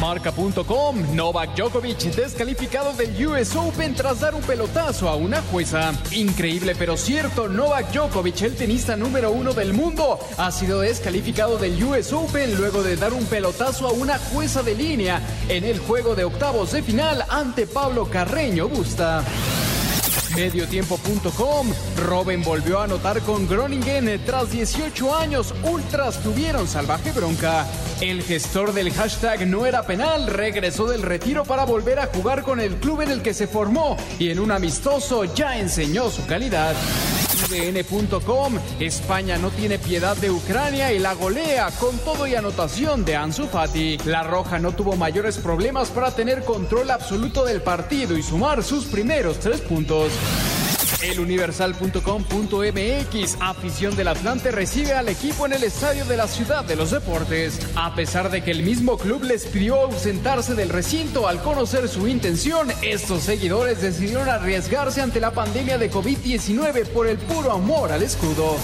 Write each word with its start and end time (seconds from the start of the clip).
Marca.com, 0.00 1.14
Novak 1.14 1.54
Djokovic 1.54 2.14
descalificado 2.14 2.92
del 2.92 3.26
US 3.26 3.56
Open 3.56 3.94
tras 3.94 4.20
dar 4.20 4.34
un 4.34 4.42
pelotazo 4.42 5.08
a 5.08 5.16
una 5.16 5.42
jueza. 5.42 5.92
Increíble 6.12 6.74
pero 6.78 6.96
cierto, 6.96 7.48
Novak 7.48 7.92
Djokovic, 7.92 8.42
el 8.42 8.54
tenista 8.54 8.96
número 8.96 9.32
uno 9.32 9.52
del 9.52 9.72
mundo, 9.72 10.18
ha 10.36 10.50
sido 10.52 10.80
descalificado 10.80 11.58
del 11.58 11.82
US 11.82 12.12
Open 12.12 12.56
luego 12.56 12.82
de 12.82 12.96
dar 12.96 13.12
un 13.12 13.24
pelotazo 13.26 13.88
a 13.88 13.92
una 13.92 14.18
jueza 14.18 14.62
de 14.62 14.74
línea 14.74 15.20
en 15.48 15.64
el 15.64 15.78
juego 15.78 16.14
de 16.14 16.24
octavos 16.24 16.72
de 16.72 16.82
final 16.82 17.24
ante 17.28 17.66
Pablo 17.66 18.08
Carreño 18.08 18.68
Busta. 18.68 19.24
Mediotiempo.com. 20.38 21.72
Robin 22.06 22.42
volvió 22.44 22.78
a 22.78 22.84
anotar 22.84 23.20
con 23.22 23.48
Groningen. 23.48 24.20
Tras 24.24 24.52
18 24.52 25.16
años, 25.16 25.52
Ultras 25.64 26.22
tuvieron 26.22 26.68
salvaje 26.68 27.10
bronca. 27.10 27.66
El 28.00 28.22
gestor 28.22 28.72
del 28.72 28.92
hashtag 28.92 29.48
no 29.48 29.66
era 29.66 29.82
penal 29.82 30.28
regresó 30.28 30.86
del 30.86 31.02
retiro 31.02 31.44
para 31.44 31.64
volver 31.64 31.98
a 31.98 32.06
jugar 32.06 32.44
con 32.44 32.60
el 32.60 32.76
club 32.76 33.00
en 33.00 33.10
el 33.10 33.20
que 33.20 33.34
se 33.34 33.48
formó 33.48 33.96
y 34.20 34.30
en 34.30 34.38
un 34.38 34.52
amistoso 34.52 35.24
ya 35.24 35.58
enseñó 35.58 36.08
su 36.08 36.24
calidad. 36.26 36.76
IDN.com. 37.46 38.58
España 38.80 39.38
no 39.38 39.50
tiene 39.50 39.78
piedad 39.78 40.16
de 40.16 40.30
Ucrania 40.30 40.92
y 40.92 40.98
la 40.98 41.14
golea 41.14 41.70
con 41.78 41.96
todo 41.98 42.26
y 42.26 42.34
anotación 42.34 43.04
de 43.04 43.16
Ansu 43.16 43.46
Fati. 43.46 43.98
La 44.04 44.22
Roja 44.22 44.58
no 44.58 44.72
tuvo 44.72 44.96
mayores 44.96 45.38
problemas 45.38 45.90
para 45.90 46.10
tener 46.14 46.44
control 46.44 46.90
absoluto 46.90 47.44
del 47.44 47.62
partido 47.62 48.16
y 48.16 48.22
sumar 48.22 48.62
sus 48.62 48.86
primeros 48.86 49.38
tres 49.38 49.60
puntos. 49.60 50.12
Eluniversal.com.mx 51.02 53.38
Afición 53.40 53.96
del 53.96 54.08
Atlante 54.08 54.50
recibe 54.50 54.92
al 54.92 55.08
equipo 55.08 55.46
en 55.46 55.54
el 55.54 55.64
estadio 55.64 56.04
de 56.04 56.16
la 56.16 56.28
Ciudad 56.28 56.64
de 56.64 56.76
los 56.76 56.90
Deportes. 56.90 57.58
A 57.76 57.94
pesar 57.94 58.30
de 58.30 58.42
que 58.42 58.50
el 58.50 58.62
mismo 58.62 58.98
club 58.98 59.22
les 59.24 59.46
pidió 59.46 59.82
ausentarse 59.82 60.54
del 60.54 60.68
recinto 60.68 61.28
al 61.28 61.42
conocer 61.42 61.88
su 61.88 62.06
intención, 62.08 62.68
estos 62.82 63.22
seguidores 63.22 63.80
decidieron 63.80 64.28
arriesgarse 64.28 65.00
ante 65.00 65.20
la 65.20 65.32
pandemia 65.32 65.78
de 65.78 65.90
COVID-19 65.90 66.86
por 66.88 67.06
el 67.06 67.16
puro 67.18 67.52
amor 67.52 67.92
al 67.92 68.02
escudo. 68.02 68.56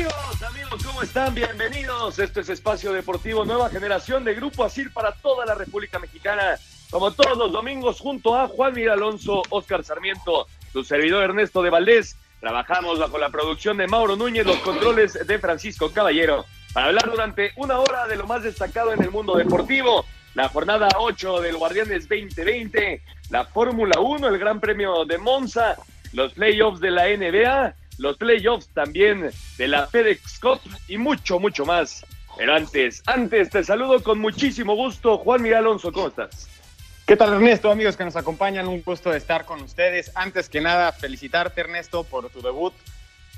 Amigos, 0.00 0.82
¿cómo 0.82 1.02
están? 1.02 1.34
Bienvenidos. 1.34 2.18
Esto 2.18 2.40
es 2.40 2.48
Espacio 2.48 2.90
Deportivo 2.94 3.44
Nueva 3.44 3.68
Generación 3.68 4.24
de 4.24 4.34
Grupo 4.34 4.64
Asir 4.64 4.90
para 4.94 5.12
toda 5.12 5.44
la 5.44 5.54
República 5.54 5.98
Mexicana. 5.98 6.58
Como 6.90 7.12
todos 7.12 7.36
los 7.36 7.52
domingos, 7.52 8.00
junto 8.00 8.34
a 8.34 8.48
Juan 8.48 8.72
Miguel 8.72 8.92
Alonso, 8.92 9.42
Oscar 9.50 9.84
Sarmiento, 9.84 10.46
su 10.72 10.84
servidor 10.84 11.24
Ernesto 11.24 11.62
de 11.62 11.68
Valdés. 11.68 12.16
Trabajamos 12.40 12.98
bajo 12.98 13.18
la 13.18 13.28
producción 13.28 13.76
de 13.76 13.88
Mauro 13.88 14.16
Núñez, 14.16 14.46
los 14.46 14.56
controles 14.60 15.18
de 15.26 15.38
Francisco 15.38 15.92
Caballero, 15.92 16.46
para 16.72 16.86
hablar 16.86 17.10
durante 17.10 17.52
una 17.56 17.78
hora 17.78 18.06
de 18.06 18.16
lo 18.16 18.26
más 18.26 18.42
destacado 18.42 18.94
en 18.94 19.02
el 19.02 19.10
mundo 19.10 19.36
deportivo. 19.36 20.06
La 20.34 20.48
jornada 20.48 20.88
8 20.96 21.42
del 21.42 21.58
Guardianes 21.58 22.08
2020, 22.08 23.02
la 23.28 23.44
Fórmula 23.44 24.00
1, 24.00 24.28
el 24.28 24.38
Gran 24.38 24.60
Premio 24.60 25.04
de 25.04 25.18
Monza, 25.18 25.76
los 26.14 26.32
playoffs 26.32 26.80
de 26.80 26.90
la 26.90 27.04
NBA 27.08 27.74
los 28.00 28.16
playoffs 28.16 28.68
también 28.72 29.30
de 29.58 29.68
la 29.68 29.86
FedEx 29.86 30.40
Cup 30.40 30.60
y 30.88 30.96
mucho, 30.96 31.38
mucho 31.38 31.66
más. 31.66 32.04
Pero 32.36 32.54
antes, 32.54 33.02
antes 33.06 33.50
te 33.50 33.62
saludo 33.62 34.02
con 34.02 34.18
muchísimo 34.18 34.74
gusto, 34.74 35.18
Juan 35.18 35.42
Miguel 35.42 35.58
Alonso, 35.58 35.92
¿cómo 35.92 36.08
estás? 36.08 36.48
¿Qué 37.06 37.16
tal 37.16 37.34
Ernesto, 37.34 37.70
amigos 37.70 37.98
que 37.98 38.04
nos 38.04 38.16
acompañan? 38.16 38.68
Un 38.68 38.82
gusto 38.82 39.10
de 39.10 39.18
estar 39.18 39.44
con 39.44 39.60
ustedes. 39.60 40.12
Antes 40.14 40.48
que 40.48 40.62
nada, 40.62 40.92
felicitarte 40.92 41.60
Ernesto 41.60 42.04
por 42.04 42.30
tu 42.30 42.40
debut 42.40 42.72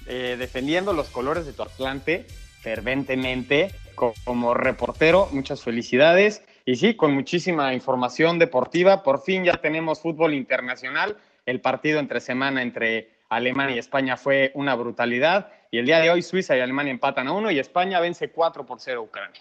eh, 0.06 0.36
defendiendo 0.38 0.92
los 0.92 1.08
colores 1.08 1.44
de 1.44 1.52
tu 1.52 1.62
Atlante 1.62 2.26
ferventemente 2.60 3.74
como 3.96 4.54
reportero. 4.54 5.28
Muchas 5.32 5.62
felicidades. 5.62 6.42
Y 6.64 6.76
sí, 6.76 6.94
con 6.94 7.12
muchísima 7.12 7.74
información 7.74 8.38
deportiva. 8.38 9.02
Por 9.02 9.22
fin 9.22 9.42
ya 9.42 9.54
tenemos 9.54 10.00
fútbol 10.00 10.34
internacional. 10.34 11.16
El 11.46 11.60
partido 11.60 11.98
entre 11.98 12.20
semana 12.20 12.62
entre 12.62 13.10
Alemania 13.36 13.76
y 13.76 13.78
España 13.78 14.18
fue 14.18 14.52
una 14.54 14.74
brutalidad. 14.74 15.50
Y 15.70 15.78
el 15.78 15.86
día 15.86 16.00
de 16.00 16.10
hoy 16.10 16.20
Suiza 16.20 16.54
y 16.54 16.60
Alemania 16.60 16.90
empatan 16.90 17.28
a 17.28 17.32
uno 17.32 17.50
y 17.50 17.58
España 17.58 17.98
vence 17.98 18.30
4 18.30 18.66
por 18.66 18.78
0 18.78 19.00
a 19.00 19.02
Ucrania. 19.02 19.40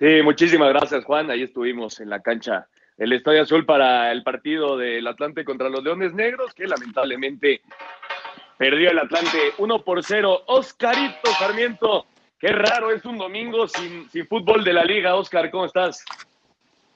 Sí, 0.00 0.20
muchísimas 0.24 0.70
gracias 0.70 1.04
Juan. 1.04 1.30
Ahí 1.30 1.44
estuvimos 1.44 2.00
en 2.00 2.10
la 2.10 2.20
cancha 2.20 2.66
el 2.96 3.12
Estadio 3.12 3.42
Azul 3.42 3.64
para 3.64 4.10
el 4.10 4.24
partido 4.24 4.76
del 4.76 5.06
Atlante 5.06 5.44
contra 5.44 5.68
los 5.68 5.84
Leones 5.84 6.12
Negros, 6.12 6.52
que 6.54 6.66
lamentablemente 6.66 7.60
perdió 8.56 8.90
el 8.90 8.98
Atlante 8.98 9.38
1 9.58 9.84
por 9.84 10.02
0. 10.02 10.42
Oscarito 10.48 11.30
Sarmiento, 11.38 12.06
qué 12.40 12.48
raro, 12.48 12.90
es 12.90 13.04
un 13.04 13.16
domingo 13.16 13.68
sin, 13.68 14.10
sin 14.10 14.26
fútbol 14.26 14.64
de 14.64 14.72
la 14.72 14.84
liga. 14.84 15.14
Oscar, 15.14 15.52
¿cómo 15.52 15.66
estás? 15.66 16.04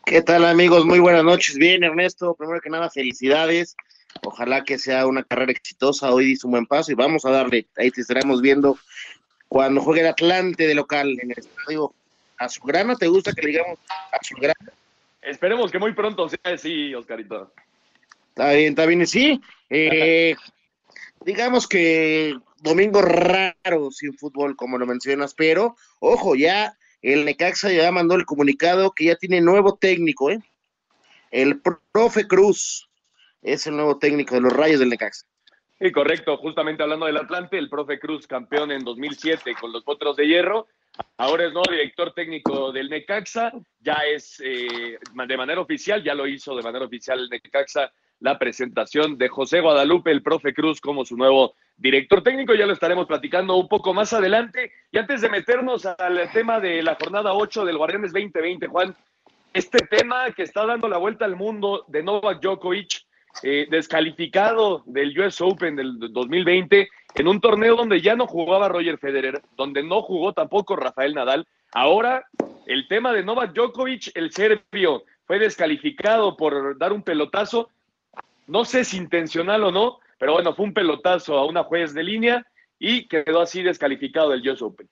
¿Qué 0.04 0.20
tal 0.20 0.44
amigos? 0.46 0.84
Muy 0.84 0.98
buenas 0.98 1.22
noches. 1.22 1.56
Bien, 1.56 1.84
Ernesto. 1.84 2.34
Primero 2.34 2.60
que 2.60 2.70
nada, 2.70 2.90
felicidades. 2.90 3.76
Ojalá 4.24 4.64
que 4.64 4.78
sea 4.78 5.06
una 5.06 5.22
carrera 5.22 5.52
exitosa. 5.52 6.12
Hoy 6.12 6.26
dice 6.26 6.46
un 6.46 6.52
buen 6.52 6.66
paso 6.66 6.92
y 6.92 6.94
vamos 6.94 7.24
a 7.24 7.30
darle. 7.30 7.66
Ahí 7.76 7.90
te 7.90 8.02
estaremos 8.02 8.40
viendo 8.40 8.78
cuando 9.48 9.80
juegue 9.80 10.02
el 10.02 10.08
Atlante 10.08 10.66
de 10.66 10.74
local 10.74 11.18
en 11.20 11.30
el 11.30 11.38
estadio 11.38 11.94
Azulgrana. 12.38 12.96
¿Te 12.96 13.08
gusta 13.08 13.32
que 13.32 13.42
le 13.42 13.48
digamos 13.48 13.78
Azulgrana? 14.12 14.72
Esperemos 15.22 15.70
que 15.70 15.78
muy 15.78 15.92
pronto 15.92 16.28
sea 16.28 16.54
así, 16.54 16.94
Oscarito. 16.94 17.52
Está 18.30 18.52
bien, 18.52 18.70
está 18.70 18.86
bien. 18.86 19.06
Sí, 19.06 19.40
eh, 19.70 20.34
digamos 21.24 21.68
que 21.68 22.34
domingo 22.58 23.02
raro 23.02 23.90
sin 23.90 24.16
fútbol, 24.16 24.56
como 24.56 24.78
lo 24.78 24.86
mencionas, 24.86 25.34
pero 25.34 25.76
ojo, 25.98 26.34
ya 26.34 26.76
el 27.02 27.24
Necaxa 27.24 27.72
ya 27.72 27.90
mandó 27.92 28.14
el 28.14 28.24
comunicado 28.24 28.92
que 28.92 29.06
ya 29.06 29.16
tiene 29.16 29.40
nuevo 29.40 29.76
técnico, 29.76 30.30
¿eh? 30.30 30.40
El 31.30 31.60
profe 31.92 32.26
Cruz 32.26 32.88
es 33.42 33.66
el 33.66 33.76
nuevo 33.76 33.98
técnico 33.98 34.34
de 34.34 34.40
los 34.40 34.52
Rayos 34.52 34.80
del 34.80 34.88
Necaxa. 34.88 35.26
Sí, 35.78 35.90
correcto. 35.90 36.36
Justamente 36.36 36.82
hablando 36.82 37.06
del 37.06 37.16
Atlante, 37.16 37.58
el 37.58 37.68
profe 37.68 37.98
Cruz, 37.98 38.26
campeón 38.26 38.70
en 38.70 38.84
2007 38.84 39.54
con 39.60 39.72
los 39.72 39.82
Potros 39.82 40.16
de 40.16 40.28
Hierro, 40.28 40.68
ahora 41.16 41.46
es 41.46 41.52
nuevo 41.52 41.70
director 41.70 42.12
técnico 42.12 42.70
del 42.70 42.88
Necaxa, 42.88 43.52
ya 43.80 43.94
es 44.08 44.40
eh, 44.44 44.98
de 45.12 45.36
manera 45.36 45.60
oficial, 45.60 46.02
ya 46.04 46.14
lo 46.14 46.26
hizo 46.26 46.54
de 46.54 46.62
manera 46.62 46.84
oficial 46.84 47.18
el 47.18 47.28
Necaxa, 47.28 47.92
la 48.20 48.38
presentación 48.38 49.18
de 49.18 49.28
José 49.28 49.60
Guadalupe, 49.60 50.12
el 50.12 50.22
profe 50.22 50.54
Cruz, 50.54 50.80
como 50.80 51.04
su 51.04 51.16
nuevo 51.16 51.56
director 51.76 52.22
técnico. 52.22 52.54
Ya 52.54 52.66
lo 52.66 52.72
estaremos 52.72 53.06
platicando 53.06 53.56
un 53.56 53.66
poco 53.66 53.92
más 53.92 54.12
adelante. 54.12 54.70
Y 54.92 54.98
antes 54.98 55.20
de 55.20 55.28
meternos 55.28 55.84
al 55.84 56.30
tema 56.32 56.60
de 56.60 56.82
la 56.82 56.94
jornada 56.94 57.34
8 57.34 57.64
del 57.64 57.78
Guardianes 57.78 58.12
2020, 58.12 58.68
Juan, 58.68 58.94
este 59.52 59.84
tema 59.86 60.30
que 60.30 60.44
está 60.44 60.64
dando 60.64 60.88
la 60.88 60.98
vuelta 60.98 61.24
al 61.24 61.34
mundo 61.34 61.84
de 61.88 62.02
Novak 62.02 62.40
Djokovic, 62.40 63.02
eh, 63.42 63.66
descalificado 63.70 64.82
del 64.86 65.18
US 65.18 65.40
Open 65.40 65.76
del 65.76 65.98
2020 65.98 66.88
en 67.14 67.28
un 67.28 67.40
torneo 67.40 67.76
donde 67.76 68.00
ya 68.00 68.14
no 68.14 68.26
jugaba 68.26 68.68
Roger 68.68 68.98
Federer, 68.98 69.42
donde 69.56 69.82
no 69.82 70.02
jugó 70.02 70.32
tampoco 70.32 70.76
Rafael 70.76 71.14
Nadal. 71.14 71.46
Ahora, 71.72 72.24
el 72.66 72.86
tema 72.88 73.12
de 73.12 73.24
Novak 73.24 73.52
Djokovic, 73.52 74.12
el 74.14 74.32
serbio, 74.32 75.04
fue 75.26 75.38
descalificado 75.38 76.36
por 76.36 76.76
dar 76.78 76.92
un 76.92 77.02
pelotazo, 77.02 77.70
no 78.46 78.64
sé 78.64 78.84
si 78.84 78.96
intencional 78.96 79.64
o 79.64 79.70
no, 79.70 79.98
pero 80.18 80.34
bueno, 80.34 80.54
fue 80.54 80.66
un 80.66 80.74
pelotazo 80.74 81.38
a 81.38 81.46
una 81.46 81.64
juez 81.64 81.94
de 81.94 82.02
línea 82.02 82.46
y 82.78 83.08
quedó 83.08 83.40
así 83.40 83.62
descalificado 83.62 84.30
del 84.30 84.48
US 84.48 84.62
Open. 84.62 84.88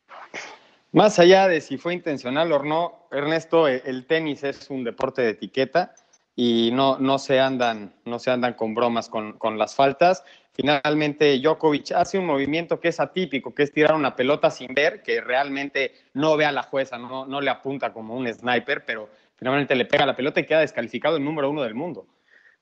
Más 0.93 1.19
allá 1.19 1.47
de 1.47 1.61
si 1.61 1.79
fue 1.79 1.95
intencional 1.95 2.51
o 2.53 2.63
no, 2.63 3.07
Ernesto, 3.13 3.69
el 3.69 4.07
tenis 4.07 4.43
es 4.43 4.71
un 4.71 4.83
deporte 4.83 5.23
de 5.23 5.31
etiqueta 5.31 5.95
y 6.43 6.71
no, 6.71 6.97
no, 6.99 7.19
se, 7.19 7.39
andan, 7.39 7.93
no 8.07 8.19
se 8.19 8.31
andan 8.31 8.55
con 8.55 8.75
bromas 8.75 9.11
con, 9.11 9.35
con, 9.35 9.59
las 9.59 9.75
faltas. 9.75 10.25
Finalmente, 10.55 11.39
Djokovic 11.39 11.93
hace 11.93 12.19
un 12.19 12.25
movimiento 12.25 12.81
que 12.81 12.89
es 12.89 12.99
atípico, 12.99 13.55
que 13.55 13.63
es 13.63 13.75
tirar 13.75 13.95
una 13.95 14.17
pelota 14.17 14.51
sin 14.51 14.73
ver, 14.73 15.03
que 15.03 15.21
realmente 15.21 15.93
no 16.15 16.39
ve 16.39 16.47
a 16.47 16.53
la 16.53 16.63
jueza, 16.63 16.97
no, 16.97 17.27
no 17.27 17.43
le 17.43 17.51
apunta 17.51 17.93
como 17.93 18.17
un 18.17 18.27
sniper, 18.33 18.87
pero 18.87 19.11
finalmente 19.37 19.75
le 19.75 19.85
pega 19.85 20.07
la 20.07 20.17
pelota 20.17 20.41
y 20.41 20.47
queda 20.47 20.61
descalificado 20.61 21.19
el 21.19 21.25
número 21.25 21.51
uno 21.51 21.63
del 21.63 21.75
mundo. 21.75 22.07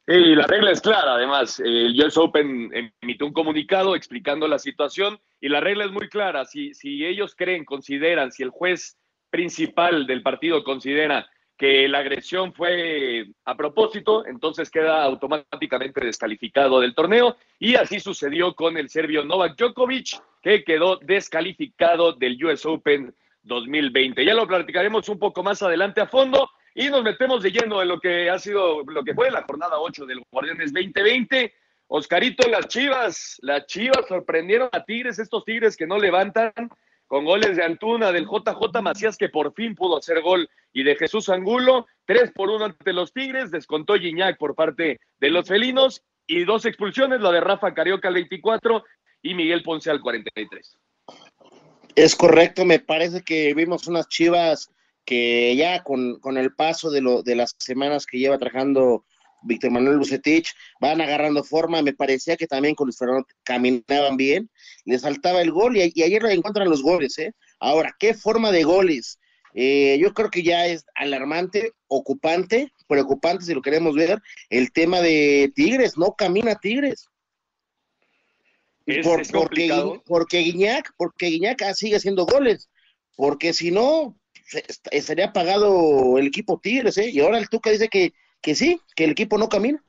Y 0.09 0.35
la 0.35 0.49
regla 0.49 0.73
es 0.73 0.81
clara, 0.81 1.15
además. 1.15 1.61
El 1.61 1.95
US 2.05 2.17
Open 2.17 2.93
emitió 3.01 3.29
un 3.29 3.33
comunicado 3.33 3.95
explicando 3.95 4.49
la 4.49 4.59
situación 4.59 5.21
y 5.41 5.51
la 5.51 5.61
regla 5.61 5.85
es 5.85 5.93
muy 5.93 6.09
clara. 6.09 6.45
Si, 6.47 6.75
si 6.75 7.07
ellos 7.07 7.37
creen, 7.37 7.65
consideran, 7.65 8.33
si 8.33 8.43
el 8.43 8.51
juez 8.51 8.99
principal 9.31 10.09
del 10.09 10.25
partido 10.25 10.65
considera 10.65 11.29
que 11.59 11.89
la 11.89 11.99
agresión 11.99 12.55
fue 12.55 13.27
a 13.45 13.57
propósito, 13.57 14.25
entonces 14.25 14.71
queda 14.71 15.03
automáticamente 15.03 16.05
descalificado 16.05 16.81
del 16.81 16.95
torneo 16.95 17.37
y 17.59 17.75
así 17.75 17.99
sucedió 17.99 18.55
con 18.55 18.77
el 18.79 18.89
serbio 18.89 19.25
Novak 19.25 19.57
Djokovic, 19.59 20.23
que 20.41 20.63
quedó 20.63 20.97
descalificado 20.99 22.13
del 22.13 22.43
US 22.45 22.65
Open 22.65 23.13
2020. 23.43 24.25
Ya 24.25 24.35
lo 24.35 24.47
platicaremos 24.47 25.09
un 25.09 25.19
poco 25.19 25.43
más 25.43 25.61
adelante 25.61 26.01
a 26.01 26.07
fondo 26.07 26.49
y 26.77 26.89
nos 26.91 27.03
metemos 27.03 27.43
de 27.43 27.51
lleno 27.51 27.83
en 27.83 27.89
lo 27.89 27.99
que 27.99 28.31
ha 28.31 28.39
sido, 28.39 28.85
lo 28.85 29.03
que 29.03 29.15
fue 29.15 29.29
la 29.31 29.43
jornada 29.43 29.81
8 29.81 30.07
del 30.07 30.23
Guardianes 30.31 30.73
2020. 30.73 31.53
Oscarito, 31.89 32.49
las 32.49 32.69
Chivas, 32.69 33.39
las 33.43 33.67
Chivas 33.67 34.07
sorprendieron 34.07 34.69
a 34.71 34.85
Tigres, 34.85 35.19
estos 35.19 35.45
Tigres 35.45 35.77
que 35.77 35.87
no 35.87 35.99
levantan, 35.99 36.53
con 37.09 37.25
goles 37.25 37.57
de 37.57 37.65
Antuna, 37.65 38.13
del 38.13 38.27
JJ 38.27 38.81
Macías, 38.83 39.17
que 39.17 39.31
por 39.31 39.53
fin 39.55 39.75
pudo 39.75 39.99
hacer 39.99 40.21
gol, 40.21 40.49
y 40.73 40.85
de 40.85 40.95
Jesús 40.95 41.29
Angulo, 41.31 41.87
tres 42.05 42.31
por 42.33 42.51
uno 42.51 42.67
ante 42.67 42.93
los 42.93 43.13
Tigres, 43.13 43.51
descontó 43.51 43.95
Gignac 43.95 44.39
por 44.39 44.55
parte 44.55 45.01
de 45.19 45.31
los 45.31 45.49
felinos, 45.49 46.03
y 46.27 46.45
dos 46.45 46.67
expulsiones, 46.67 47.21
la 47.21 47.33
de 47.33 47.41
Rafa 47.41 47.73
Carioca 47.73 48.09
al 48.09 48.15
24 48.15 48.85
y 49.23 49.35
Miguel 49.35 49.63
Ponce 49.63 49.91
al 49.91 50.01
43. 50.01 50.79
Es 51.97 52.15
correcto, 52.15 52.65
me 52.65 52.79
parece 52.79 53.23
que 53.23 53.55
vimos 53.55 53.89
unas 53.89 54.07
chivas 54.09 54.71
que 55.07 55.57
ya 55.57 55.83
con, 55.83 56.21
con 56.21 56.37
el 56.37 56.55
paso 56.55 56.91
de, 56.91 57.01
lo, 57.01 57.23
de 57.23 57.35
las 57.35 57.57
semanas 57.59 58.05
que 58.05 58.19
lleva 58.19 58.39
trabajando 58.39 59.07
Víctor 59.43 59.71
Manuel 59.71 59.99
Bucetich, 59.99 60.53
van 60.81 61.01
agarrando 61.01 61.45
forma, 61.45 61.83
me 61.83 61.93
parecía 61.93 62.37
que 62.37 62.47
también 62.47 62.75
con 62.75 62.87
Luis 62.87 62.99
Fernando 62.99 63.27
caminaban 63.43 64.17
bien, 64.17 64.51
les 64.85 65.03
faltaba 65.03 65.43
el 65.43 65.51
gol 65.51 65.77
y, 65.77 65.83
ayer 65.83 66.23
lo 66.23 66.29
encuentran 66.29 66.69
los 66.69 66.83
goles, 66.83 67.19
¿eh? 67.19 67.33
Ahora, 67.61 67.95
¿qué 67.99 68.15
forma 68.15 68.51
de 68.51 68.65
goles? 68.65 69.19
Eh, 69.55 69.99
yo 70.01 70.13
creo 70.15 70.31
que 70.31 70.43
ya 70.43 70.67
es 70.67 70.85
alarmante, 70.95 71.73
ocupante, 71.89 72.73
preocupante 72.87 73.45
si 73.45 73.55
lo 73.55 73.63
queremos 73.63 73.95
ver, 73.95 74.21
el 74.51 74.73
tema 74.73 75.01
de 75.01 75.53
Tigres, 75.55 75.97
no 75.97 76.15
camina 76.17 76.55
Tigres. 76.57 77.09
Es, 78.87 79.07
porque, 79.07 80.01
porque 80.07 80.39
Guiñac, 80.39 80.93
porque 80.97 81.27
Guiñac 81.27 81.63
sigue 81.75 81.97
haciendo 81.97 82.25
goles, 82.25 82.71
porque 83.17 83.53
si 83.53 83.71
no, 83.71 84.19
estaría 84.91 85.33
pagado 85.33 86.19
el 86.19 86.27
equipo 86.27 86.59
Tigres, 86.59 86.97
¿eh? 86.99 87.11
Y 87.11 87.21
ahora 87.21 87.39
el 87.39 87.49
Tuca 87.49 87.71
dice 87.71 87.89
que 87.89 88.13
que 88.41 88.55
sí, 88.55 88.81
que 88.95 89.05
el 89.05 89.11
equipo 89.11 89.39
no 89.39 89.49
camina. 89.49 89.83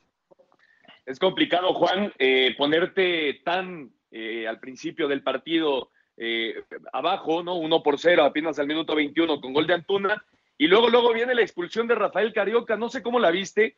Es 1.06 1.20
complicado, 1.20 1.74
Juan, 1.74 2.14
eh, 2.20 2.54
ponerte 2.58 3.42
tan 3.44 3.92
eh, 4.12 4.48
al 4.48 4.60
principio 4.60 5.08
del 5.08 5.24
partido 5.24 5.90
eh, 6.18 6.54
abajo, 6.94 7.42
¿no? 7.42 7.56
Uno 7.56 7.82
por 7.82 7.98
cero, 8.00 8.24
apenas 8.24 8.60
al 8.60 8.68
minuto 8.68 8.96
21 8.96 9.42
con 9.42 9.54
gol 9.54 9.66
de 9.66 9.74
Antuna. 9.74 10.24
Y 10.58 10.68
luego, 10.68 10.90
luego 10.90 11.14
viene 11.14 11.34
la 11.34 11.42
expulsión 11.42 11.88
de 11.88 11.96
Rafael 11.96 12.34
Carioca. 12.34 12.76
No 12.76 12.90
sé 12.90 13.02
cómo 13.02 13.20
la 13.20 13.32
viste. 13.32 13.78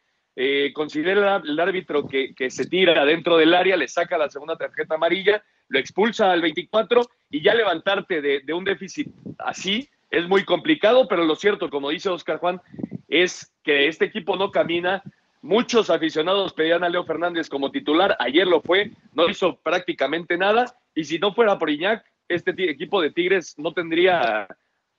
considera 0.74 1.42
el 1.46 1.60
árbitro 1.60 2.08
que, 2.08 2.50
se 2.50 2.66
tira 2.66 3.06
dentro 3.06 3.38
del 3.38 3.54
área, 3.54 3.78
le 3.78 3.88
saca 3.88 4.18
la 4.18 4.30
segunda 4.30 4.56
tarjeta 4.58 4.96
amarilla, 4.96 5.44
lo 5.68 5.78
expulsa 5.78 6.32
al 6.32 6.42
24 6.42 7.02
y 7.30 7.44
ya 7.44 7.54
levantarte 7.54 8.22
de 8.22 8.54
un 8.54 8.64
déficit 8.64 9.08
así 9.38 9.90
es 10.12 10.28
muy 10.28 10.44
complicado, 10.44 11.08
pero 11.08 11.24
lo 11.24 11.36
cierto, 11.36 11.70
como 11.70 11.90
dice 11.90 12.10
Oscar 12.10 12.38
Juan, 12.38 12.62
es 13.12 13.52
que 13.62 13.88
este 13.88 14.06
equipo 14.06 14.36
no 14.36 14.50
camina. 14.50 15.04
Muchos 15.44 15.90
aficionados 15.90 16.54
pedían 16.54 16.84
a 16.84 16.90
Leo 16.90 17.04
Fernández 17.04 17.50
como 17.50 17.72
titular, 17.72 18.16
ayer 18.20 18.48
lo 18.48 18.62
fue, 18.62 18.92
no 19.14 19.28
hizo 19.28 19.58
prácticamente 19.58 20.38
nada, 20.38 20.76
y 20.96 21.04
si 21.04 21.20
no 21.20 21.34
fuera 21.34 21.58
por 21.60 21.70
Iñak, 21.70 22.06
este 22.28 22.52
equipo 22.70 23.02
de 23.02 23.12
Tigres 23.12 23.56
no 23.58 23.74
tendría 23.74 24.48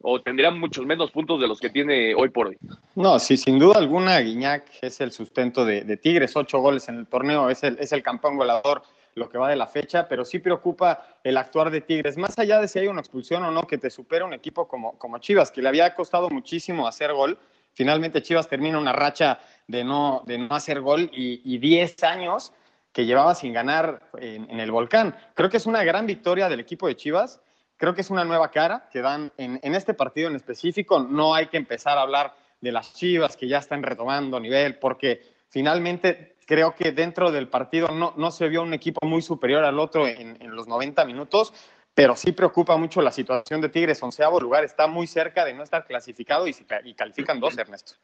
o 0.02 0.20
tendría 0.20 0.50
muchos 0.50 0.84
menos 0.84 1.10
puntos 1.10 1.40
de 1.40 1.46
los 1.46 1.60
que 1.60 1.70
tiene 1.70 2.14
hoy 2.14 2.28
por 2.28 2.48
hoy. 2.48 2.58
No, 2.96 3.18
sí, 3.18 3.36
sin 3.36 3.58
duda 3.58 3.78
alguna, 3.78 4.18
Guiñac 4.18 4.64
es 4.82 5.00
el 5.00 5.12
sustento 5.12 5.64
de, 5.64 5.96
Tigres, 5.96 6.36
ocho 6.36 6.58
goles 6.58 6.88
en 6.88 6.96
el 6.96 7.06
torneo, 7.06 7.48
es 7.48 7.62
el, 7.62 7.78
es 7.78 7.92
el 7.92 8.02
campeón 8.02 8.36
goleador 8.36 8.82
lo 9.14 9.28
que 9.28 9.38
va 9.38 9.50
de 9.50 9.56
la 9.56 9.66
fecha, 9.66 10.08
pero 10.08 10.24
sí 10.24 10.38
preocupa 10.38 11.18
el 11.22 11.36
actuar 11.36 11.70
de 11.70 11.82
Tigres, 11.82 12.16
más 12.16 12.38
allá 12.38 12.60
de 12.60 12.68
si 12.68 12.78
hay 12.78 12.88
una 12.88 13.00
expulsión 13.00 13.42
o 13.44 13.50
no, 13.50 13.66
que 13.66 13.78
te 13.78 13.90
supera 13.90 14.24
un 14.24 14.32
equipo 14.32 14.66
como, 14.66 14.98
como 14.98 15.18
Chivas, 15.18 15.50
que 15.50 15.62
le 15.62 15.68
había 15.68 15.94
costado 15.94 16.30
muchísimo 16.30 16.88
hacer 16.88 17.12
gol. 17.12 17.38
Finalmente 17.74 18.22
Chivas 18.22 18.48
termina 18.48 18.78
una 18.78 18.92
racha 18.92 19.40
de 19.66 19.84
no, 19.84 20.22
de 20.26 20.38
no 20.38 20.54
hacer 20.54 20.80
gol 20.80 21.10
y 21.12 21.58
10 21.58 22.02
años 22.04 22.52
que 22.92 23.06
llevaba 23.06 23.34
sin 23.34 23.52
ganar 23.52 24.10
en, 24.18 24.60
el 24.60 24.70
volcán. 24.70 25.16
Creo 25.34 25.48
que 25.48 25.56
es 25.56 25.66
una 25.66 25.82
gran 25.82 26.06
victoria 26.06 26.48
del 26.48 26.60
equipo 26.60 26.86
de 26.86 26.96
Chivas. 26.96 27.40
Creo 27.78 27.94
que 27.94 28.02
es 28.02 28.10
una 28.10 28.24
nueva 28.24 28.50
cara 28.50 28.88
que 28.92 29.00
dan 29.00 29.32
en, 29.38 29.58
en 29.62 29.74
este 29.74 29.94
partido 29.94 30.28
en 30.28 30.36
específico. 30.36 31.00
No 31.00 31.34
hay 31.34 31.46
que 31.46 31.56
empezar 31.56 31.98
a 31.98 32.02
hablar 32.02 32.34
de 32.60 32.70
las 32.70 32.92
Chivas 32.94 33.36
que 33.36 33.48
ya 33.48 33.58
están 33.58 33.82
retomando 33.82 34.38
nivel, 34.38 34.78
porque 34.78 35.22
finalmente 35.48 36.36
creo 36.46 36.74
que 36.74 36.92
dentro 36.92 37.32
del 37.32 37.48
partido 37.48 37.88
no, 37.88 38.12
no 38.16 38.30
se 38.30 38.48
vio 38.48 38.62
un 38.62 38.74
equipo 38.74 39.06
muy 39.06 39.22
superior 39.22 39.64
al 39.64 39.78
otro 39.78 40.06
en, 40.06 40.36
los 40.54 40.68
90 40.68 41.04
minutos, 41.04 41.52
pero 41.94 42.16
sí 42.16 42.32
preocupa 42.32 42.76
mucho 42.76 43.02
la 43.02 43.12
situación 43.12 43.60
de 43.60 43.68
Tigres. 43.68 44.02
Onceavo 44.02 44.40
lugar 44.40 44.64
está 44.64 44.86
muy 44.86 45.06
cerca 45.06 45.44
de 45.44 45.54
no 45.54 45.62
estar 45.62 45.86
clasificado 45.86 46.46
y, 46.46 46.56
y 46.84 46.94
califican 46.94 47.40
dos, 47.40 47.56
Ernesto. 47.56 47.94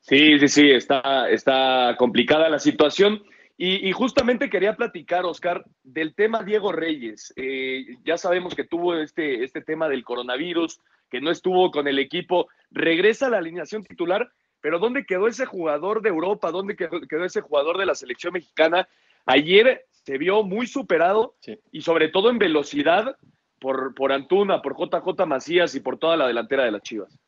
Sí, 0.00 0.38
sí, 0.38 0.48
sí, 0.48 0.70
está, 0.70 1.28
está 1.30 1.96
complicada 1.98 2.48
la 2.48 2.60
situación. 2.60 3.22
Y, 3.58 3.90
justamente 3.92 4.50
quería 4.50 4.76
platicar, 4.76 5.24
Oscar, 5.24 5.64
del 5.82 6.14
tema 6.14 6.42
Diego 6.42 6.72
Reyes. 6.72 7.32
Eh, 7.36 7.96
ya 8.04 8.18
sabemos 8.18 8.54
que 8.54 8.64
tuvo 8.64 8.94
este, 8.96 9.44
este 9.44 9.62
tema 9.62 9.88
del 9.88 10.04
coronavirus, 10.04 10.78
que 11.08 11.22
no 11.22 11.30
estuvo 11.30 11.70
con 11.70 11.88
el 11.88 11.98
equipo. 11.98 12.48
Regresa 12.70 13.26
a 13.26 13.30
la 13.30 13.38
alineación 13.38 13.82
titular, 13.82 14.30
pero 14.60 14.78
¿dónde 14.78 15.06
quedó 15.06 15.26
ese 15.26 15.46
jugador 15.46 16.02
de 16.02 16.10
Europa? 16.10 16.50
¿Dónde 16.50 16.76
quedó, 16.76 17.24
ese 17.24 17.40
jugador 17.40 17.78
de 17.78 17.86
la 17.86 17.94
selección 17.94 18.34
mexicana? 18.34 18.86
Ayer 19.26 19.84
se 19.90 20.18
vio 20.18 20.42
muy 20.42 20.66
superado 20.66 21.36
y 21.72 21.82
sobre 21.82 22.08
todo 22.08 22.30
en 22.30 22.38
velocidad 22.38 23.16
por, 23.60 23.94
por 23.94 24.12
Antuna, 24.12 24.62
por 24.62 24.76
JJ 24.76 25.26
Macías 25.26 25.74
y 25.74 25.80
por 25.80 25.98
toda 25.98 26.16
la 26.16 26.26
delantera 26.26 26.64
de 26.64 26.70
las 26.70 26.82
Chivas. 26.82 27.18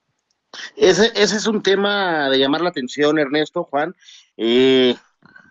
Ese, 0.76 1.06
ese 1.14 1.36
es 1.36 1.46
un 1.46 1.62
tema 1.62 2.30
de 2.30 2.38
llamar 2.38 2.62
la 2.62 2.70
atención, 2.70 3.18
Ernesto, 3.18 3.64
Juan. 3.64 3.94
Eh, 4.36 4.94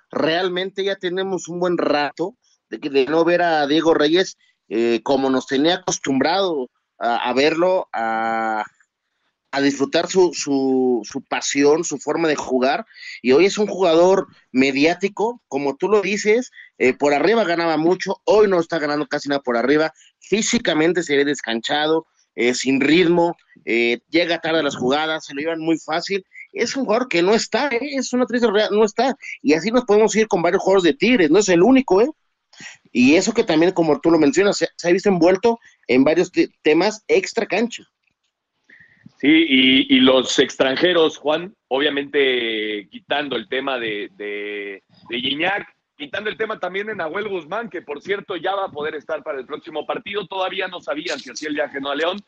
realmente 0.09 0.83
ya 0.83 0.95
tenemos 0.95 1.47
un 1.49 1.59
buen 1.59 1.77
rato 1.77 2.35
de, 2.69 2.77
de 2.77 3.05
no 3.05 3.23
ver 3.23 3.41
a 3.41 3.67
Diego 3.67 3.93
Reyes 3.93 4.37
eh, 4.69 5.01
como 5.03 5.29
nos 5.29 5.47
tenía 5.47 5.75
acostumbrado 5.75 6.69
a 6.99 7.31
verlo, 7.33 7.87
a, 7.93 8.65
a 9.57 9.61
disfrutar 9.61 10.07
su, 10.07 10.31
su, 10.33 11.01
su, 11.03 11.21
pasión, 11.23 11.83
su 11.83 11.97
forma 11.97 12.27
de 12.27 12.35
jugar. 12.35 12.85
Y 13.21 13.31
hoy 13.31 13.45
es 13.45 13.57
un 13.57 13.67
jugador 13.67 14.27
mediático, 14.51 15.41
como 15.47 15.75
tú 15.75 15.89
lo 15.89 16.01
dices, 16.01 16.51
eh, 16.77 16.93
por 16.93 17.13
arriba 17.13 17.43
ganaba 17.43 17.77
mucho, 17.77 18.21
hoy 18.23 18.47
no 18.47 18.59
está 18.59 18.77
ganando 18.77 19.07
casi 19.07 19.29
nada 19.29 19.41
por 19.41 19.57
arriba, 19.57 19.91
físicamente 20.19 21.01
se 21.01 21.17
ve 21.17 21.25
descanchado, 21.25 22.05
eh, 22.35 22.53
sin 22.53 22.79
ritmo, 22.79 23.35
eh, 23.65 23.99
llega 24.09 24.39
tarde 24.39 24.59
a 24.59 24.63
las 24.63 24.75
jugadas, 24.75 25.25
se 25.25 25.33
lo 25.33 25.41
llevan 25.41 25.59
muy 25.59 25.79
fácil. 25.79 26.23
Es 26.53 26.75
un 26.75 26.85
jugador 26.85 27.07
que 27.07 27.23
no 27.23 27.33
está, 27.33 27.69
es 27.81 28.13
una 28.13 28.27
triste 28.27 28.47
realidad, 28.47 28.69
no 28.69 28.85
está. 28.85 29.15
Y 29.41 29.53
así 29.53 29.71
nos 29.71 29.85
podemos 29.85 30.15
ir 30.15 30.27
con 30.27 30.43
varios 30.43 30.61
jugadores 30.61 30.83
de 30.83 30.93
Tigres, 30.93 31.31
no 31.31 31.39
es 31.39 31.49
el 31.49 31.63
único, 31.63 31.99
¿eh? 32.01 32.09
Y 32.91 33.15
eso 33.15 33.33
que 33.33 33.43
también, 33.43 33.71
como 33.71 33.99
tú 33.99 34.11
lo 34.11 34.19
mencionas, 34.19 34.57
se, 34.57 34.87
ha 34.87 34.91
visto 34.91 35.09
envuelto 35.09 35.59
en 35.87 36.03
varios 36.03 36.31
temas 36.61 37.03
extra 37.07 37.47
cancha. 37.47 37.83
Sí, 39.19 39.45
y, 39.89 39.99
los 40.01 40.37
extranjeros, 40.37 41.17
Juan, 41.17 41.55
obviamente 41.69 42.87
quitando 42.91 43.35
el 43.35 43.49
tema 43.49 43.79
de, 43.79 44.11
de, 44.15 44.83
Guiñac, 45.09 45.75
quitando 45.97 46.29
el 46.29 46.37
tema 46.37 46.59
también 46.59 46.85
de 46.85 46.95
Nahuel 46.95 47.27
Guzmán, 47.27 47.67
que 47.67 47.81
por 47.81 47.99
cierto 47.99 48.35
ya 48.35 48.53
va 48.53 48.65
a 48.65 48.71
poder 48.71 48.93
estar 48.93 49.23
para 49.23 49.39
el 49.39 49.47
próximo 49.47 49.87
partido. 49.87 50.27
Todavía 50.27 50.67
no 50.67 50.81
sabían 50.81 51.19
si 51.19 51.31
hacía 51.31 51.49
el 51.49 51.55
viaje 51.55 51.81
no 51.81 51.89
a 51.89 51.95
León, 51.95 52.19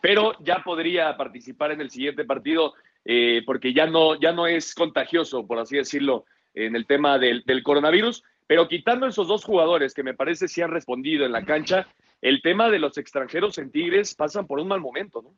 pero 0.00 0.32
ya 0.40 0.62
podría 0.64 1.14
participar 1.18 1.72
en 1.72 1.82
el 1.82 1.90
siguiente 1.90 2.24
partido 2.24 2.72
eh, 3.04 3.42
porque 3.44 3.74
ya 3.74 3.86
no, 3.86 4.18
ya 4.18 4.32
no 4.32 4.46
es 4.46 4.74
contagioso, 4.74 5.46
por 5.46 5.58
así 5.58 5.76
decirlo, 5.76 6.24
en 6.54 6.74
el 6.76 6.86
tema 6.86 7.18
del, 7.18 7.42
del 7.44 7.62
coronavirus. 7.62 8.24
Pero 8.46 8.68
quitando 8.68 9.06
esos 9.06 9.28
dos 9.28 9.44
jugadores 9.44 9.92
que 9.92 10.02
me 10.02 10.14
parece 10.14 10.48
sí 10.48 10.62
han 10.62 10.70
respondido 10.70 11.26
en 11.26 11.32
la 11.32 11.44
cancha, 11.44 11.86
el 12.22 12.40
tema 12.40 12.70
de 12.70 12.78
los 12.78 12.96
extranjeros 12.96 13.58
en 13.58 13.70
Tigres 13.70 14.14
pasan 14.14 14.46
por 14.46 14.58
un 14.58 14.68
mal 14.68 14.80
momento, 14.80 15.20
¿no? 15.20 15.34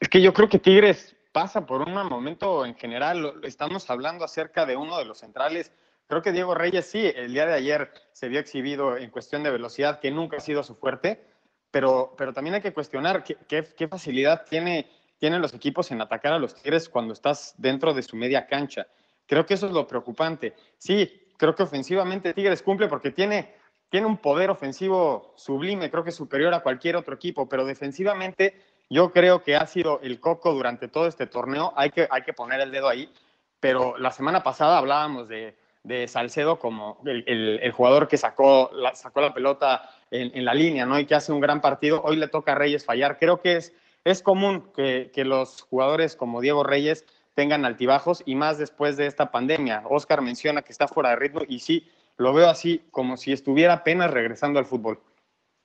Es 0.00 0.08
que 0.08 0.22
yo 0.22 0.32
creo 0.32 0.48
que 0.48 0.58
Tigres 0.58 1.16
pasa 1.32 1.66
por 1.66 1.82
un 1.82 1.92
momento 1.92 2.64
en 2.64 2.76
general. 2.76 3.40
Estamos 3.42 3.90
hablando 3.90 4.24
acerca 4.24 4.64
de 4.64 4.76
uno 4.76 4.96
de 4.98 5.04
los 5.04 5.18
centrales. 5.18 5.72
Creo 6.06 6.22
que 6.22 6.32
Diego 6.32 6.54
Reyes 6.54 6.86
sí, 6.86 7.12
el 7.14 7.32
día 7.32 7.46
de 7.46 7.54
ayer 7.54 7.92
se 8.12 8.28
vio 8.28 8.38
exhibido 8.38 8.96
en 8.96 9.10
cuestión 9.10 9.42
de 9.42 9.50
velocidad, 9.50 10.00
que 10.00 10.10
nunca 10.10 10.38
ha 10.38 10.40
sido 10.40 10.62
su 10.62 10.74
fuerte, 10.76 11.26
pero, 11.70 12.14
pero 12.16 12.32
también 12.32 12.54
hay 12.54 12.62
que 12.62 12.72
cuestionar 12.72 13.24
qué, 13.24 13.36
qué, 13.46 13.88
facilidad 13.88 14.46
tiene, 14.48 14.88
tienen 15.18 15.42
los 15.42 15.52
equipos 15.52 15.90
en 15.90 16.00
atacar 16.00 16.32
a 16.32 16.38
los 16.38 16.54
Tigres 16.54 16.88
cuando 16.88 17.12
estás 17.12 17.54
dentro 17.58 17.92
de 17.92 18.02
su 18.02 18.16
media 18.16 18.46
cancha. 18.46 18.86
Creo 19.26 19.44
que 19.44 19.54
eso 19.54 19.66
es 19.66 19.72
lo 19.72 19.86
preocupante. 19.86 20.54
Sí, 20.78 21.28
creo 21.36 21.54
que 21.54 21.64
ofensivamente 21.64 22.32
Tigres 22.32 22.62
cumple 22.62 22.88
porque 22.88 23.10
tiene, 23.10 23.54
tiene 23.90 24.06
un 24.06 24.16
poder 24.16 24.48
ofensivo 24.48 25.34
sublime, 25.36 25.90
creo 25.90 26.04
que 26.04 26.12
superior 26.12 26.54
a 26.54 26.62
cualquier 26.62 26.96
otro 26.96 27.14
equipo, 27.14 27.48
pero 27.48 27.66
defensivamente 27.66 28.67
Yo 28.90 29.12
creo 29.12 29.42
que 29.42 29.56
ha 29.56 29.66
sido 29.66 30.00
el 30.02 30.18
coco 30.20 30.52
durante 30.52 30.88
todo 30.88 31.06
este 31.06 31.26
torneo. 31.26 31.72
Hay 31.76 31.90
que, 31.90 32.08
hay 32.10 32.22
que 32.22 32.32
poner 32.32 32.60
el 32.60 32.70
dedo 32.70 32.88
ahí. 32.88 33.12
Pero 33.60 33.98
la 33.98 34.10
semana 34.10 34.42
pasada 34.42 34.78
hablábamos 34.78 35.28
de, 35.28 35.56
de 35.82 36.06
Salcedo 36.08 36.58
como 36.58 37.00
el, 37.04 37.24
el, 37.60 37.72
jugador 37.72 38.08
que 38.08 38.16
sacó 38.16 38.70
la, 38.72 38.94
sacó 38.94 39.20
la 39.20 39.34
pelota 39.34 39.90
en, 40.10 40.30
en, 40.34 40.44
la 40.44 40.54
línea, 40.54 40.86
¿no? 40.86 40.98
Y 40.98 41.06
que 41.06 41.14
hace 41.14 41.32
un 41.32 41.40
gran 41.40 41.60
partido. 41.60 42.00
Hoy 42.04 42.16
le 42.16 42.28
toca 42.28 42.52
a 42.52 42.54
Reyes 42.54 42.84
fallar. 42.84 43.18
Creo 43.18 43.40
que 43.40 43.56
es, 43.56 43.72
es 44.04 44.22
común 44.22 44.70
que, 44.74 45.10
que 45.12 45.24
los 45.24 45.62
jugadores 45.62 46.14
como 46.14 46.40
Diego 46.40 46.62
Reyes 46.62 47.04
tengan 47.34 47.64
altibajos 47.64 48.22
y 48.26 48.34
más 48.34 48.58
después 48.58 48.96
de 48.96 49.06
esta 49.06 49.30
pandemia. 49.30 49.82
Oscar 49.88 50.22
menciona 50.22 50.62
que 50.62 50.72
está 50.72 50.88
fuera 50.88 51.10
de 51.10 51.16
ritmo 51.16 51.40
y 51.46 51.60
sí, 51.60 51.88
lo 52.16 52.32
veo 52.32 52.48
así, 52.48 52.82
como 52.90 53.16
si 53.16 53.32
estuviera 53.32 53.74
apenas 53.74 54.10
regresando 54.10 54.58
al 54.58 54.66
fútbol. 54.66 55.00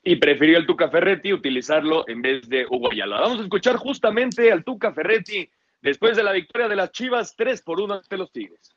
Y 0.03 0.17
prefirió 0.17 0.57
el 0.57 0.65
Tuca 0.65 0.89
Ferretti 0.89 1.31
utilizarlo 1.31 2.03
en 2.07 2.21
vez 2.21 2.47
de 2.49 2.65
Hugo 2.69 2.91
Ayala. 2.91 3.21
Vamos 3.21 3.39
a 3.39 3.43
escuchar 3.43 3.77
justamente 3.77 4.51
al 4.51 4.63
Tuca 4.63 4.91
Ferretti 4.91 5.49
después 5.81 6.17
de 6.17 6.23
la 6.23 6.33
victoria 6.33 6.67
de 6.67 6.75
las 6.75 6.91
Chivas 6.91 7.35
3 7.35 7.61
por 7.61 7.79
1 7.79 7.93
ante 7.93 8.17
los 8.17 8.31
Tigres 8.31 8.75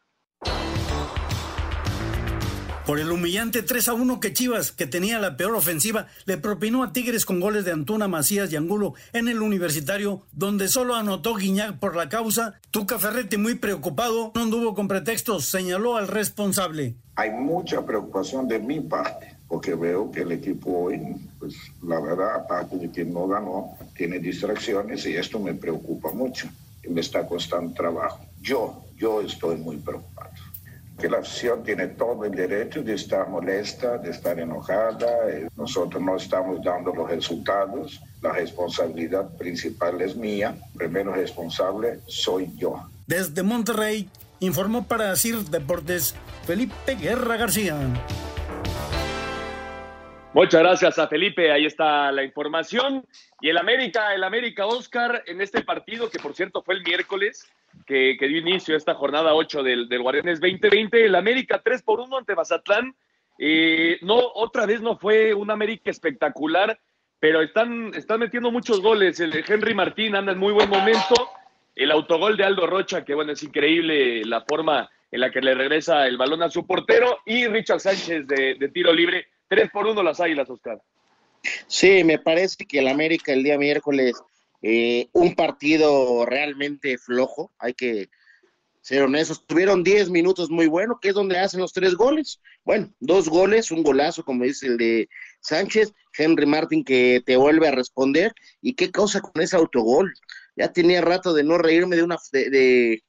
por 2.87 3.00
el 3.00 3.11
humillante 3.11 3.62
3 3.62 3.88
a 3.88 3.95
1 3.95 4.21
que 4.21 4.33
Chivas, 4.33 4.71
que 4.71 4.87
tenía 4.87 5.18
la 5.18 5.37
peor 5.37 5.56
ofensiva, 5.56 6.06
le 6.25 6.38
propinó 6.38 6.85
a 6.85 6.92
Tigres 6.92 7.26
con 7.26 7.40
goles 7.40 7.64
de 7.64 7.73
Antuna, 7.73 8.06
Macías 8.06 8.52
y 8.52 8.56
Angulo 8.56 8.95
en 9.12 9.26
el 9.26 9.42
universitario, 9.42 10.23
donde 10.30 10.68
solo 10.68 10.95
anotó 10.95 11.35
Guiñac 11.35 11.80
por 11.80 11.97
la 11.97 12.09
causa. 12.09 12.61
Tuca 12.71 13.00
Ferretti, 13.00 13.37
muy 13.37 13.56
preocupado, 13.56 14.30
no 14.37 14.42
anduvo 14.42 14.75
con 14.75 14.87
pretextos, 14.87 15.47
señaló 15.47 15.97
al 15.97 16.06
responsable. 16.06 16.95
Hay 17.16 17.30
mucha 17.30 17.85
preocupación 17.85 18.47
de 18.47 18.61
mi 18.61 18.78
parte, 18.80 19.36
porque 19.49 19.75
veo 19.75 20.11
que 20.11 20.23
el 20.23 20.33
equipo 20.33 20.85
hoy, 20.85 21.00
pues 21.38 21.55
la 21.83 22.00
verdad, 22.00 22.35
aparte 22.37 22.76
de 22.76 22.91
que 22.91 23.05
no 23.05 23.26
ganó, 23.29 23.76
tiene 23.97 24.19
distracciones 24.19 25.07
y 25.07 25.17
esto 25.17 25.38
me 25.38 25.55
preocupa 25.55 26.12
mucho 26.12 26.49
y 26.83 26.88
me 26.88 27.00
está 27.00 27.26
costando 27.26 27.73
trabajo. 27.73 28.21
Yo, 28.41 28.85
yo 28.97 29.21
estoy 29.21 29.57
muy 29.57 29.76
preocupado 29.76 30.31
que 30.99 31.09
la 31.09 31.19
afición 31.19 31.62
tiene 31.62 31.88
todo 31.88 32.25
el 32.25 32.33
derecho 32.33 32.83
de 32.83 32.95
estar 32.95 33.29
molesta, 33.29 33.99
de 33.99 34.11
estar 34.11 34.38
enojada. 34.38 35.29
Eh, 35.29 35.49
nosotros 35.57 36.03
no 36.03 36.17
estamos 36.17 36.62
dando 36.65 36.95
los 36.95 37.11
resultados. 37.11 38.00
La 38.23 38.33
responsabilidad 38.33 39.37
principal 39.37 40.00
es 40.00 40.17
mía. 40.17 40.57
Primero 40.76 41.12
responsable 41.12 42.00
soy 42.07 42.50
yo. 42.57 42.88
Desde 43.07 43.43
Monterrey, 43.43 44.09
informó 44.41 44.87
para 44.87 45.15
CIR 45.17 45.45
Deportes 45.45 46.15
Felipe 46.47 46.95
Guerra 46.95 47.37
García. 47.37 47.76
Muchas 50.37 50.61
gracias 50.61 50.99
a 50.99 51.09
Felipe, 51.09 51.50
ahí 51.50 51.64
está 51.64 52.12
la 52.12 52.23
información. 52.23 53.07
Y 53.40 53.49
el 53.49 53.57
América, 53.57 54.14
el 54.14 54.23
América 54.23 54.66
Oscar, 54.66 55.23
en 55.25 55.40
este 55.40 55.62
partido, 55.62 56.11
que 56.11 56.19
por 56.19 56.35
cierto 56.35 56.61
fue 56.61 56.75
el 56.75 56.83
miércoles, 56.83 57.50
que, 57.87 58.19
dio 58.21 58.37
inicio 58.37 58.75
a 58.75 58.76
esta 58.76 58.93
jornada 58.93 59.33
8 59.33 59.62
del, 59.62 59.88
del 59.88 60.02
Guardianes 60.02 60.38
2020. 60.38 61.07
El 61.07 61.14
América 61.14 61.62
3 61.64 61.81
por 61.81 62.00
1 62.00 62.19
ante 62.19 62.35
Mazatlán. 62.35 62.95
Eh, 63.38 63.97
no, 64.02 64.16
otra 64.35 64.66
vez 64.66 64.83
no 64.83 64.99
fue 64.99 65.33
un 65.33 65.50
América 65.50 65.90
espectacular, 65.90 66.78
pero 67.19 67.40
están, 67.40 67.93
están 67.95 68.21
metiendo 68.21 68.50
muchos 68.50 68.83
goles. 68.83 69.19
El 69.21 69.43
Henry 69.49 69.73
Martín 69.73 70.16
anda 70.16 70.33
en 70.33 70.38
muy 70.38 70.52
buen 70.52 70.69
momento. 70.69 71.14
El 71.75 71.90
autogol 71.90 72.37
de 72.37 72.45
Aldo 72.45 72.66
Rocha, 72.66 73.07
que 73.07 73.14
bueno, 73.14 73.33
es 73.33 73.43
increíble 73.43 74.23
la 74.26 74.43
forma 74.43 74.90
en 75.11 75.21
la 75.21 75.31
que 75.31 75.40
le 75.40 75.55
regresa 75.55 76.07
el 76.07 76.19
balón 76.19 76.43
a 76.43 76.50
su 76.50 76.66
portero. 76.66 77.21
Y 77.25 77.47
Richard 77.47 77.81
Sánchez 77.81 78.26
de 78.26 78.71
tiro 78.75 78.93
libre. 78.93 79.28
3 79.49 79.71
por 79.71 79.87
1 79.87 80.03
las 80.03 80.21
Águilas, 80.21 80.50
Oscar. 80.50 80.81
Sí, 81.67 82.03
me 82.05 82.19
parece 82.19 82.67
que 82.67 82.81
el 82.81 82.88
América 82.88 83.33
el 83.33 83.45
día 83.45 83.59
miércoles 83.59 84.17
eh, 84.62 85.09
un 85.12 85.35
partido 85.35 86.26
realmente 86.26 86.99
flojo, 86.99 87.53
hay 87.59 87.75
que 87.75 88.09
ser 88.81 89.03
honestos. 89.03 89.47
Tuvieron 89.47 89.83
10 89.83 90.11
minutos 90.11 90.50
muy 90.50 90.67
buenos, 90.67 90.99
que 91.00 91.09
es 91.09 91.15
donde 91.15 91.38
hacen 91.38 91.61
los 91.61 91.73
tres 91.73 91.95
goles. 91.95 92.41
Bueno, 92.65 92.93
dos 93.00 93.29
goles, 93.29 93.71
un 93.71 93.83
golazo, 93.83 94.25
como 94.25 94.45
dice 94.45 94.67
el 94.67 94.76
de 94.76 95.09
Sánchez, 95.41 95.93
Henry 96.17 96.47
Martin 96.47 96.85
que 96.85 97.23
te 97.25 97.37
vuelve 97.37 97.69
a 97.69 97.73
responder. 97.73 98.33
¿Y 98.61 98.75
qué 98.75 98.91
cosa 98.91 99.21
con 99.21 99.43
ese 99.43 99.57
autogol? 99.57 100.12
Ya 100.57 100.73
tenía 100.73 101.00
rato 101.00 101.35
de 101.35 101.45
no 101.45 101.59
reírme 101.59 101.97
de 101.97 102.03
una 102.03 102.17
de, 102.33 102.50
de, 102.50 103.03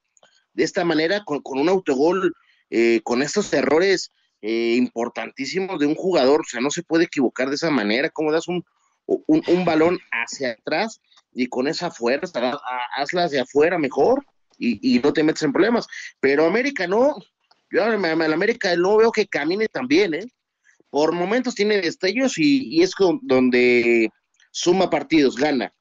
esta 0.63 0.83
manera, 0.83 1.23
con, 1.23 1.41
con 1.41 1.59
un 1.59 1.69
autogol, 1.69 2.33
eh, 2.69 3.01
con 3.03 3.21
estos 3.21 3.53
errores 3.53 4.11
eh, 4.41 4.75
importantísimos 4.75 5.79
de 5.79 5.87
un 5.87 5.95
jugador. 5.95 6.41
O 6.41 6.45
sea, 6.45 6.61
no 6.61 6.69
se 6.69 6.83
puede 6.83 7.05
equivocar 7.05 7.49
de 7.49 7.55
esa 7.55 7.69
manera. 7.69 8.09
¿Cómo 8.09 8.31
das 8.31 8.47
un, 8.47 8.63
un, 9.05 9.65
balón 9.65 9.99
hacia 10.11 10.51
atrás? 10.51 11.01
y 11.37 11.47
con 11.47 11.67
esa 11.67 11.91
fuerza, 11.91 12.59
hazlas 12.95 13.29
de 13.29 13.39
afuera 13.39 13.77
mejor 13.77 14.25
y, 14.57 14.99
no 14.99 15.13
te 15.13 15.23
metes 15.23 15.43
en 15.43 15.53
problemas. 15.53 15.85
Pero 16.19 16.47
América 16.47 16.87
no, 16.87 17.15
yo 17.69 17.83
a 17.83 17.93
América 17.93 18.75
no 18.75 18.97
veo 18.97 19.11
que 19.11 19.27
camine 19.27 19.67
tan 19.67 19.87
bien, 19.87 20.15
¿eh? 20.15 20.25
Por 20.89 21.11
momentos 21.11 21.53
tiene 21.53 21.79
destellos 21.79 22.39
y, 22.39 22.81
es 22.81 22.91
donde 23.21 24.09
suma 24.49 24.89
partidos, 24.89 25.35
gana. 25.35 25.71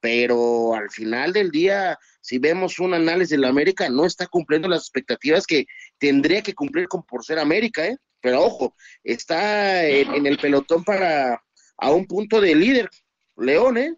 Pero 0.00 0.74
al 0.74 0.90
final 0.90 1.34
del 1.34 1.50
día, 1.50 1.98
si 2.24 2.38
vemos 2.38 2.78
un 2.78 2.94
análisis 2.94 3.30
de 3.30 3.38
la 3.38 3.48
América, 3.48 3.90
no 3.90 4.06
está 4.06 4.26
cumpliendo 4.26 4.66
las 4.66 4.80
expectativas 4.80 5.46
que 5.46 5.66
tendría 5.98 6.40
que 6.40 6.54
cumplir 6.54 6.88
con, 6.88 7.02
por 7.02 7.22
ser 7.22 7.38
América, 7.38 7.86
¿eh? 7.86 7.98
Pero 8.22 8.42
ojo, 8.42 8.74
está 9.02 9.84
en, 9.86 10.14
en 10.14 10.26
el 10.26 10.38
pelotón 10.38 10.82
para 10.84 11.38
a 11.76 11.90
un 11.90 12.06
punto 12.06 12.40
de 12.40 12.54
líder, 12.54 12.88
León, 13.36 13.76
¿eh? 13.76 13.94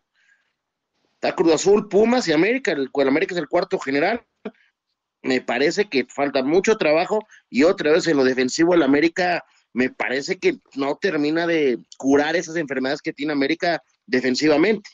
Está 1.14 1.36
Cruz 1.36 1.54
Azul, 1.54 1.88
Pumas 1.88 2.26
y 2.26 2.32
América. 2.32 2.72
El, 2.72 2.90
América 3.06 3.32
es 3.32 3.40
el 3.40 3.48
cuarto 3.48 3.78
general. 3.78 4.26
Me 5.22 5.40
parece 5.40 5.88
que 5.88 6.04
falta 6.06 6.42
mucho 6.42 6.76
trabajo 6.76 7.20
y 7.48 7.62
otra 7.62 7.92
vez 7.92 8.08
en 8.08 8.16
lo 8.16 8.24
defensivo 8.24 8.74
el 8.74 8.82
América 8.82 9.44
me 9.72 9.90
parece 9.90 10.38
que 10.38 10.56
no 10.74 10.96
termina 10.96 11.46
de 11.46 11.78
curar 11.96 12.34
esas 12.34 12.56
enfermedades 12.56 13.02
que 13.02 13.12
tiene 13.12 13.32
América 13.32 13.82
defensivamente. 14.06 14.90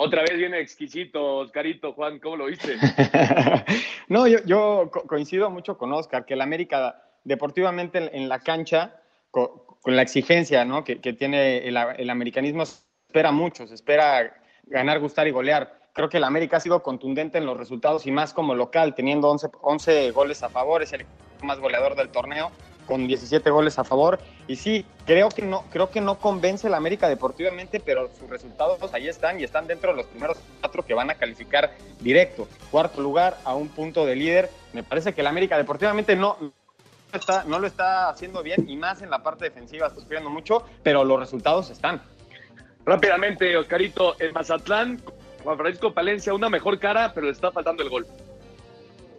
Otra 0.00 0.22
vez 0.22 0.36
viene 0.36 0.60
exquisito, 0.60 1.38
Oscarito, 1.38 1.92
Juan, 1.92 2.20
¿cómo 2.20 2.36
lo 2.36 2.46
viste? 2.46 2.76
no, 4.08 4.28
yo, 4.28 4.38
yo, 4.44 4.92
coincido 4.92 5.50
mucho 5.50 5.76
con 5.76 5.92
Oscar, 5.92 6.24
que 6.24 6.34
el 6.34 6.40
América 6.40 7.02
deportivamente 7.24 8.16
en, 8.16 8.28
la 8.28 8.38
cancha, 8.38 9.02
con, 9.32 9.50
la 9.84 10.02
exigencia 10.02 10.64
¿no? 10.64 10.84
que, 10.84 10.94
tiene 11.14 11.66
el, 11.66 11.76
el, 11.76 12.10
americanismo, 12.10 12.62
espera 12.62 13.32
mucho, 13.32 13.66
se 13.66 13.74
espera 13.74 14.40
ganar, 14.66 15.00
gustar 15.00 15.26
y 15.26 15.32
golear. 15.32 15.80
Creo 15.94 16.08
que 16.08 16.18
el 16.18 16.24
América 16.24 16.58
ha 16.58 16.60
sido 16.60 16.80
contundente 16.80 17.38
en 17.38 17.46
los 17.46 17.56
resultados 17.56 18.06
y 18.06 18.12
más 18.12 18.32
como 18.32 18.54
local, 18.54 18.94
teniendo 18.94 19.28
11, 19.28 19.48
11 19.62 20.12
goles 20.12 20.44
a 20.44 20.48
favor, 20.48 20.80
es 20.80 20.92
el 20.92 21.06
más 21.42 21.58
goleador 21.58 21.96
del 21.96 22.10
torneo 22.10 22.52
con 22.88 23.06
17 23.06 23.50
goles 23.50 23.78
a 23.78 23.84
favor. 23.84 24.18
Y 24.48 24.56
sí, 24.56 24.84
creo 25.04 25.28
que 25.28 25.42
no, 25.42 25.64
creo 25.70 25.90
que 25.90 26.00
no 26.00 26.18
convence 26.18 26.66
el 26.66 26.74
América 26.74 27.08
deportivamente, 27.08 27.80
pero 27.80 28.08
sus 28.18 28.28
resultados 28.30 28.78
ahí 28.94 29.06
están 29.06 29.38
y 29.38 29.44
están 29.44 29.66
dentro 29.66 29.90
de 29.90 29.98
los 29.98 30.06
primeros 30.06 30.38
cuatro 30.60 30.84
que 30.84 30.94
van 30.94 31.10
a 31.10 31.14
calificar 31.14 31.74
directo. 32.00 32.48
Cuarto 32.70 33.02
lugar 33.02 33.36
a 33.44 33.54
un 33.54 33.68
punto 33.68 34.06
de 34.06 34.16
líder. 34.16 34.50
Me 34.72 34.82
parece 34.82 35.12
que 35.12 35.20
el 35.20 35.26
América 35.26 35.58
deportivamente 35.58 36.16
no, 36.16 36.38
está, 37.12 37.44
no 37.44 37.58
lo 37.58 37.66
está 37.66 38.08
haciendo 38.08 38.42
bien 38.42 38.68
y 38.68 38.76
más 38.76 39.02
en 39.02 39.10
la 39.10 39.22
parte 39.22 39.44
defensiva 39.44 39.86
está 39.86 40.00
sufriendo 40.00 40.30
mucho, 40.30 40.64
pero 40.82 41.04
los 41.04 41.20
resultados 41.20 41.68
están. 41.70 42.02
Rápidamente, 42.86 43.54
Oscarito, 43.54 44.16
en 44.18 44.32
Mazatlán, 44.32 45.02
Juan 45.44 45.58
Francisco 45.58 45.92
Palencia, 45.92 46.32
una 46.32 46.48
mejor 46.48 46.78
cara, 46.78 47.12
pero 47.14 47.26
le 47.26 47.32
está 47.32 47.52
faltando 47.52 47.82
el 47.82 47.90
gol. 47.90 48.06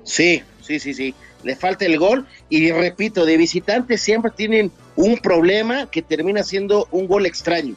Sí, 0.10 0.42
sí, 0.62 0.80
sí, 0.80 0.94
sí. 0.94 1.14
Le 1.44 1.56
falta 1.56 1.86
el 1.86 2.00
gol. 2.00 2.26
Y 2.50 2.72
repito, 2.72 3.26
de 3.26 3.38
visitantes 3.38 4.02
siempre 4.02 4.32
tienen 4.32 4.72
un 4.96 5.18
problema 5.18 5.90
que 5.90 6.02
termina 6.02 6.42
siendo 6.44 6.88
un 6.92 7.08
gol 7.08 7.28
extraño. 7.28 7.76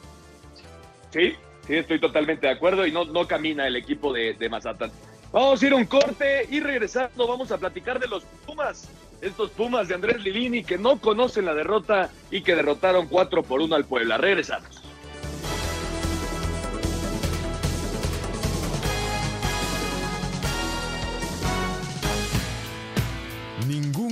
Sí, 1.11 1.35
sí, 1.67 1.75
estoy 1.75 1.99
totalmente 1.99 2.47
de 2.47 2.53
acuerdo 2.53 2.87
y 2.87 2.91
no, 2.91 3.05
no 3.05 3.27
camina 3.27 3.67
el 3.67 3.75
equipo 3.75 4.11
de, 4.11 4.33
de 4.33 4.49
Mazatlán. 4.49 4.91
Vamos 5.31 5.61
a 5.61 5.65
ir 5.65 5.73
un 5.75 5.85
corte 5.85 6.47
y 6.49 6.59
regresando 6.59 7.27
vamos 7.27 7.51
a 7.51 7.57
platicar 7.59 7.99
de 7.99 8.07
los 8.07 8.23
Pumas. 8.45 8.89
Estos 9.21 9.51
Pumas 9.51 9.87
de 9.87 9.95
Andrés 9.95 10.21
Livini 10.23 10.63
que 10.63 10.77
no 10.77 10.99
conocen 10.99 11.45
la 11.45 11.53
derrota 11.53 12.09
y 12.31 12.41
que 12.41 12.55
derrotaron 12.55 13.07
4 13.07 13.43
por 13.43 13.61
1 13.61 13.75
al 13.75 13.85
Puebla. 13.85 14.17
Regresamos. 14.17 14.82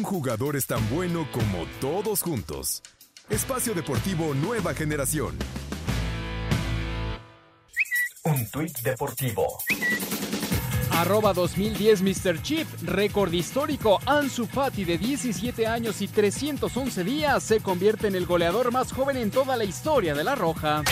Jugador 0.03 0.55
es 0.55 0.67
tan 0.67 0.87
bueno 0.89 1.27
como 1.31 1.65
todos 1.79 2.21
juntos. 2.21 2.81
Espacio 3.29 3.73
Deportivo 3.73 4.33
Nueva 4.33 4.73
Generación. 4.73 5.37
Un 8.23 8.49
tuit 8.51 8.77
deportivo. 8.79 9.57
Arroba 10.91 11.33
2010 11.33 12.01
Mr. 12.01 12.41
Chip, 12.41 12.67
récord 12.83 13.33
histórico. 13.33 13.99
Ansu 14.05 14.45
Fati 14.45 14.83
de 14.83 14.97
17 14.97 15.65
años 15.65 16.01
y 16.01 16.07
311 16.07 17.03
días 17.03 17.41
se 17.43 17.59
convierte 17.61 18.07
en 18.07 18.15
el 18.15 18.25
goleador 18.25 18.71
más 18.71 18.91
joven 18.91 19.17
en 19.17 19.31
toda 19.31 19.57
la 19.57 19.63
historia 19.63 20.13
de 20.13 20.23
la 20.23 20.35
Roja. 20.35 20.83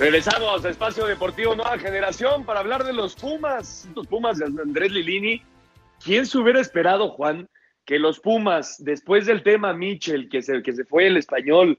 Regresamos 0.00 0.64
a 0.64 0.70
Espacio 0.70 1.04
Deportivo 1.04 1.54
Nueva 1.54 1.78
Generación 1.78 2.46
para 2.46 2.60
hablar 2.60 2.84
de 2.84 2.94
los 2.94 3.14
Pumas, 3.14 3.86
los 3.94 4.06
Pumas 4.06 4.38
de 4.38 4.46
Andrés 4.46 4.92
Lilini. 4.92 5.42
¿Quién 6.02 6.24
se 6.24 6.38
hubiera 6.38 6.58
esperado, 6.58 7.10
Juan, 7.10 7.50
que 7.84 7.98
los 7.98 8.18
Pumas, 8.18 8.82
después 8.82 9.26
del 9.26 9.42
tema 9.42 9.74
Mitchell, 9.74 10.30
que 10.30 10.40
se, 10.40 10.62
que 10.62 10.72
se 10.72 10.86
fue 10.86 11.06
el 11.06 11.18
español 11.18 11.78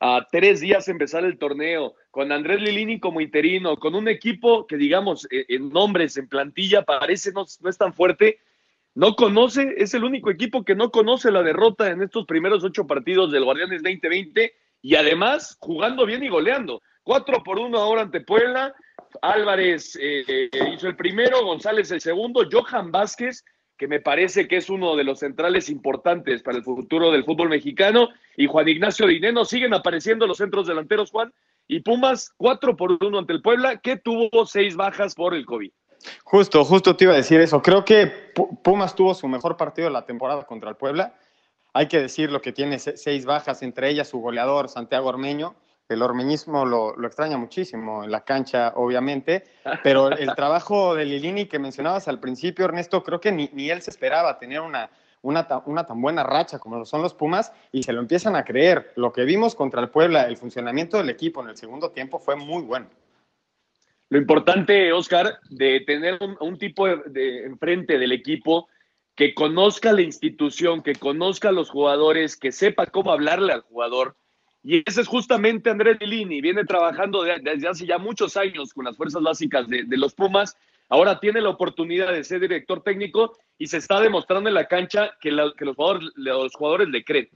a 0.00 0.26
tres 0.32 0.60
días 0.60 0.88
empezar 0.88 1.26
el 1.26 1.36
torneo, 1.36 1.94
con 2.10 2.32
Andrés 2.32 2.62
Lilini 2.62 3.00
como 3.00 3.20
interino, 3.20 3.76
con 3.76 3.94
un 3.94 4.08
equipo 4.08 4.66
que, 4.66 4.78
digamos, 4.78 5.28
eh, 5.30 5.44
en 5.50 5.68
nombres, 5.68 6.16
en 6.16 6.26
plantilla, 6.26 6.86
parece 6.86 7.32
no, 7.32 7.44
no 7.60 7.68
es 7.68 7.76
tan 7.76 7.92
fuerte, 7.92 8.38
no 8.94 9.14
conoce, 9.14 9.74
es 9.76 9.92
el 9.92 10.04
único 10.04 10.30
equipo 10.30 10.64
que 10.64 10.74
no 10.74 10.90
conoce 10.90 11.30
la 11.30 11.42
derrota 11.42 11.90
en 11.90 12.00
estos 12.00 12.24
primeros 12.24 12.64
ocho 12.64 12.86
partidos 12.86 13.30
del 13.30 13.44
Guardianes 13.44 13.82
2020 13.82 14.54
y 14.80 14.94
además 14.94 15.58
jugando 15.60 16.06
bien 16.06 16.24
y 16.24 16.30
goleando. 16.30 16.80
4 17.08 17.42
por 17.42 17.58
1 17.58 17.78
ahora 17.78 18.02
ante 18.02 18.20
Puebla. 18.20 18.74
Álvarez 19.22 19.98
eh, 19.98 20.50
hizo 20.74 20.88
el 20.88 20.94
primero, 20.94 21.42
González 21.42 21.90
el 21.90 22.02
segundo, 22.02 22.42
Johan 22.52 22.92
Vázquez, 22.92 23.46
que 23.78 23.88
me 23.88 23.98
parece 23.98 24.46
que 24.46 24.58
es 24.58 24.68
uno 24.68 24.94
de 24.94 25.04
los 25.04 25.20
centrales 25.20 25.70
importantes 25.70 26.42
para 26.42 26.58
el 26.58 26.64
futuro 26.64 27.10
del 27.10 27.24
fútbol 27.24 27.48
mexicano, 27.48 28.10
y 28.36 28.46
Juan 28.46 28.68
Ignacio 28.68 29.06
Dineno. 29.06 29.46
Siguen 29.46 29.72
apareciendo 29.72 30.26
los 30.26 30.36
centros 30.36 30.66
delanteros, 30.66 31.10
Juan. 31.10 31.32
Y 31.66 31.80
Pumas 31.80 32.34
4 32.36 32.76
por 32.76 33.02
1 33.02 33.18
ante 33.18 33.32
el 33.32 33.40
Puebla, 33.40 33.78
que 33.78 33.96
tuvo 33.96 34.44
seis 34.44 34.76
bajas 34.76 35.14
por 35.14 35.34
el 35.34 35.46
COVID. 35.46 35.70
Justo, 36.24 36.62
justo 36.62 36.94
te 36.94 37.04
iba 37.04 37.14
a 37.14 37.16
decir 37.16 37.40
eso. 37.40 37.62
Creo 37.62 37.86
que 37.86 38.12
Pumas 38.62 38.94
tuvo 38.94 39.14
su 39.14 39.28
mejor 39.28 39.56
partido 39.56 39.88
de 39.88 39.94
la 39.94 40.04
temporada 40.04 40.44
contra 40.44 40.68
el 40.68 40.76
Puebla. 40.76 41.14
Hay 41.72 41.88
que 41.88 42.00
decir 42.00 42.30
lo 42.30 42.42
que 42.42 42.52
tiene 42.52 42.78
seis 42.78 43.24
bajas, 43.24 43.62
entre 43.62 43.88
ellas 43.88 44.08
su 44.08 44.20
goleador 44.20 44.68
Santiago 44.68 45.08
Ormeño 45.08 45.56
el 45.88 46.02
ormeñismo 46.02 46.66
lo, 46.66 46.94
extraña 47.06 47.38
muchísimo 47.38 48.04
en 48.04 48.10
la 48.10 48.24
cancha, 48.24 48.72
obviamente, 48.76 49.44
pero 49.82 50.10
el 50.10 50.34
trabajo 50.34 50.94
de 50.94 51.06
Lilini 51.06 51.46
que 51.46 51.58
mencionabas 51.58 52.08
al 52.08 52.20
principio, 52.20 52.66
Ernesto, 52.66 53.02
creo 53.02 53.20
que 53.20 53.32
ni, 53.32 53.70
él 53.70 53.80
se 53.80 53.90
esperaba 53.90 54.38
tener 54.38 54.60
una, 54.60 54.90
una, 55.22 55.46
una, 55.64 55.86
tan 55.86 56.00
buena 56.00 56.22
racha 56.22 56.58
como 56.58 56.76
lo 56.76 56.84
son 56.84 57.00
los 57.00 57.14
Pumas 57.14 57.52
y 57.72 57.82
se 57.82 57.92
lo 57.92 58.00
empiezan 58.00 58.36
a 58.36 58.44
creer. 58.44 58.92
Lo 58.96 59.12
que 59.12 59.24
vimos 59.24 59.54
contra 59.54 59.80
el 59.80 59.88
Puebla, 59.88 60.26
el 60.26 60.36
funcionamiento 60.36 60.98
del 60.98 61.08
equipo 61.08 61.42
en 61.42 61.48
el 61.48 61.56
segundo 61.56 61.90
tiempo 61.90 62.18
fue 62.18 62.36
muy 62.36 62.62
bueno. 62.62 62.88
Lo 64.10 64.18
importante, 64.18 64.92
Oscar, 64.92 65.38
de 65.50 65.80
tener 65.80 66.18
un, 66.40 66.58
tipo 66.58 66.86
de, 66.86 67.44
enfrente 67.44 67.98
del 67.98 68.12
equipo 68.12 68.68
que 69.14 69.34
conozca 69.34 69.92
la 69.92 70.00
institución, 70.00 70.82
que 70.82 70.94
conozca 70.94 71.48
a 71.48 71.52
los 71.52 71.70
jugadores, 71.70 72.36
que 72.36 72.52
sepa 72.52 72.86
cómo 72.86 73.10
hablarle 73.12 73.52
al 73.52 73.62
jugador, 73.62 74.16
y 74.68 74.82
ese 74.84 75.00
es 75.00 75.08
justamente 75.08 75.70
Andrés 75.70 75.96
Lilini, 75.98 76.42
viene 76.42 76.62
trabajando 76.62 77.22
desde 77.22 77.66
hace 77.66 77.86
ya 77.86 77.96
muchos 77.96 78.36
años 78.36 78.74
con 78.74 78.84
las 78.84 78.98
fuerzas 78.98 79.22
básicas 79.22 79.66
de, 79.66 79.86
los 79.96 80.12
Pumas, 80.12 80.58
ahora 80.90 81.18
tiene 81.20 81.40
la 81.40 81.48
oportunidad 81.48 82.12
de 82.12 82.22
ser 82.22 82.40
director 82.40 82.82
técnico 82.82 83.38
y 83.56 83.68
se 83.68 83.78
está 83.78 83.98
demostrando 83.98 84.50
en 84.50 84.54
la 84.54 84.68
cancha 84.68 85.12
que, 85.22 85.30
los, 85.30 85.54
jugadores, 85.74 86.10
los 86.16 86.52
jugadores 86.54 86.88
le 86.90 87.02
creen. 87.02 87.30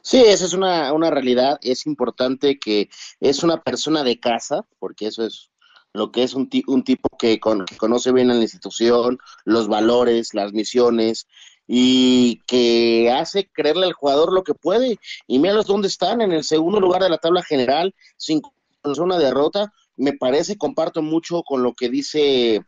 Sí, 0.00 0.22
esa 0.24 0.46
es 0.46 0.54
una, 0.54 0.90
una 0.94 1.10
realidad, 1.10 1.58
es 1.60 1.86
importante 1.86 2.58
que 2.58 2.88
es 3.20 3.42
una 3.42 3.60
persona 3.60 4.02
de 4.02 4.18
casa, 4.18 4.64
porque 4.78 5.08
eso 5.08 5.26
es 5.26 5.50
lo 5.92 6.12
que 6.12 6.22
es 6.22 6.32
un, 6.32 6.48
un 6.66 6.82
tipo 6.82 7.10
que, 7.18 7.38
que 7.38 7.76
conoce 7.76 8.12
bien 8.12 8.30
a 8.30 8.34
la 8.34 8.42
institución, 8.42 9.18
los 9.44 9.68
valores, 9.68 10.32
las 10.32 10.54
misiones, 10.54 11.26
y 11.72 12.40
que 12.48 13.12
hace 13.12 13.48
creerle 13.52 13.86
al 13.86 13.92
jugador 13.92 14.32
lo 14.32 14.42
que 14.42 14.54
puede. 14.54 14.98
Y 15.28 15.38
míralos 15.38 15.66
dónde 15.66 15.86
están, 15.86 16.20
en 16.20 16.32
el 16.32 16.42
segundo 16.42 16.80
lugar 16.80 17.00
de 17.00 17.08
la 17.08 17.18
tabla 17.18 17.44
general, 17.44 17.94
sin 18.16 18.42
una 18.82 19.18
derrota. 19.20 19.72
Me 19.94 20.12
parece, 20.12 20.58
comparto 20.58 21.00
mucho 21.00 21.44
con 21.44 21.62
lo 21.62 21.74
que 21.74 21.88
dice 21.88 22.60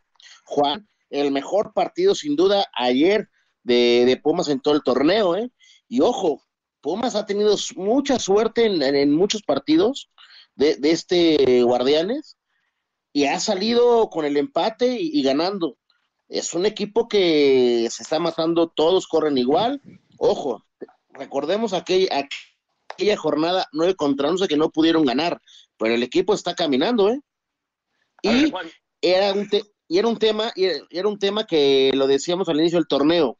Juan, 0.45 0.87
el 1.11 1.33
mejor 1.33 1.73
partido 1.73 2.15
sin 2.15 2.37
duda 2.37 2.65
ayer 2.75 3.29
de, 3.65 4.21
Pumas 4.23 4.47
en 4.47 4.61
todo 4.61 4.75
el 4.75 4.85
torneo. 4.85 5.35
¿eh? 5.35 5.51
Y 5.88 6.01
ojo, 6.01 6.41
Pumas 6.81 7.17
ha 7.17 7.27
tenido 7.27 7.57
mucha 7.75 8.21
suerte 8.21 8.67
en, 8.67 9.11
muchos 9.11 9.43
partidos 9.43 10.11
de, 10.55 10.79
este 10.81 11.65
Guardianes 11.65 12.37
y 13.12 13.25
ha 13.25 13.41
salido 13.41 14.11
con 14.11 14.25
el 14.25 14.37
empate 14.37 14.97
y 15.01 15.21
ganando 15.25 15.77
es 16.33 16.55
un 16.55 16.64
equipo 16.64 17.09
que 17.09 17.87
se 17.90 18.03
está 18.03 18.18
matando, 18.18 18.68
todos 18.68 19.07
corren 19.07 19.37
igual. 19.37 19.83
Ojo, 20.16 20.64
recordemos 21.11 21.75
aquella, 21.75 22.27
aquella 22.95 23.16
jornada 23.18 23.68
9 23.73 23.97
contra 23.97 24.31
11 24.31 24.49
que 24.49 24.57
no 24.57 24.71
pudieron 24.71 25.05
ganar, 25.05 25.42
pero 25.77 25.95
el 25.95 26.03
equipo 26.03 26.33
está 26.33 26.55
caminando, 26.55 27.11
¿eh? 27.11 27.21
Y 28.23 28.51
era 29.03 29.35
un, 29.35 29.47
y 29.88 29.99
era 29.99 30.09
un 30.09 30.18
tema, 30.18 30.53
y 30.57 30.68
era 30.90 31.07
un 31.07 31.18
tema 31.18 31.47
que 31.47 31.90
lo 31.92 32.07
decíamos 32.07 32.49
al 32.49 32.61
inicio 32.61 32.79
del 32.79 32.88
torneo. 32.88 33.37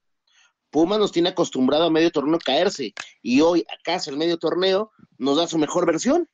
Pumas 0.69 0.99
nos 0.99 1.13
tiene 1.13 1.31
acostumbrado 1.31 1.85
a 1.85 1.91
medio 1.91 2.11
torneo 2.11 2.39
caerse 2.39 2.93
y 3.23 3.41
hoy 3.41 3.65
acá 3.73 4.01
el 4.07 4.19
medio 4.19 4.37
torneo 4.37 4.93
nos 5.17 5.39
da 5.39 5.47
su 5.47 5.57
mejor 5.57 5.87
versión. 5.87 6.29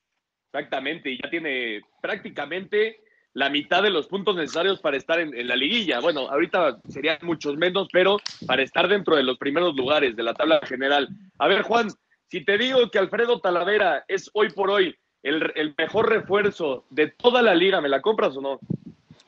Exactamente, 0.53 1.11
y 1.11 1.19
ya 1.23 1.31
tiene 1.31 1.83
prácticamente 2.03 3.01
la 3.39 3.49
mitad 3.51 3.85
de 3.85 3.91
los 3.91 4.09
puntos 4.09 4.35
necesarios 4.35 4.81
para 4.81 4.97
estar 4.97 5.21
en, 5.21 5.47
la 5.47 5.55
liguilla. 5.55 6.01
Bueno, 6.01 6.29
ahorita 6.29 6.79
serían 6.89 7.19
muchos 7.23 7.57
menos, 7.57 7.87
pero 7.93 8.17
para 8.49 8.63
estar 8.63 8.89
dentro 8.89 9.15
de 9.15 9.23
los 9.23 9.39
primeros 9.39 9.77
lugares 9.77 10.17
de 10.17 10.25
la 10.25 10.35
tabla 10.35 10.61
general. 10.65 11.09
A 11.39 11.47
ver, 11.47 11.63
Juan, 11.63 11.89
si 12.29 12.45
te 12.45 12.59
digo 12.59 12.91
que 12.91 12.99
Alfredo 12.99 13.41
Talavera 13.41 14.05
es 14.09 14.29
hoy 14.35 14.51
por 14.51 14.71
hoy 14.71 14.93
el, 15.23 15.73
mejor 15.79 16.09
refuerzo 16.09 16.85
de 16.91 17.13
toda 17.13 17.41
la 17.41 17.55
liga, 17.55 17.81
¿me 17.81 17.89
la 17.89 18.03
compras 18.03 18.37
o 18.37 18.41
no? 18.41 18.59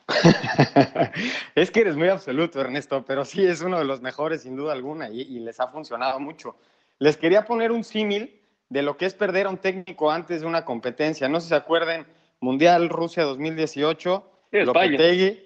es 1.55 1.71
que 1.71 1.79
eres 1.79 1.95
muy 1.95 2.09
absoluto, 2.09 2.59
Ernesto, 2.59 3.05
pero 3.07 3.23
sí 3.23 3.45
es 3.45 3.61
uno 3.61 3.79
de 3.79 3.85
los 3.85 4.01
mejores, 4.01 4.41
sin 4.41 4.57
duda 4.57 4.73
alguna, 4.73 5.09
y, 5.09 5.39
les 5.39 5.57
ha 5.61 5.69
funcionado 5.69 6.19
mucho. 6.19 6.57
Les 6.99 7.15
quería 7.15 7.45
poner 7.45 7.71
un 7.71 7.85
símil 7.85 8.41
de 8.67 8.81
lo 8.81 8.97
que 8.97 9.05
es 9.05 9.13
perder 9.13 9.45
a 9.45 9.51
un 9.51 9.57
técnico 9.57 10.11
antes 10.11 10.41
de 10.41 10.47
una 10.47 10.65
competencia. 10.65 11.29
No 11.29 11.39
sé 11.39 11.45
si 11.45 11.49
se 11.49 11.55
acuerden 11.55 12.05
Mundial 12.41 12.89
Rusia 12.89 13.23
2018, 13.23 14.47
Lopetegui, 14.51 15.39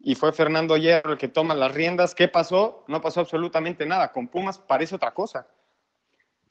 y 0.00 0.14
fue 0.16 0.32
Fernando 0.32 0.76
Hierro 0.76 1.12
el 1.12 1.18
que 1.18 1.28
toma 1.28 1.54
las 1.54 1.72
riendas. 1.72 2.14
¿Qué 2.14 2.26
pasó? 2.26 2.84
No 2.88 3.00
pasó 3.00 3.20
absolutamente 3.20 3.86
nada. 3.86 4.12
Con 4.12 4.26
Pumas 4.28 4.58
parece 4.58 4.96
otra 4.96 5.14
cosa. 5.14 5.46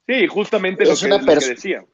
Sí, 0.07 0.25
justamente 0.27 0.85
lo, 0.85 0.95
que, 0.95 1.35
decía. 1.35 1.85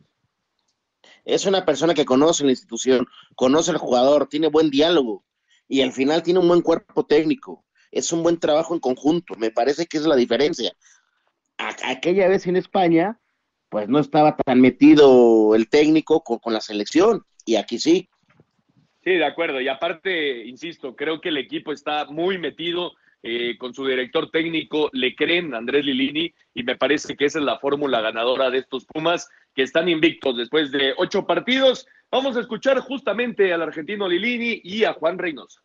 Es 1.26 1.46
una 1.48 1.66
persona 1.66 1.96
que 1.96 2.06
conoce 2.06 2.46
la 2.46 2.52
institución, 2.52 3.08
conoce 3.36 3.72
al 3.72 3.78
jugador, 3.78 4.28
tiene 4.28 4.48
buen 4.48 4.70
diálogo 4.70 5.26
y 5.68 5.82
al 5.82 5.92
final 5.92 6.22
tiene 6.22 6.40
un 6.40 6.48
buen 6.48 6.62
cuerpo 6.62 7.06
técnico. 7.06 7.66
Es 7.92 8.14
un 8.14 8.22
buen 8.22 8.40
trabajo 8.40 8.76
en 8.76 8.80
conjunto. 8.80 9.36
Me 9.36 9.50
parece 9.50 9.88
que 9.88 9.98
es 9.98 10.06
la 10.06 10.16
diferencia. 10.16 10.72
aquella 11.58 12.28
vez 12.28 12.46
en 12.46 12.56
España, 12.56 13.20
pues 13.70 13.90
no 13.90 13.98
estaba 13.98 14.38
tan 14.38 14.62
metido 14.62 15.56
el 15.56 15.70
técnico 15.70 16.22
con 16.22 16.54
la 16.54 16.62
selección 16.62 17.26
y 17.46 17.56
aquí 17.56 17.80
sí. 17.80 18.10
Sí, 19.04 19.12
de 19.12 19.26
acuerdo. 19.26 19.62
Y 19.62 19.68
aparte, 19.68 20.46
insisto, 20.46 20.96
creo 20.96 21.22
que 21.22 21.30
el 21.30 21.38
equipo 21.38 21.72
está 21.72 22.06
muy 22.06 22.40
metido 22.40 22.94
eh, 23.28 23.58
con 23.58 23.74
su 23.74 23.86
director 23.88 24.30
técnico, 24.30 24.90
le 24.94 25.16
creen 25.16 25.54
a 25.54 25.58
Andrés 25.58 25.86
Lilini 25.86 26.34
y 26.54 26.64
me 26.64 26.76
parece 26.76 27.16
que 27.16 27.26
esa 27.26 27.40
es 27.40 27.46
la 27.46 27.58
fórmula 27.58 28.02
ganadora 28.02 28.52
de 28.52 28.60
estos 28.60 28.86
Pumas 28.86 29.30
que 29.56 29.64
están 29.64 29.90
invictos 29.90 30.38
después 30.38 30.72
de 30.72 30.94
ocho 30.98 31.26
partidos. 31.26 31.88
Vamos 32.12 32.38
a 32.38 32.42
escuchar 32.42 32.80
justamente 32.82 33.52
al 33.52 33.64
argentino 33.64 34.08
Lilini 34.08 34.62
y 34.64 34.84
a 34.84 34.94
Juan 34.94 35.18
Reynoso. 35.18 35.62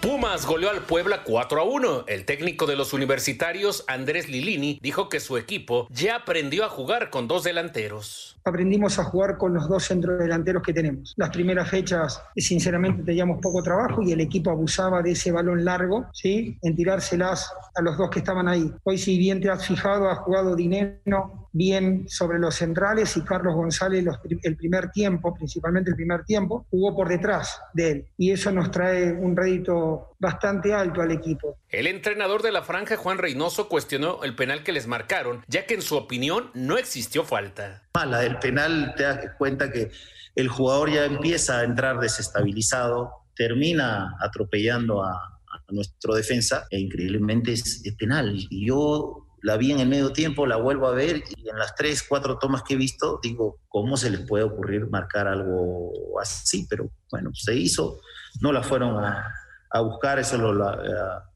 Pumas 0.00 0.46
goleó 0.46 0.70
al 0.70 0.82
Puebla 0.82 1.22
4 1.24 1.60
a 1.60 1.64
1. 1.64 2.04
El 2.08 2.26
técnico 2.26 2.66
de 2.66 2.76
los 2.76 2.92
universitarios, 2.92 3.84
Andrés 3.88 4.28
Lilini, 4.28 4.78
dijo 4.82 5.08
que 5.08 5.18
su 5.18 5.36
equipo 5.36 5.88
ya 5.90 6.16
aprendió 6.16 6.64
a 6.64 6.68
jugar 6.68 7.10
con 7.10 7.26
dos 7.26 7.42
delanteros. 7.42 8.33
Aprendimos 8.46 8.98
a 8.98 9.04
jugar 9.04 9.38
con 9.38 9.54
los 9.54 9.68
dos 9.70 9.86
centrodelanteros 9.86 10.62
que 10.62 10.74
tenemos. 10.74 11.14
Las 11.16 11.30
primeras 11.30 11.70
fechas, 11.70 12.22
sinceramente, 12.36 13.02
teníamos 13.02 13.40
poco 13.40 13.62
trabajo 13.62 14.02
y 14.02 14.12
el 14.12 14.20
equipo 14.20 14.50
abusaba 14.50 15.00
de 15.00 15.12
ese 15.12 15.32
balón 15.32 15.64
largo, 15.64 16.06
¿sí? 16.12 16.58
En 16.60 16.76
tirárselas 16.76 17.50
a 17.74 17.80
los 17.80 17.96
dos 17.96 18.10
que 18.10 18.18
estaban 18.18 18.46
ahí. 18.46 18.70
Hoy, 18.82 18.98
si 18.98 19.16
bien 19.16 19.40
te 19.40 19.48
has 19.48 19.66
fijado, 19.66 20.10
ha 20.10 20.16
jugado 20.16 20.54
Dinero 20.54 21.48
bien 21.52 22.04
sobre 22.08 22.38
los 22.38 22.56
centrales 22.56 23.16
y 23.16 23.22
Carlos 23.22 23.54
González 23.54 24.04
el 24.42 24.56
primer 24.56 24.90
tiempo, 24.90 25.34
principalmente 25.34 25.90
el 25.90 25.96
primer 25.96 26.24
tiempo, 26.24 26.66
jugó 26.68 26.94
por 26.94 27.08
detrás 27.08 27.60
de 27.72 27.90
él. 27.90 28.06
Y 28.18 28.32
eso 28.32 28.52
nos 28.52 28.70
trae 28.70 29.12
un 29.12 29.36
rédito 29.36 30.16
bastante 30.18 30.74
alto 30.74 31.00
al 31.00 31.12
equipo. 31.12 31.56
El 31.68 31.86
entrenador 31.86 32.42
de 32.42 32.52
la 32.52 32.62
franja, 32.62 32.96
Juan 32.96 33.18
Reynoso, 33.18 33.68
cuestionó 33.68 34.22
el 34.22 34.34
penal 34.34 34.62
que 34.62 34.72
les 34.72 34.86
marcaron, 34.86 35.44
ya 35.48 35.66
que 35.66 35.74
en 35.74 35.82
su 35.82 35.96
opinión 35.96 36.50
no 36.54 36.76
existió 36.76 37.24
falta. 37.24 37.82
Mala, 37.94 38.24
penal 38.38 38.94
te 38.96 39.02
das 39.04 39.20
cuenta 39.38 39.70
que 39.70 39.90
el 40.34 40.48
jugador 40.48 40.90
ya 40.90 41.04
empieza 41.04 41.58
a 41.58 41.64
entrar 41.64 41.98
desestabilizado, 42.00 43.10
termina 43.34 44.16
atropellando 44.20 45.02
a, 45.02 45.30
nuestro 45.68 46.14
defensa 46.14 46.66
e 46.70 46.78
increíblemente 46.78 47.52
es, 47.52 47.80
es 47.84 47.94
penal. 47.94 48.36
Y 48.36 48.66
yo 48.66 49.24
la 49.44 49.58
vi 49.58 49.72
en 49.72 49.80
el 49.80 49.88
medio 49.88 50.10
tiempo, 50.12 50.46
la 50.46 50.56
vuelvo 50.56 50.86
a 50.86 50.94
ver 50.94 51.22
y 51.36 51.48
en 51.48 51.58
las 51.58 51.74
tres, 51.74 52.02
cuatro 52.02 52.38
tomas 52.38 52.62
que 52.62 52.74
he 52.74 52.76
visto, 52.78 53.20
digo, 53.22 53.60
¿cómo 53.68 53.96
se 53.96 54.10
les 54.10 54.20
puede 54.20 54.44
ocurrir 54.44 54.88
marcar 54.88 55.28
algo 55.28 55.92
así? 56.20 56.66
Pero 56.68 56.90
bueno, 57.10 57.30
se 57.34 57.54
hizo, 57.54 58.00
no 58.40 58.52
la 58.52 58.62
fueron 58.62 59.04
a, 59.04 59.34
a 59.70 59.80
buscar, 59.80 60.18
eso 60.18 60.38
lo, 60.38 60.66
a, 60.66 60.72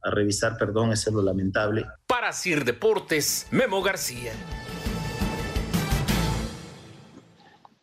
a, 0.03 0.11
revisar, 0.11 0.57
perdón, 0.57 0.93
eso 0.93 1.11
es 1.11 1.17
lo 1.17 1.23
lamentable. 1.23 1.85
Para 2.07 2.33
Sir 2.33 2.65
Deportes, 2.65 3.47
Memo 3.51 3.83
García. 3.83 4.33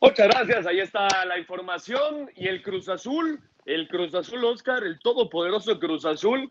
Muchas 0.06 0.28
gracias, 0.28 0.68
ahí 0.68 0.80
está 0.82 1.08
la 1.26 1.39
información 1.39 2.30
y 2.36 2.48
el 2.48 2.62
Cruz 2.62 2.88
Azul, 2.89 3.41
el 3.65 3.88
Cruz 3.88 4.13
Azul 4.13 4.46
Oscar, 4.46 4.84
el 4.84 5.00
todopoderoso 5.00 5.80
Cruz 5.80 6.06
Azul, 6.06 6.48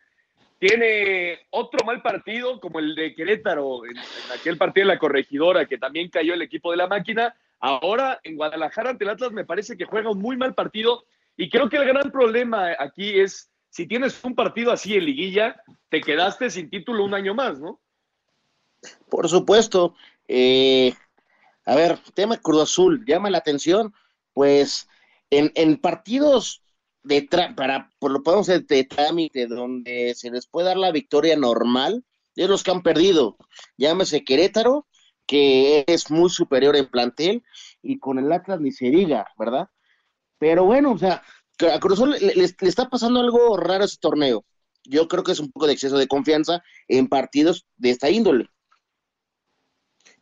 tiene 0.59 1.39
otro 1.51 1.87
mal 1.87 2.03
partido 2.03 2.59
como 2.59 2.81
el 2.81 2.97
de 2.97 3.15
Querétaro, 3.15 3.87
en, 3.87 3.97
aquel 4.37 4.59
partido 4.59 4.89
de 4.89 4.95
la 4.95 4.99
corregidora 4.99 5.67
que 5.67 5.79
también 5.79 6.09
cayó 6.09 6.35
el 6.35 6.43
equipo 6.43 6.73
de 6.73 6.79
la 6.79 6.89
máquina. 6.89 7.37
Ahora 7.61 8.19
en 8.25 8.35
Guadalajara 8.35 8.91
ante 8.91 9.05
el 9.05 9.11
Atlas 9.11 9.31
me 9.31 9.45
parece 9.45 9.77
que 9.77 9.85
juega 9.85 10.11
un 10.11 10.19
muy 10.19 10.37
mal 10.37 10.55
partido 10.55 11.05
y 11.37 11.49
creo 11.49 11.69
que 11.69 11.77
el 11.77 11.85
gran 11.85 12.11
problema 12.11 12.73
aquí 12.77 13.21
es 13.21 13.53
si 13.71 13.87
tienes 13.87 14.23
un 14.25 14.35
partido 14.35 14.73
así 14.73 14.97
en 14.97 15.05
liguilla, 15.05 15.63
te 15.91 16.01
quedaste 16.01 16.51
sin 16.51 16.71
título 16.71 17.05
un 17.05 17.15
año 17.15 17.35
más, 17.35 17.61
¿no? 17.61 17.79
Por 19.09 19.29
supuesto. 19.29 19.95
Eh, 20.27 20.93
a 21.65 21.75
ver, 21.75 21.99
tema 22.15 22.37
Cruz 22.37 22.63
Azul, 22.63 23.05
llama 23.07 23.31
la 23.31 23.39
atención, 23.39 23.93
pues 24.33 24.89
en, 25.31 25.53
en 25.55 25.77
partidos 25.79 26.63
de 27.03 27.29
para, 27.57 27.91
por 27.99 28.11
lo 28.11 28.23
podemos 28.23 28.47
decir, 28.47 28.67
de 28.67 28.85
trámite, 28.85 29.47
donde 29.47 30.15
se 30.17 30.31
les 30.31 30.47
puede 30.47 30.69
dar 30.69 30.77
la 30.77 30.91
victoria 30.91 31.37
normal, 31.37 32.05
es 32.35 32.49
los 32.49 32.63
que 32.65 32.71
han 32.71 32.83
perdido. 32.83 33.37
Llámese 33.77 34.25
Querétaro, 34.25 34.87
que 35.27 35.85
es 35.87 36.11
muy 36.11 36.31
superior 36.31 36.77
en 36.77 36.91
plantel, 36.91 37.43
y 37.83 37.99
con 37.99 38.19
el 38.19 38.33
Atlas 38.33 38.61
ni 38.61 38.73
se 38.73 38.87
diga, 38.87 39.27
¿verdad? 39.39 39.69
Pero 40.39 40.65
bueno, 40.65 40.93
o 40.93 40.99
sea, 40.99 41.23
a 41.73 41.79
Cruz 41.79 41.99
Azul 41.99 42.17
le, 42.21 42.35
le, 42.35 42.45
está 42.45 42.89
pasando 42.89 43.21
algo 43.21 43.57
raro 43.57 43.85
ese 43.85 43.99
torneo. 44.01 44.45
Yo 44.85 45.09
creo 45.09 45.23
que 45.23 45.33
es 45.33 45.41
un 45.41 45.51
poco 45.51 45.67
de 45.67 45.75
exceso 45.75 45.97
de 45.97 46.09
confianza 46.09 46.63
en 46.89 47.09
partidos 47.09 47.67
de 47.77 47.91
esta 47.91 48.11
índole. 48.11 48.51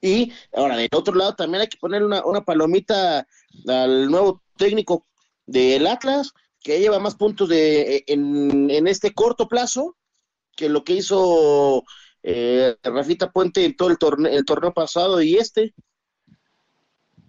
Y 0.03 0.33
ahora, 0.53 0.77
del 0.77 0.89
otro 0.93 1.15
lado, 1.15 1.35
también 1.37 1.63
hay 1.63 1.69
que 1.69 1.79
poner 1.79 2.05
una, 2.05 2.25
una 2.27 2.45
palomita 2.45 3.27
al 3.69 4.11
nuevo 4.11 4.43
técnico 4.57 5.07
del 5.47 5.87
Atlas, 5.87 6.33
que 6.61 6.81
lleva 6.81 6.99
más 6.99 7.15
puntos 7.17 7.49
de, 7.49 8.05
en, 8.09 8.71
en 8.71 8.87
este 8.89 9.15
corto 9.15 9.49
plazo 9.49 9.97
que 10.57 10.69
lo 10.69 10.85
que 10.85 10.95
hizo 10.95 11.85
eh, 12.23 12.77
Rafita 12.83 13.31
Puente 13.33 13.65
en 13.65 13.77
todo 13.77 13.91
el 13.91 13.99
torneo, 13.99 14.33
el 14.33 14.45
torneo 14.45 14.73
pasado 14.73 15.23
y 15.23 15.37
este. 15.37 15.75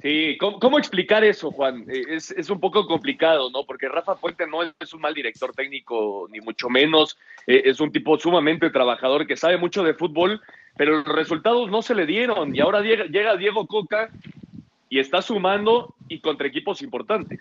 Sí, 0.04 0.38
¿cómo, 0.38 0.78
explicar 0.78 1.24
eso, 1.24 1.50
Juan? 1.50 1.86
Es, 1.88 2.30
es, 2.32 2.50
un 2.50 2.60
poco 2.60 2.86
complicado, 2.86 3.50
¿no? 3.52 3.64
Porque 3.64 3.88
Rafa 3.88 4.16
Puente 4.16 4.46
no 4.46 4.62
es 4.62 4.94
un 4.94 5.00
mal 5.00 5.14
director 5.14 5.54
técnico, 5.54 6.28
ni 6.30 6.42
mucho 6.42 6.68
menos. 6.68 7.18
Eh, 7.48 7.62
es 7.64 7.80
un 7.80 7.90
tipo 7.90 8.20
sumamente 8.20 8.70
trabajador 8.70 9.26
que 9.26 9.38
sabe 9.38 9.56
mucho 9.56 9.82
de 9.82 9.94
fútbol, 9.94 10.42
pero 10.76 10.98
los 10.98 11.08
resultados 11.08 11.72
no 11.72 11.82
se 11.82 11.96
le 11.96 12.06
dieron. 12.06 12.54
Y 12.54 12.60
ahora 12.60 12.82
llega, 12.82 13.38
Diego 13.38 13.66
Coca 13.66 14.10
y 14.90 15.00
está 15.00 15.22
sumando 15.22 15.96
y 16.10 16.20
contra 16.20 16.48
equipos 16.48 16.82
importantes. 16.82 17.40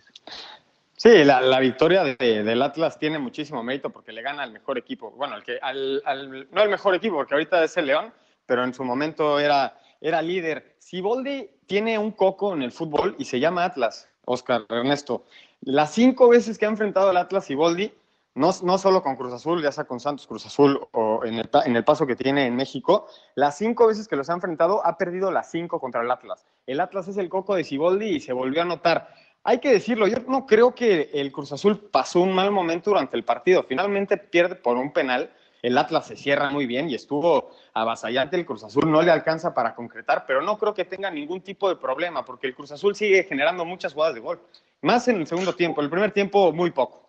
Sí, 0.97 1.25
la, 1.25 1.41
la 1.41 1.59
victoria 1.59 2.05
de, 2.05 2.45
del 2.45 2.63
Atlas 2.63 2.97
tiene 2.97 3.19
muchísimo 3.19 3.65
mérito 3.65 3.91
porque 3.91 4.13
le 4.13 4.23
gana 4.23 4.45
al 4.45 4.53
mejor 4.53 4.79
equipo. 4.79 5.11
Bueno, 5.11 5.35
al 5.35 5.43
que, 5.43 5.59
al, 5.61 6.01
al, 6.05 6.47
no 6.53 6.63
el 6.63 6.71
mejor 6.71 6.95
equipo, 6.95 7.17
porque 7.17 7.35
ahorita 7.35 7.65
es 7.65 7.77
el 7.77 7.87
León, 7.87 8.13
pero 8.47 8.63
en 8.63 8.73
su 8.73 8.85
momento 8.85 9.41
era, 9.41 9.77
era 10.03 10.21
líder. 10.21 10.77
Siboldi 10.79 11.49
tiene 11.67 11.99
un 11.99 12.11
coco 12.11 12.53
en 12.53 12.63
el 12.63 12.73
fútbol 12.73 13.17
y 13.19 13.25
se 13.25 13.41
llama 13.41 13.65
Atlas, 13.65 14.09
Oscar 14.27 14.67
Ernesto. 14.69 15.25
Las 15.63 15.95
cinco 15.95 16.29
veces 16.29 16.59
que 16.59 16.67
ha 16.67 16.69
enfrentado 16.69 17.09
al 17.09 17.17
Atlas 17.17 17.47
Siboldi, 17.47 17.93
no, 18.35 18.51
no 18.63 18.79
solo 18.79 19.03
con 19.03 19.17
Cruz 19.17 19.33
Azul, 19.33 19.63
ya 19.63 19.73
sea 19.73 19.85
con 19.85 20.01
Santos 20.01 20.27
Cruz 20.27 20.45
Azul 20.45 20.81
o 20.93 21.25
en 21.25 21.39
el, 21.39 21.49
en 21.65 21.77
el 21.77 21.85
paso 21.85 22.07
que 22.07 22.17
tiene 22.17 22.47
en 22.47 22.57
México, 22.57 23.07
las 23.37 23.57
cinco 23.57 23.87
veces 23.87 24.09
que 24.09 24.17
los 24.17 24.29
ha 24.29 24.35
enfrentado 24.35 24.85
ha 24.85 24.99
perdido 24.99 25.31
las 25.31 25.51
cinco 25.51 25.81
contra 25.81 26.03
el 26.03 26.11
Atlas. 26.11 26.45
El 26.67 26.81
Atlas 26.81 27.09
es 27.09 27.17
el 27.17 27.29
coco 27.29 27.55
de 27.55 27.65
Siboldi 27.65 28.17
y 28.17 28.21
se 28.21 28.33
volvió 28.33 28.63
a 28.63 28.67
notar 28.67 29.09
hay 29.45 29.59
que 29.59 29.73
decirlo, 29.73 30.07
yo 30.07 30.19
no 30.29 30.47
creo 30.47 30.75
que 30.75 31.11
el 31.15 31.33
Cruz 31.33 31.53
Azul 31.53 31.79
pasó 31.91 32.21
un 32.21 32.33
mal 32.33 32.51
momento 32.51 32.91
durante 32.91 33.17
el 33.17 33.25
partido. 33.25 33.65
Finalmente 33.65 34.17
pierde 34.17 34.55
por 34.55 34.77
un 34.77 34.93
penal. 34.93 35.33
El 35.63 35.79
Atlas 35.79 36.09
se 36.09 36.17
cierra 36.17 36.51
muy 36.51 36.67
bien 36.67 36.91
y 36.91 36.97
estuvo 36.97 37.51
avasallante. 37.73 38.37
El 38.37 38.45
Cruz 38.45 38.65
Azul 38.65 38.91
no 38.91 39.01
le 39.01 39.13
alcanza 39.13 39.55
para 39.55 39.75
concretar, 39.75 40.25
pero 40.27 40.43
no 40.43 40.59
creo 40.59 40.75
que 40.75 40.85
tenga 40.85 41.11
ningún 41.11 41.41
tipo 41.41 41.69
de 41.69 41.77
problema 41.77 42.25
porque 42.25 42.49
el 42.49 42.55
Cruz 42.55 42.73
Azul 42.73 42.97
sigue 42.97 43.25
generando 43.25 43.65
muchas 43.65 43.95
jugadas 43.95 44.15
de 44.15 44.21
gol. 44.21 44.41
Más 44.81 45.07
en 45.07 45.21
el 45.21 45.27
segundo 45.27 45.55
tiempo. 45.55 45.81
En 45.81 45.85
el 45.85 45.91
primer 45.91 46.11
tiempo, 46.11 46.53
muy 46.53 46.73
poco. 46.73 47.07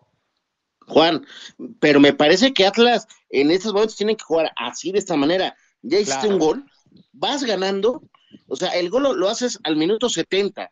Juan, 0.86 1.26
pero 1.80 1.98
me 1.98 2.12
parece 2.12 2.54
que 2.54 2.66
Atlas 2.66 3.08
en 3.30 3.50
estos 3.50 3.72
momentos 3.72 3.96
tiene 3.96 4.16
que 4.16 4.24
jugar 4.24 4.52
así, 4.56 4.92
de 4.92 5.00
esta 5.00 5.16
manera. 5.16 5.56
Ya 5.82 5.98
hiciste 5.98 6.20
claro. 6.20 6.34
un 6.34 6.38
gol, 6.38 6.64
vas 7.12 7.42
ganando. 7.42 8.02
O 8.46 8.54
sea, 8.54 8.68
el 8.70 8.88
gol 8.88 9.02
lo, 9.02 9.14
lo 9.14 9.28
haces 9.28 9.58
al 9.64 9.76
minuto 9.76 10.08
70 10.08 10.70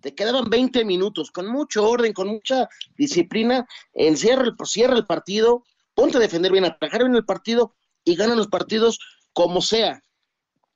te 0.00 0.14
quedaban 0.14 0.48
20 0.48 0.84
minutos, 0.84 1.30
con 1.30 1.46
mucho 1.46 1.88
orden, 1.88 2.12
con 2.12 2.28
mucha 2.28 2.68
disciplina, 2.96 3.66
encierra 3.92 4.44
el, 4.44 4.54
cierra 4.64 4.96
el 4.96 5.06
partido, 5.06 5.64
ponte 6.00 6.16
a 6.16 6.20
defender 6.20 6.50
bien, 6.52 6.64
a 6.64 6.68
atacar 6.68 7.02
bien 7.02 7.14
el 7.14 7.24
partido 7.24 7.74
y 8.04 8.16
gana 8.16 8.34
los 8.34 8.48
partidos 8.48 8.98
como 9.32 9.60
sea. 9.60 10.00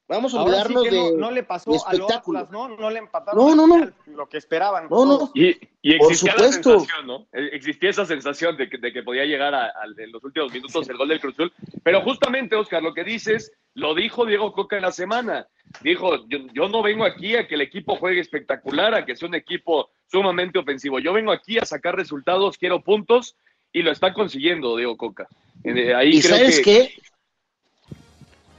Vamos 0.06 0.34
a 0.34 0.40
Ahora 0.40 0.50
olvidarnos 0.62 0.82
sí 0.84 0.90
que 0.90 0.94
de, 0.96 1.12
no, 1.12 1.16
no, 1.16 1.30
le 1.30 1.42
pasó 1.44 1.70
de 1.70 1.78
a 1.78 1.92
espectáculo. 1.92 2.38
Atlas, 2.40 2.52
¿no? 2.52 2.68
No 2.76 2.90
le 2.90 2.98
empataron 2.98 3.56
No, 3.56 3.66
no, 3.66 3.66
no. 3.66 3.90
lo 4.06 4.28
que 4.28 4.36
esperaban. 4.36 4.86
No, 4.90 5.06
no. 5.06 5.30
Y, 5.34 5.56
y 5.80 5.96
Por 5.96 6.12
existía 6.12 6.32
la 6.32 6.38
supuesto. 6.52 6.78
sensación, 6.80 7.06
¿no? 7.06 7.26
Eh, 7.32 7.48
Existía 7.52 7.88
esa 7.88 8.04
sensación 8.04 8.54
de 8.58 8.68
que, 8.68 8.76
de 8.76 8.92
que 8.92 9.02
podía 9.02 9.24
llegar 9.24 9.54
a, 9.54 9.64
a- 9.64 9.72
en 9.96 10.12
los 10.12 10.22
últimos 10.22 10.52
minutos 10.52 10.86
el 10.90 10.98
gol 10.98 11.08
del 11.08 11.20
Cruz 11.20 11.32
Azul. 11.34 11.52
Pero 11.82 12.02
justamente, 12.02 12.54
Oscar, 12.54 12.82
lo 12.82 12.92
que 12.92 13.02
dices, 13.02 13.50
lo 13.72 13.94
dijo 13.94 14.26
Diego 14.26 14.52
Coca 14.52 14.76
en 14.76 14.82
la 14.82 14.92
semana. 14.92 15.48
Dijo, 15.80 16.28
yo, 16.28 16.38
yo 16.52 16.68
no 16.68 16.82
vengo 16.82 17.04
aquí 17.06 17.34
a 17.36 17.48
que 17.48 17.54
el 17.54 17.62
equipo 17.62 17.96
juegue 17.96 18.20
espectacular, 18.20 18.94
a 18.94 19.06
que 19.06 19.16
sea 19.16 19.26
un 19.26 19.34
equipo 19.34 19.88
sumamente 20.06 20.58
ofensivo. 20.58 20.98
Yo 20.98 21.14
vengo 21.14 21.32
aquí 21.32 21.56
a 21.58 21.64
sacar 21.64 21.96
resultados, 21.96 22.58
quiero 22.58 22.82
puntos, 22.84 23.36
y 23.74 23.82
lo 23.82 23.92
está 23.92 24.14
consiguiendo 24.14 24.76
Diego 24.76 24.96
Coca. 24.96 25.28
Eh, 25.64 25.94
Ahí 25.94 26.16
¿Y 26.16 26.22
creo 26.22 26.36
sabes 26.36 26.56
que, 26.60 26.62
qué? 26.62 26.94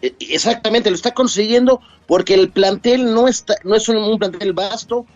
Eh, 0.04 0.14
Exactamente, 0.20 0.90
lo 0.92 0.96
está 0.96 1.14
consiguiendo 1.14 1.82
porque 2.06 2.36
el 2.36 2.52
plantel 2.52 3.12
no, 3.14 3.28
está, 3.28 3.56
no 3.64 3.76
es 3.76 3.90
un, 3.90 3.98
un 3.98 4.20
plantel 4.20 4.54
vasto 4.54 5.08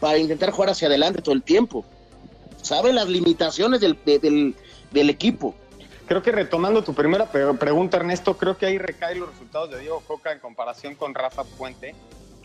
para 0.00 0.16
intentar 0.16 0.52
jugar 0.52 0.70
hacia 0.70 0.88
adelante 0.88 1.20
todo 1.20 1.34
el 1.34 1.42
tiempo. 1.42 1.84
Sabe 2.62 2.92
las 2.92 3.08
limitaciones 3.08 3.80
del, 3.80 3.98
de- 4.06 4.18
del, 4.20 4.54
del 4.92 5.10
equipo. 5.10 5.54
Creo 6.06 6.22
que 6.22 6.30
retomando 6.32 6.82
tu 6.84 6.94
primera 6.94 7.30
pre- 7.30 7.52
pregunta, 7.54 7.96
Ernesto, 7.98 8.36
creo 8.38 8.56
que 8.56 8.64
ahí 8.66 8.78
recaen 8.78 9.20
los 9.20 9.30
resultados 9.30 9.70
de 9.70 9.80
Diego 9.80 10.00
Coca 10.06 10.32
en 10.32 10.38
comparación 10.38 10.94
con 10.94 11.14
Rafa 11.14 11.42
Puente, 11.44 11.94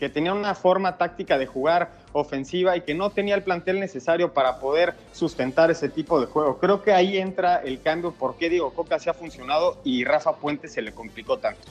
que 0.04 0.10
tenía 0.10 0.34
una 0.34 0.54
forma 0.54 0.98
táctica 0.98 1.38
de 1.38 1.46
jugar 1.46 1.90
ofensiva 2.12 2.76
y 2.76 2.82
que 2.82 2.92
no 2.92 3.08
tenía 3.08 3.36
el 3.36 3.42
plantel 3.42 3.80
necesario 3.80 4.34
para 4.34 4.58
poder 4.58 4.92
sustentar 5.14 5.70
ese 5.70 5.88
tipo 5.88 6.20
de 6.20 6.26
juego. 6.26 6.58
Creo 6.58 6.82
que 6.82 6.92
ahí 6.92 7.16
entra 7.16 7.62
el 7.64 7.80
cambio 7.80 8.12
por 8.12 8.36
qué 8.36 8.50
Diego 8.50 8.74
Coca 8.74 8.98
se 8.98 9.08
ha 9.08 9.14
funcionado 9.14 9.80
y 9.82 10.04
Rafa 10.04 10.36
Puente 10.36 10.68
se 10.68 10.82
le 10.82 10.92
complicó 10.92 11.38
tanto. 11.38 11.62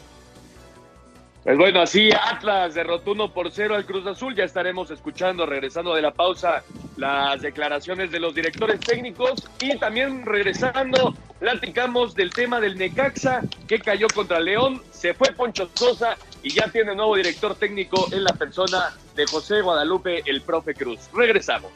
Pues 1.43 1.59
bueno, 1.59 1.81
así 1.81 2.09
Atlas 2.11 2.73
derrotó 2.73 3.11
uno 3.11 3.31
por 3.31 3.51
cero 3.51 3.75
al 3.75 3.85
Cruz 3.85 4.07
Azul. 4.07 4.33
Ya 4.33 4.45
estaremos 4.45 4.89
escuchando, 4.89 5.45
regresando 5.45 5.93
de 5.93 6.01
la 6.01 6.09
pausa, 6.09 6.63
las 6.97 7.39
declaraciones 7.39 8.09
de 8.09 8.19
los 8.19 8.33
directores 8.33 8.79
técnicos. 8.79 9.47
Y 9.61 9.77
también 9.77 10.25
regresando, 10.25 11.13
platicamos 11.37 12.15
del 12.15 12.31
tema 12.31 12.59
del 12.59 12.79
Necaxa, 12.79 13.41
que 13.67 13.77
cayó 13.77 14.07
contra 14.07 14.39
León. 14.39 14.81
Se 14.89 15.13
fue 15.13 15.33
Poncho 15.33 15.69
Sosa 15.75 16.17
y 16.43 16.49
ya 16.53 16.69
tiene 16.69 16.93
nuevo 16.93 17.15
director 17.15 17.55
técnico 17.55 18.07
en 18.11 18.23
la 18.23 18.33
persona 18.33 18.93
de 19.15 19.25
José 19.25 19.61
Guadalupe, 19.61 20.23
el 20.25 20.41
profe 20.41 20.75
Cruz. 20.75 20.99
Regresamos. 21.13 21.71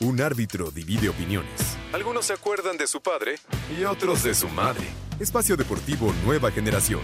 Un 0.00 0.20
árbitro 0.20 0.70
divide 0.70 1.10
opiniones. 1.10 1.76
Algunos 1.92 2.24
se 2.24 2.32
acuerdan 2.32 2.78
de 2.78 2.86
su 2.86 3.02
padre 3.02 3.36
y 3.78 3.84
otros 3.84 4.22
de 4.22 4.34
su 4.34 4.48
madre. 4.48 4.86
Espacio 5.20 5.56
Deportivo 5.56 6.12
Nueva 6.24 6.50
Generación. 6.50 7.02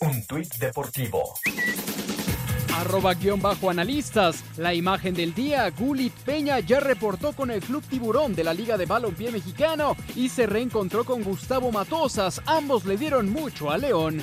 Un 0.00 0.26
tuit 0.26 0.52
deportivo. 0.56 1.34
Arroba 2.80 3.12
guion 3.12 3.42
bajo 3.42 3.68
analistas. 3.68 4.42
La 4.56 4.72
imagen 4.72 5.12
del 5.12 5.34
día, 5.34 5.68
Gulit 5.70 6.14
Peña 6.24 6.60
ya 6.60 6.80
reportó 6.80 7.32
con 7.34 7.50
el 7.50 7.60
Club 7.60 7.84
Tiburón 7.84 8.34
de 8.34 8.42
la 8.42 8.54
Liga 8.54 8.78
de 8.78 8.86
Balompié 8.86 9.30
Mexicano 9.30 9.96
y 10.16 10.30
se 10.30 10.46
reencontró 10.46 11.04
con 11.04 11.22
Gustavo 11.22 11.70
Matosas. 11.70 12.40
Ambos 12.46 12.86
le 12.86 12.96
dieron 12.96 13.30
mucho 13.30 13.70
a 13.70 13.76
León. 13.76 14.22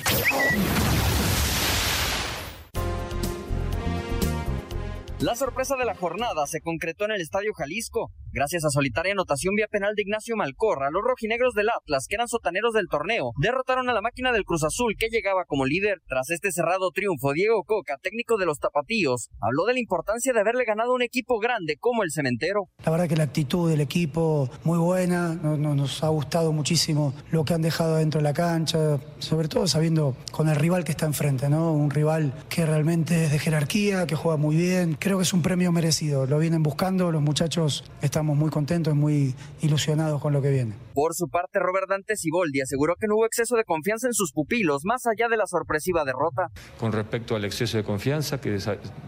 La 5.20 5.34
sorpresa 5.34 5.74
de 5.74 5.84
la 5.84 5.96
jornada 5.96 6.46
se 6.46 6.60
concretó 6.60 7.04
en 7.04 7.10
el 7.10 7.20
Estadio 7.20 7.52
Jalisco. 7.52 8.12
Gracias 8.30 8.64
a 8.64 8.70
solitaria 8.70 9.12
anotación 9.12 9.54
vía 9.56 9.66
penal 9.66 9.94
de 9.96 10.02
Ignacio 10.02 10.36
Malcorra, 10.36 10.90
los 10.92 11.02
rojinegros 11.02 11.54
del 11.54 11.70
Atlas, 11.70 12.06
que 12.06 12.14
eran 12.14 12.28
sotaneros 12.28 12.72
del 12.72 12.86
torneo, 12.86 13.32
derrotaron 13.40 13.88
a 13.88 13.94
la 13.94 14.02
máquina 14.02 14.30
del 14.30 14.44
Cruz 14.44 14.62
Azul, 14.62 14.94
que 14.96 15.08
llegaba 15.08 15.44
como 15.44 15.64
líder. 15.64 16.02
Tras 16.06 16.30
este 16.30 16.52
cerrado 16.52 16.92
triunfo, 16.92 17.32
Diego 17.32 17.64
Coca, 17.64 17.96
técnico 18.00 18.36
de 18.36 18.46
los 18.46 18.60
Tapatíos, 18.60 19.30
habló 19.40 19.64
de 19.64 19.72
la 19.72 19.80
importancia 19.80 20.32
de 20.32 20.38
haberle 20.38 20.64
ganado 20.64 20.94
un 20.94 21.02
equipo 21.02 21.40
grande 21.40 21.78
como 21.80 22.04
el 22.04 22.12
Cementero. 22.12 22.68
La 22.84 22.92
verdad 22.92 23.08
que 23.08 23.16
la 23.16 23.24
actitud 23.24 23.68
del 23.68 23.80
equipo 23.80 24.48
muy 24.62 24.78
buena, 24.78 25.34
nos 25.34 26.04
ha 26.04 26.08
gustado 26.08 26.52
muchísimo 26.52 27.14
lo 27.32 27.44
que 27.44 27.54
han 27.54 27.62
dejado 27.62 27.96
dentro 27.96 28.18
de 28.18 28.24
la 28.24 28.34
cancha, 28.34 29.00
sobre 29.18 29.48
todo 29.48 29.66
sabiendo 29.66 30.14
con 30.30 30.48
el 30.48 30.54
rival 30.54 30.84
que 30.84 30.92
está 30.92 31.06
enfrente, 31.06 31.48
¿no? 31.48 31.72
Un 31.72 31.90
rival 31.90 32.34
que 32.48 32.66
realmente 32.66 33.24
es 33.24 33.32
de 33.32 33.38
jerarquía, 33.40 34.06
que 34.06 34.14
juega 34.14 34.36
muy 34.36 34.54
bien 34.54 34.94
creo 35.08 35.16
que 35.16 35.22
es 35.22 35.32
un 35.32 35.40
premio 35.40 35.72
merecido. 35.72 36.26
Lo 36.26 36.38
vienen 36.38 36.62
buscando, 36.62 37.10
los 37.10 37.22
muchachos 37.22 37.82
estamos 38.02 38.36
muy 38.36 38.50
contentos, 38.50 38.94
muy 38.94 39.34
ilusionados 39.62 40.20
con 40.20 40.34
lo 40.34 40.42
que 40.42 40.50
viene. 40.50 40.74
Por 40.92 41.14
su 41.14 41.28
parte, 41.28 41.58
Robert 41.60 41.88
Dante 41.88 42.14
Siboldi 42.14 42.60
aseguró 42.60 42.94
que 42.94 43.06
no 43.06 43.14
hubo 43.14 43.24
exceso 43.24 43.56
de 43.56 43.64
confianza 43.64 44.06
en 44.06 44.12
sus 44.12 44.32
pupilos, 44.32 44.82
más 44.84 45.06
allá 45.06 45.28
de 45.30 45.38
la 45.38 45.46
sorpresiva 45.46 46.04
derrota. 46.04 46.50
Con 46.78 46.92
respecto 46.92 47.36
al 47.36 47.46
exceso 47.46 47.78
de 47.78 47.84
confianza, 47.84 48.38
que 48.38 48.58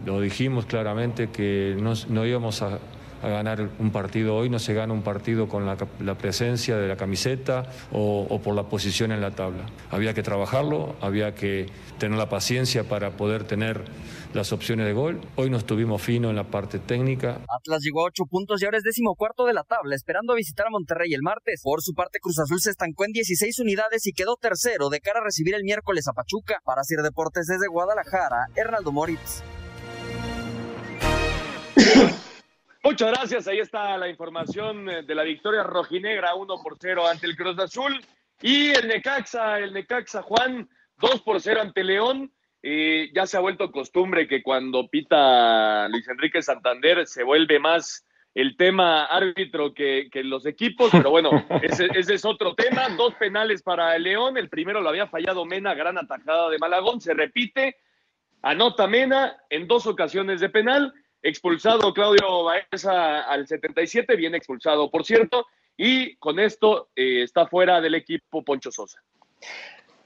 lo 0.03 0.19
dijimos 0.19 0.65
claramente 0.65 1.29
que 1.29 1.77
no, 1.79 1.93
no 2.09 2.25
íbamos 2.25 2.63
a 2.63 2.79
a 3.21 3.29
ganar 3.29 3.69
un 3.79 3.91
partido 3.91 4.35
hoy, 4.35 4.49
no 4.49 4.59
se 4.59 4.73
gana 4.73 4.93
un 4.93 5.03
partido 5.03 5.47
con 5.47 5.65
la, 5.65 5.77
presencia 6.15 6.77
de 6.77 6.87
la 6.87 6.95
camiseta 6.95 7.63
o, 7.91 8.41
por 8.43 8.55
la 8.55 8.63
posición 8.63 9.11
en 9.11 9.21
la 9.21 9.31
tabla. 9.31 9.65
Había 9.91 10.13
que 10.13 10.23
trabajarlo, 10.23 10.95
había 11.01 11.35
que 11.35 11.67
tener 11.99 12.17
la 12.17 12.29
paciencia 12.29 12.83
para 12.83 13.11
poder 13.11 13.43
tener 13.43 13.83
las 14.33 14.53
opciones 14.53 14.85
de 14.85 14.93
gol. 14.93 15.21
Hoy 15.35 15.49
no 15.49 15.57
estuvimos 15.57 16.01
fino 16.01 16.29
en 16.29 16.35
la 16.35 16.45
parte 16.45 16.79
técnica. 16.79 17.41
Atlas 17.47 17.81
llegó 17.83 18.01
a 18.01 18.07
ocho 18.07 18.25
puntos 18.25 18.61
y 18.61 18.65
ahora 18.65 18.77
es 18.77 18.83
decimocuarto 18.83 19.45
de 19.45 19.53
la 19.53 19.63
tabla, 19.63 19.95
esperando 19.95 20.35
visitar 20.35 20.67
a 20.67 20.69
Monterrey 20.69 21.13
el 21.13 21.21
martes. 21.21 21.61
Por 21.63 21.81
su 21.81 21.93
parte, 21.93 22.19
Cruz 22.19 22.39
Azul 22.39 22.59
se 22.61 22.71
estancó 22.71 23.05
en 23.05 23.11
16 23.11 23.59
unidades 23.59 24.07
y 24.07 24.13
quedó 24.13 24.35
tercero 24.35 24.89
de 24.89 24.99
cara 24.99 25.19
a 25.19 25.23
recibir 25.23 25.55
el 25.55 25.63
miércoles 25.63 26.07
a 26.07 26.13
Pachuca. 26.13 26.59
Para 26.63 26.81
hacer 26.81 26.99
deportes 26.99 27.47
desde 27.47 27.67
Guadalajara, 27.67 28.47
Hernaldo 28.55 28.91
Moritz. 28.91 29.43
Muchas 32.83 33.11
gracias. 33.11 33.47
Ahí 33.47 33.59
está 33.59 33.97
la 33.97 34.09
información 34.09 34.89
eh, 34.89 35.03
de 35.03 35.15
la 35.15 35.23
victoria 35.23 35.63
rojinegra 35.63 36.35
1 36.35 36.55
por 36.63 36.77
0 36.79 37.07
ante 37.07 37.27
el 37.27 37.35
Cruz 37.35 37.59
Azul. 37.59 37.99
Y 38.41 38.69
el 38.71 38.87
Necaxa, 38.87 39.59
el 39.59 39.73
Necaxa 39.73 40.23
Juan 40.23 40.67
2 40.97 41.21
por 41.21 41.39
0 41.39 41.61
ante 41.61 41.83
León. 41.83 42.31
Eh, 42.63 43.09
ya 43.13 43.25
se 43.25 43.37
ha 43.37 43.39
vuelto 43.39 43.71
costumbre 43.71 44.27
que 44.27 44.43
cuando 44.43 44.87
pita 44.87 45.87
Luis 45.89 46.07
Enrique 46.07 46.41
Santander 46.41 47.07
se 47.07 47.23
vuelve 47.23 47.59
más 47.59 48.05
el 48.33 48.55
tema 48.55 49.05
árbitro 49.05 49.73
que, 49.73 50.09
los 50.23 50.45
equipos, 50.45 50.89
pero 50.91 51.09
bueno, 51.09 51.31
ese, 51.61 51.89
ese, 51.93 52.13
es 52.13 52.25
otro 52.25 52.55
tema. 52.55 52.89
Dos 52.89 53.15
penales 53.15 53.61
para 53.63 53.95
el 53.95 54.03
León. 54.03 54.37
El 54.37 54.49
primero 54.49 54.81
lo 54.81 54.89
había 54.89 55.07
fallado 55.07 55.45
Mena, 55.45 55.73
gran 55.73 55.97
atajada 55.97 56.49
de 56.49 56.59
Malagón. 56.59 57.01
Se 57.01 57.13
repite, 57.13 57.77
anota 58.41 58.87
Mena 58.87 59.37
en 59.49 59.67
dos 59.67 59.87
ocasiones 59.87 60.39
de 60.39 60.49
penal 60.49 60.93
Expulsado 61.23 61.93
Claudio 61.93 62.43
Baeza 62.43 63.21
al 63.21 63.47
77, 63.47 64.15
viene 64.15 64.37
expulsado, 64.37 64.89
por 64.89 65.05
cierto, 65.05 65.45
y 65.77 66.15
con 66.15 66.39
esto 66.39 66.89
eh, 66.95 67.21
está 67.21 67.45
fuera 67.45 67.79
del 67.79 67.93
equipo 67.93 68.43
Poncho 68.43 68.71
Sosa. 68.71 69.03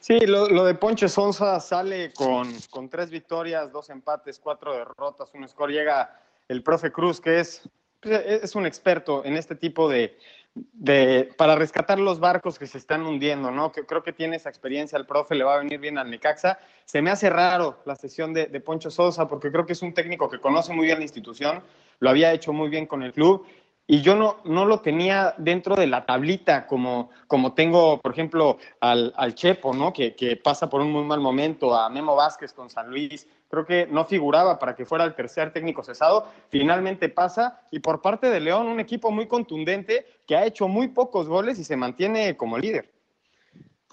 Sí, 0.06 0.20
lo, 0.20 0.64
de 0.64 0.76
Poncho 0.76 1.10
Sosa 1.10 1.60
sale 1.60 2.14
con, 2.14 2.54
con, 2.70 2.90
tres 2.90 3.10
victorias, 3.10 3.72
dos 3.72 3.90
empates, 3.90 4.38
cuatro 4.38 4.72
derrotas, 4.72 5.32
un 5.34 5.50
score. 5.50 5.72
Llega 5.72 6.22
el 6.48 6.62
profe 6.62 6.92
Cruz, 6.92 7.20
que 7.20 7.40
es, 7.40 7.68
es 8.04 8.54
un 8.54 8.68
experto 8.68 9.26
en 9.26 9.36
este 9.36 9.56
tipo 9.56 9.90
de, 9.90 10.16
de, 10.54 11.34
para 11.40 11.56
rescatar 11.56 11.98
los 11.98 12.20
barcos 12.20 12.60
que 12.60 12.68
se 12.68 12.78
están 12.78 13.04
hundiendo, 13.04 13.50
¿no? 13.50 13.72
Que 13.72 13.88
creo 13.88 14.04
que 14.04 14.14
tiene 14.14 14.36
esa 14.36 14.50
experiencia 14.50 14.96
el 15.00 15.08
profe, 15.08 15.34
le 15.34 15.44
va 15.44 15.56
a 15.56 15.58
venir 15.58 15.80
bien 15.80 15.98
al 15.98 16.12
Necaxa. 16.12 16.60
Se 16.86 17.02
me 17.02 17.10
hace 17.10 17.32
raro 17.32 17.80
la 17.86 17.96
sesión 17.96 18.32
de, 18.32 18.46
de, 18.46 18.60
Poncho 18.60 18.92
Sosa 18.92 19.28
porque 19.28 19.52
creo 19.52 19.66
que 19.66 19.74
es 19.74 19.82
un 19.82 19.96
técnico 19.96 20.30
que 20.30 20.38
conoce 20.38 20.72
muy 20.72 20.86
bien 20.86 21.00
la 21.00 21.06
institución, 21.06 21.64
lo 22.00 22.12
había 22.12 22.32
hecho 22.32 22.54
muy 22.54 22.70
bien 22.70 22.86
con 22.86 23.02
el 23.02 23.12
club 23.12 23.48
y 23.88 24.02
yo 24.02 24.16
no, 24.16 24.38
no 24.46 24.66
lo 24.66 24.82
tenía 24.82 25.36
dentro 25.38 25.76
de 25.76 25.86
la 25.86 26.06
tablita 26.06 26.66
como, 26.66 27.12
como 27.28 27.54
tengo, 27.54 28.02
por 28.02 28.12
ejemplo, 28.12 28.58
al, 28.80 29.14
al 29.16 29.36
Chepo, 29.36 29.74
¿no? 29.74 29.94
Que, 29.94 30.16
que, 30.16 30.38
pasa 30.38 30.70
por 30.70 30.82
un 30.82 30.92
muy 30.92 31.04
mal 31.04 31.20
momento, 31.20 31.76
a 31.76 31.90
Memo 31.90 32.16
Vázquez 32.16 32.52
con 32.52 32.70
San 32.70 32.90
Luis. 32.90 33.28
Creo 33.48 33.66
que 33.66 33.86
no 33.86 34.06
figuraba 34.06 34.58
para 34.58 34.76
que 34.76 34.86
fuera 34.86 35.06
el 35.06 35.14
tercer 35.14 35.54
técnico 35.54 35.84
cesado. 35.84 36.28
Finalmente 36.50 37.10
pasa. 37.10 37.62
Y 37.70 37.80
por 37.80 38.02
parte 38.02 38.30
de 38.32 38.40
León, 38.40 38.68
un 38.68 38.80
equipo 38.80 39.12
muy 39.12 39.28
contundente 39.28 40.06
que 40.26 40.36
ha 40.36 40.48
hecho 40.48 40.68
muy 40.68 40.88
pocos 40.88 41.28
goles 41.28 41.60
y 41.60 41.64
se 41.64 41.78
mantiene 41.78 42.36
como 42.36 42.58
líder. 42.58 42.92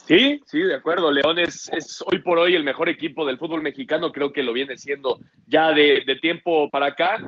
Sí, 0.07 0.41
sí, 0.47 0.61
de 0.61 0.75
acuerdo. 0.75 1.13
León 1.13 1.39
es, 1.39 1.71
es, 1.71 2.03
hoy 2.07 2.21
por 2.21 2.39
hoy 2.39 2.55
el 2.55 2.65
mejor 2.65 2.89
equipo 2.89 3.27
del 3.27 3.39
fútbol 3.39 3.63
mexicano, 3.63 4.11
creo 4.11 4.33
que 4.33 4.43
lo 4.43 4.55
viene 4.55 4.77
siendo 4.79 5.21
ya 5.47 5.71
de, 5.73 6.03
de 6.07 6.17
tiempo 6.17 6.71
para 6.71 6.87
acá. 6.87 7.19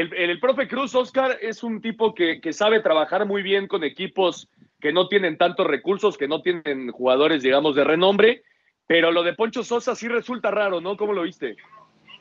El, 0.00 0.38
profe 0.38 0.68
Cruz, 0.68 0.94
Oscar, 0.94 1.38
es 1.42 1.64
un 1.64 1.80
tipo 1.80 2.14
que, 2.14 2.40
sabe 2.52 2.80
trabajar 2.80 3.26
muy 3.26 3.42
bien 3.42 3.66
con 3.66 3.82
equipos 3.82 4.48
que 4.80 4.92
no 4.92 5.08
tienen 5.08 5.36
tantos 5.36 5.66
recursos, 5.66 6.16
que 6.16 6.28
no 6.28 6.40
tienen 6.40 6.92
jugadores, 6.92 7.42
digamos, 7.42 7.74
de 7.74 7.82
renombre, 7.82 8.42
pero 8.86 9.10
lo 9.10 9.24
de 9.24 9.34
Poncho 9.34 9.64
Sosa 9.64 9.96
sí 9.96 10.06
resulta 10.06 10.52
raro, 10.52 10.80
¿no? 10.80 10.96
¿Cómo 10.96 11.12
lo 11.12 11.22
viste? 11.22 11.56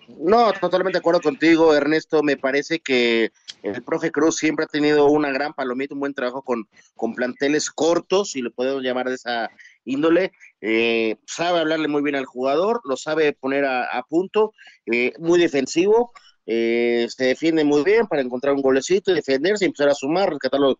No, 0.08 0.52
totalmente 0.54 0.98
de 0.98 1.00
acuerdo 1.00 1.22
contigo, 1.22 1.76
Ernesto. 1.76 2.24
Me 2.24 2.38
parece 2.38 2.80
que 2.80 3.32
el 3.62 3.84
profe 3.84 4.12
Cruz 4.12 4.38
siempre 4.38 4.66
ha 4.66 4.68
tenido 4.68 5.06
una 5.08 5.32
gran 5.32 5.54
palomita, 5.54 5.94
un 5.94 6.00
buen 6.00 6.14
trabajo 6.14 6.42
con, 6.42 6.68
con 6.96 7.14
planteles 7.14 7.70
cortos, 7.70 8.32
si 8.32 8.42
lo 8.42 8.52
podemos 8.52 8.82
llamar 8.82 9.10
de 9.10 9.16
esa 9.16 9.52
índole. 9.84 10.32
Eh, 10.62 11.18
sabe 11.26 11.60
hablarle 11.60 11.88
muy 11.88 12.02
bien 12.02 12.16
al 12.16 12.26
jugador, 12.26 12.82
lo 12.86 12.98
sabe 12.98 13.34
poner 13.34 13.66
a, 13.66 14.04
punto, 14.10 14.54
eh, 14.86 15.14
muy 15.20 15.40
defensivo. 15.40 16.12
Eh, 16.50 17.08
se 17.10 17.26
defiende 17.26 17.66
muy 17.66 17.84
bien 17.84 18.08
para 18.08 18.22
encontrar 18.22 18.56
un 18.56 18.62
golecito 18.62 19.12
y 19.12 19.16
defenderse 19.16 19.66
empezar 19.66 19.90
a 19.90 19.94
sumar, 19.94 20.30
rescatar 20.30 20.62
los, 20.62 20.78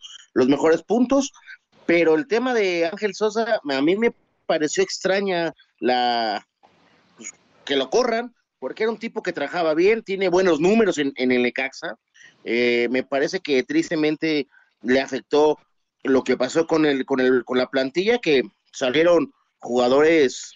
mejores 0.48 0.82
puntos. 0.82 1.34
Pero 1.86 2.16
el 2.16 2.28
tema 2.28 2.54
de 2.54 2.86
Ángel 2.86 3.14
Sosa, 3.14 3.60
a 3.64 3.82
mí 3.82 3.96
me 3.98 4.14
pareció 4.46 4.82
extraña 4.82 5.54
la 5.80 6.48
pues, 7.18 7.34
que 7.66 7.76
lo 7.76 7.90
corran, 7.90 8.34
porque 8.60 8.84
era 8.84 8.92
un 8.92 8.98
tipo 8.98 9.22
que 9.22 9.34
trabajaba 9.34 9.74
bien, 9.74 10.04
tiene 10.04 10.30
buenos 10.30 10.62
números 10.62 10.98
en, 10.98 11.14
el 11.18 11.44
Necaxa. 11.44 11.98
Eh, 12.46 12.88
me 12.90 13.04
parece 13.04 13.42
que 13.42 13.64
tristemente 13.64 14.48
le 14.82 15.02
afectó 15.02 15.60
lo 16.04 16.24
que 16.24 16.38
pasó 16.38 16.66
con 16.66 16.86
el, 16.86 17.06
con 17.06 17.20
el, 17.20 17.44
con 17.44 17.58
la 17.58 17.70
plantilla, 17.70 18.20
que 18.20 18.44
salieron 18.72 19.34
jugadores 19.60 20.54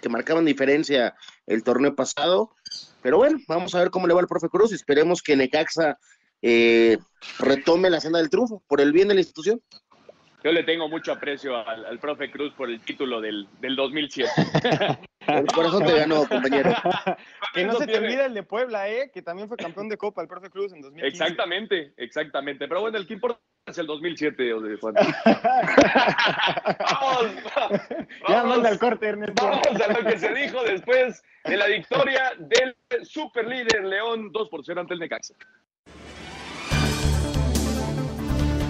que 0.00 0.08
marcaban 0.08 0.46
diferencia 0.46 1.14
el 1.46 1.62
torneo 1.62 1.94
pasado 1.94 2.54
pero 3.02 3.18
bueno, 3.18 3.38
vamos 3.48 3.74
a 3.74 3.80
ver 3.80 3.90
cómo 3.90 4.06
le 4.06 4.14
va 4.14 4.20
al 4.20 4.26
profe 4.26 4.48
Cruz 4.48 4.72
y 4.72 4.74
esperemos 4.74 5.22
que 5.22 5.36
Necaxa 5.36 5.98
eh, 6.42 6.98
retome 7.38 7.90
la 7.90 8.00
senda 8.00 8.18
del 8.18 8.30
triunfo 8.30 8.62
por 8.66 8.80
el 8.80 8.92
bien 8.92 9.08
de 9.08 9.14
la 9.14 9.20
institución. 9.20 9.60
Yo 10.42 10.52
le 10.52 10.62
tengo 10.62 10.88
mucho 10.88 11.12
aprecio 11.12 11.56
al, 11.66 11.98
profe 11.98 12.30
Cruz 12.30 12.52
por 12.54 12.70
el 12.70 12.80
título 12.80 13.20
del, 13.20 13.46
del 13.60 13.76
2007. 13.76 14.30
por 15.54 15.66
eso 15.66 15.80
te 15.80 15.98
ganó, 15.98 16.26
compañero. 16.26 16.74
que 17.54 17.64
no 17.64 17.74
se 17.74 17.86
te 17.86 17.98
olvide 17.98 18.24
el 18.26 18.34
de 18.34 18.42
Puebla, 18.42 18.88
¿eh? 18.88 19.10
que 19.12 19.20
también 19.20 19.48
fue 19.48 19.56
campeón 19.56 19.88
de 19.88 19.98
Copa 19.98 20.22
el 20.22 20.28
profe 20.28 20.48
Cruz 20.48 20.72
en 20.72 20.80
2015. 20.80 21.06
Exactamente, 21.06 21.92
exactamente. 21.96 22.66
Pero 22.68 22.80
bueno, 22.80 22.96
el 22.96 23.06
que 23.06 23.14
importa 23.14 23.38
es 23.66 23.76
el 23.78 23.86
2007, 23.86 24.52
Juan. 24.80 24.94
vamos, 26.78 27.26
vamos, 27.54 27.80
ya 28.28 28.44
manda 28.44 28.70
el 28.70 28.78
corte, 28.78 29.08
Ernesto. 29.08 29.44
Vamos 29.44 29.80
a 29.80 29.92
lo 29.92 30.04
que 30.10 30.18
se 30.18 30.32
dijo 30.32 30.62
después 30.64 31.22
de 31.44 31.56
la 31.56 31.66
victoria 31.66 32.32
del 32.38 32.74
superlíder 33.02 33.84
León 33.84 34.32
2 34.32 34.48
por 34.48 34.64
0 34.64 34.80
ante 34.80 34.94
el 34.94 35.00
Necaxa. 35.00 35.34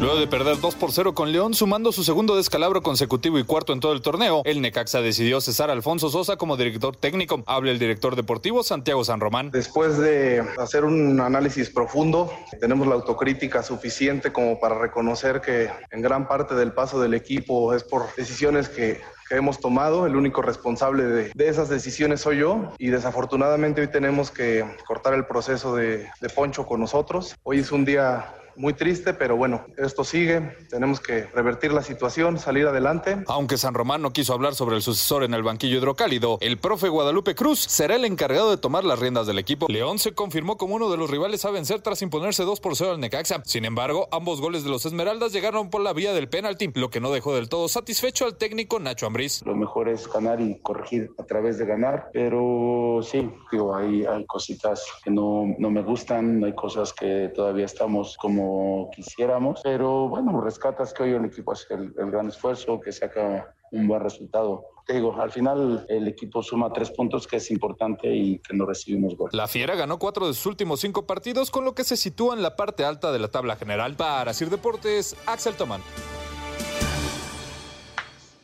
Luego 0.01 0.19
de 0.19 0.27
perder 0.27 0.59
2 0.59 0.77
por 0.77 0.93
0 0.93 1.13
con 1.15 1.31
León, 1.31 1.53
sumando 1.53 1.93
su 1.93 2.05
segundo 2.05 2.35
descalabro 2.35 2.81
consecutivo 2.81 3.39
y 3.39 3.45
cuarto 3.45 3.75
en 3.75 3.81
todo 3.81 3.93
el 3.93 4.01
torneo, 4.01 4.41
el 4.47 4.63
Necaxa 4.63 5.03
decidió 5.03 5.43
cesar 5.43 5.69
a 5.69 5.75
Alfonso 5.75 6.09
Sosa 6.09 6.37
como 6.37 6.57
director 6.57 6.97
técnico. 6.97 7.43
Habla 7.45 7.71
el 7.71 7.79
director 7.79 8.17
deportivo 8.17 8.63
Santiago 8.63 9.05
San 9.05 9.21
Román. 9.21 9.51
Después 9.51 9.99
de 9.99 10.43
hacer 10.57 10.87
un 10.87 11.21
análisis 11.21 11.69
profundo, 11.69 12.33
tenemos 12.63 12.89
la 12.89 12.95
autocrítica 12.95 13.63
suficiente 13.63 14.33
como 14.33 14.59
para 14.59 14.79
reconocer 14.79 15.43
que 15.43 15.69
en 15.91 16.01
gran 16.01 16.27
parte 16.27 16.55
del 16.55 16.73
paso 16.73 16.99
del 16.99 17.13
equipo 17.13 17.75
es 17.75 17.85
por 17.85 18.07
decisiones 18.17 18.71
que 18.71 19.03
hemos 19.29 19.61
tomado. 19.61 20.07
El 20.07 20.17
único 20.17 20.41
responsable 20.41 21.05
de, 21.05 21.31
esas 21.47 21.69
decisiones 21.69 22.23
soy 22.23 22.39
yo 22.39 22.73
y 22.79 22.89
desafortunadamente 22.89 23.83
hoy 23.83 23.89
tenemos 23.89 24.31
que 24.31 24.65
cortar 24.87 25.13
el 25.13 25.27
proceso 25.27 25.77
de 25.77 26.09
Poncho 26.35 26.65
con 26.65 26.81
nosotros. 26.81 27.37
Hoy 27.43 27.59
es 27.59 27.71
un 27.71 27.85
día 27.85 28.35
muy 28.57 28.75
triste, 28.75 29.15
pero 29.15 29.37
bueno, 29.37 29.65
esto 29.77 30.05
sigue, 30.05 30.57
tenemos 30.69 31.01
que 31.01 31.25
revertir 31.27 31.73
la 31.73 31.83
situación, 31.83 32.39
salir 32.39 32.67
adelante. 32.67 33.23
Aunque 33.27 33.57
San 33.57 33.75
Román 33.75 34.03
no 34.03 34.13
quiso 34.13 34.33
hablar 34.33 34.55
sobre 34.55 34.77
el 34.77 34.83
sucesor 34.83 35.25
en 35.25 35.35
el 35.35 35.43
banquillo 35.43 35.79
hidrocálido, 35.79 36.39
el 36.41 36.59
profe 36.59 36.89
Guadalupe 36.89 37.35
Cruz 37.35 37.61
será 37.61 37.97
el 37.97 38.05
encargado 38.05 38.51
de 38.51 38.57
tomar 38.57 38.85
las 38.85 38.99
riendas 38.99 39.27
del 39.27 39.39
equipo. 39.39 39.67
León 39.69 39.99
se 39.99 40.13
confirmó 40.13 40.57
como 40.57 40.75
uno 40.75 40.91
de 40.91 40.97
los 40.97 41.11
rivales 41.11 41.45
a 41.45 41.51
vencer 41.51 41.81
tras 41.81 42.03
imponerse 42.03 42.45
2 42.45 42.61
por 42.61 42.77
0 42.77 42.93
al 42.93 43.01
Necaxa. 43.01 43.43
Sin 43.45 43.65
embargo, 43.65 44.09
ambos 44.13 44.41
goles 44.41 44.65
de 44.65 44.71
los 44.71 44.87
Esmeraldas 44.87 45.33
llegaron 45.33 45.71
por 45.71 45.81
la 45.81 45.93
vía 45.93 46.13
del 46.13 46.29
penalti, 46.29 46.71
lo 46.75 46.91
que 46.91 47.01
no 47.01 47.11
dejó 47.11 47.35
del 47.35 47.49
todo 47.49 47.69
satisfecho 47.69 48.25
al 48.25 48.37
técnico 48.37 48.79
Nacho 48.79 49.07
Ambriz. 49.07 49.43
Lo 49.45 49.55
mejor 49.55 49.89
es 49.89 50.11
ganar 50.11 50.41
y 50.41 50.59
corregir 50.61 51.11
a 51.19 51.25
través 51.25 51.59
de 51.59 51.67
ganar, 51.67 52.11
pero 52.13 53.01
sí, 53.03 53.31
digo, 53.51 53.75
hay, 53.75 54.05
hay 54.05 54.25
cositas 54.27 54.85
que 55.05 55.11
no, 55.11 55.55
no 55.59 55.71
me 55.71 55.83
gustan, 55.83 56.43
hay 56.45 56.55
cosas 56.55 56.93
que 56.93 57.31
todavía 57.35 57.65
estamos 57.65 58.17
como 58.17 58.50
quisiéramos, 58.95 59.61
pero 59.63 60.09
bueno, 60.09 60.41
rescatas 60.41 60.93
que 60.93 61.03
hoy 61.05 61.13
el 61.13 61.25
equipo 61.25 61.53
hace 61.53 61.75
el, 61.75 61.93
el 61.99 62.11
gran 62.11 62.29
esfuerzo, 62.29 62.81
que 62.81 62.93
saca 62.93 63.55
un 63.73 63.87
buen 63.87 64.03
resultado. 64.03 64.65
Te 64.87 64.95
digo, 64.95 65.15
al 65.21 65.31
final 65.31 65.87
el 65.89 66.09
equipo 66.09 66.43
suma 66.43 66.73
tres 66.73 66.91
puntos 66.91 67.27
que 67.27 67.37
es 67.37 67.51
importante 67.51 68.13
y 68.13 68.39
que 68.41 68.57
no 68.57 68.67
recibimos 68.67 69.17
gol. 69.17 69.31
La 69.33 69.47
Fiera 69.47 69.77
ganó 69.77 69.99
cuatro 69.99 70.27
de 70.27 70.35
sus 70.35 70.47
últimos 70.47 70.81
cinco 70.81 71.07
partidos, 71.07 71.51
con 71.51 71.65
lo 71.65 71.75
que 71.75 71.85
se 71.85 71.97
sitúa 71.97 72.35
en 72.35 72.43
la 72.43 72.57
parte 72.57 72.85
alta 72.85 73.13
de 73.13 73.21
la 73.21 73.29
tabla 73.29 73.57
general. 73.57 73.95
Para 73.95 74.33
Sir 74.33 74.51
Deportes, 74.51 75.17
Axel 75.27 75.55
Tomán. 75.55 75.83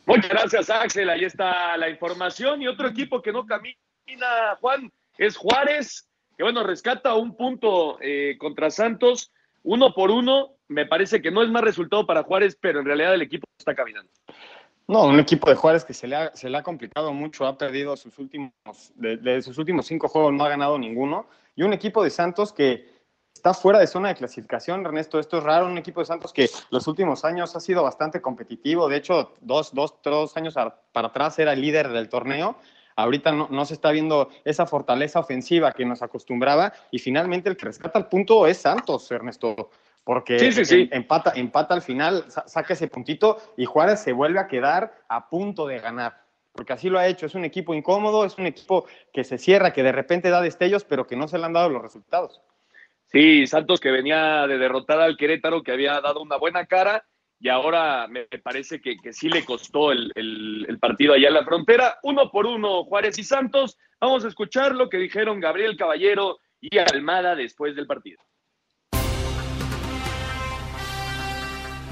Muchas 0.05 0.29
gracias, 0.29 0.69
Axel. 0.69 1.09
Ahí 1.09 1.25
está 1.25 1.75
la 1.75 1.89
información. 1.89 2.61
Y 2.61 2.67
otro 2.67 2.87
equipo 2.87 3.21
que 3.21 3.33
no 3.33 3.45
camina, 3.45 3.75
Juan, 4.61 4.89
es 5.17 5.35
Juárez, 5.35 6.07
que 6.37 6.43
bueno, 6.43 6.63
rescata 6.63 7.13
un 7.15 7.35
punto 7.35 7.97
eh, 7.99 8.37
contra 8.39 8.69
Santos, 8.69 9.31
uno 9.67 9.93
por 9.93 10.11
uno. 10.11 10.55
Me 10.69 10.85
parece 10.85 11.21
que 11.21 11.29
no 11.29 11.43
es 11.43 11.49
más 11.49 11.61
resultado 11.61 12.05
para 12.05 12.23
Juárez, 12.23 12.57
pero 12.59 12.79
en 12.79 12.85
realidad 12.85 13.13
el 13.13 13.21
equipo 13.21 13.45
está 13.57 13.75
caminando. 13.75 14.09
No, 14.87 15.05
un 15.05 15.19
equipo 15.19 15.49
de 15.49 15.55
Juárez 15.55 15.83
que 15.83 15.93
se 15.93 16.07
le 16.07 16.15
ha, 16.15 16.63
complicado 16.63 17.13
mucho, 17.13 17.45
ha 17.45 17.57
perdido 17.57 17.97
sus 17.97 18.17
últimos, 18.19 18.51
de, 18.95 19.17
de, 19.17 19.41
sus 19.41 19.57
últimos 19.57 19.85
cinco 19.85 20.07
juegos 20.07 20.33
no 20.33 20.45
ha 20.45 20.49
ganado 20.49 20.79
ninguno, 20.79 21.27
y 21.55 21.63
un 21.63 21.73
equipo 21.73 22.01
de 22.01 22.09
Santos 22.09 22.53
que 22.53 22.89
está 23.33 23.53
fuera 23.53 23.79
de 23.79 23.87
zona 23.87 24.09
de 24.09 24.15
clasificación, 24.15 24.85
Ernesto, 24.85 25.19
esto 25.19 25.39
es 25.39 25.43
raro, 25.43 25.65
un 25.65 25.77
equipo 25.77 25.99
de 25.99 26.05
Santos 26.05 26.31
que 26.31 26.49
los 26.69 26.87
últimos 26.87 27.25
años 27.25 27.53
ha 27.57 27.59
sido 27.59 27.83
bastante 27.83 28.21
competitivo, 28.21 28.87
de 28.87 28.95
hecho, 28.95 29.33
dos, 29.41 29.73
dos, 29.73 29.95
dos 30.01 30.37
años 30.37 30.55
para 30.93 31.07
atrás 31.09 31.37
era 31.37 31.51
el 31.51 31.59
líder 31.59 31.89
del 31.89 32.07
torneo, 32.07 32.55
ahorita 32.97 33.31
no, 33.31 33.47
no, 33.49 33.63
se 33.63 33.75
está 33.75 33.91
viendo 33.91 34.29
esa 34.43 34.65
fortaleza 34.65 35.19
ofensiva 35.19 35.71
que 35.71 35.85
nos 35.85 36.01
acostumbraba, 36.01 36.73
y 36.91 36.99
finalmente 36.99 37.47
el 37.47 37.55
que 37.55 37.67
rescata 37.67 37.97
el 37.97 38.07
punto 38.07 38.45
es 38.45 38.57
Santos, 38.57 39.09
Ernesto 39.09 39.69
porque 40.07 40.39
sí, 40.39 40.53
sí, 40.53 40.63
sí. 40.63 40.89
Empata, 40.93 41.33
empata 41.35 41.73
al 41.73 41.81
final, 41.81 42.23
saca 42.29 42.71
ese 42.71 42.87
puntito 42.87 43.39
y 43.57 43.65
Juárez 43.65 43.99
se 43.99 44.13
vuelve 44.13 44.39
a 44.39 44.47
quedar 44.47 45.03
a 45.09 45.29
punto 45.29 45.67
de 45.67 45.79
ganar, 45.79 46.23
porque 46.53 46.71
así 46.71 46.89
lo 46.89 46.97
ha 46.97 47.07
hecho. 47.07 47.25
Es 47.25 47.35
un 47.35 47.43
equipo 47.43 47.73
incómodo, 47.73 48.23
es 48.23 48.37
un 48.37 48.45
equipo 48.45 48.85
que 49.11 49.25
se 49.25 49.37
cierra, 49.37 49.73
que 49.73 49.83
de 49.83 49.91
repente 49.91 50.29
da 50.29 50.41
destellos, 50.41 50.85
pero 50.85 51.05
que 51.07 51.17
no 51.17 51.27
se 51.27 51.37
le 51.37 51.43
han 51.43 51.51
dado 51.51 51.67
los 51.67 51.81
resultados. 51.81 52.39
Sí, 53.07 53.47
Santos 53.47 53.81
que 53.81 53.91
venía 53.91 54.47
de 54.47 54.57
derrotar 54.57 55.01
al 55.01 55.17
Querétaro, 55.17 55.61
que 55.61 55.73
había 55.73 55.99
dado 55.99 56.21
una 56.21 56.37
buena 56.37 56.67
cara, 56.67 57.03
y 57.39 57.49
ahora 57.49 58.07
me 58.07 58.25
parece 58.43 58.81
que, 58.81 58.97
sí 59.13 59.29
le 59.29 59.45
costó 59.45 59.91
el, 59.91 60.11
el 60.15 60.79
partido 60.79 61.13
allá 61.13 61.27
en 61.27 61.33
la 61.35 61.45
frontera. 61.45 61.97
Uno 62.03 62.31
por 62.31 62.45
uno, 62.45 62.83
Juárez 62.85 63.19
y 63.19 63.23
Santos. 63.23 63.77
Vamos 63.99 64.25
a 64.25 64.27
escuchar 64.27 64.73
lo 64.73 64.89
que 64.89 64.97
dijeron 64.97 65.39
Gabriel 65.39 65.77
Caballero 65.77 66.39
y 66.59 66.77
Almada 66.77 67.35
después 67.35 67.75
del 67.75 67.87
partido. 67.87 68.21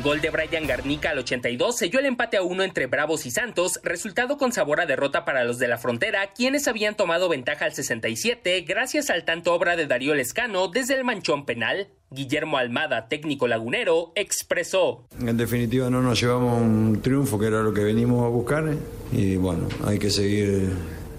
Gol 0.05 0.21
de 0.21 0.29
Brian 0.29 0.67
Garnica 0.67 1.09
al 1.09 1.17
82 1.17 1.77
selló 1.77 1.97
el 1.97 2.05
empate 2.05 2.37
a 2.37 2.43
uno 2.43 2.61
entre 2.61 2.85
Bravos 2.85 3.25
y 3.25 3.31
Santos, 3.31 3.79
resultado 3.81 4.37
con 4.37 4.51
sabor 4.51 4.79
a 4.79 4.85
derrota 4.85 5.25
para 5.25 5.43
los 5.43 5.57
de 5.57 5.67
la 5.67 5.79
frontera, 5.79 6.31
quienes 6.31 6.67
habían 6.67 6.95
tomado 6.95 7.27
ventaja 7.27 7.65
al 7.65 7.73
67 7.73 8.61
gracias 8.67 9.09
al 9.09 9.25
tanto 9.25 9.51
obra 9.51 9.75
de 9.75 9.87
Darío 9.87 10.13
Lescano 10.13 10.67
desde 10.67 10.93
el 10.93 11.05
manchón 11.05 11.47
penal. 11.47 11.87
Guillermo 12.11 12.59
Almada, 12.59 13.07
técnico 13.07 13.47
lagunero, 13.47 14.11
expresó. 14.13 15.07
En 15.19 15.37
definitiva 15.37 15.89
no 15.89 16.03
nos 16.03 16.21
llevamos 16.21 16.61
un 16.61 17.01
triunfo 17.01 17.39
que 17.39 17.47
era 17.47 17.63
lo 17.63 17.73
que 17.73 17.83
venimos 17.83 18.23
a 18.25 18.29
buscar 18.29 18.75
y 19.11 19.37
bueno, 19.37 19.67
hay 19.87 19.97
que 19.97 20.11
seguir 20.11 20.69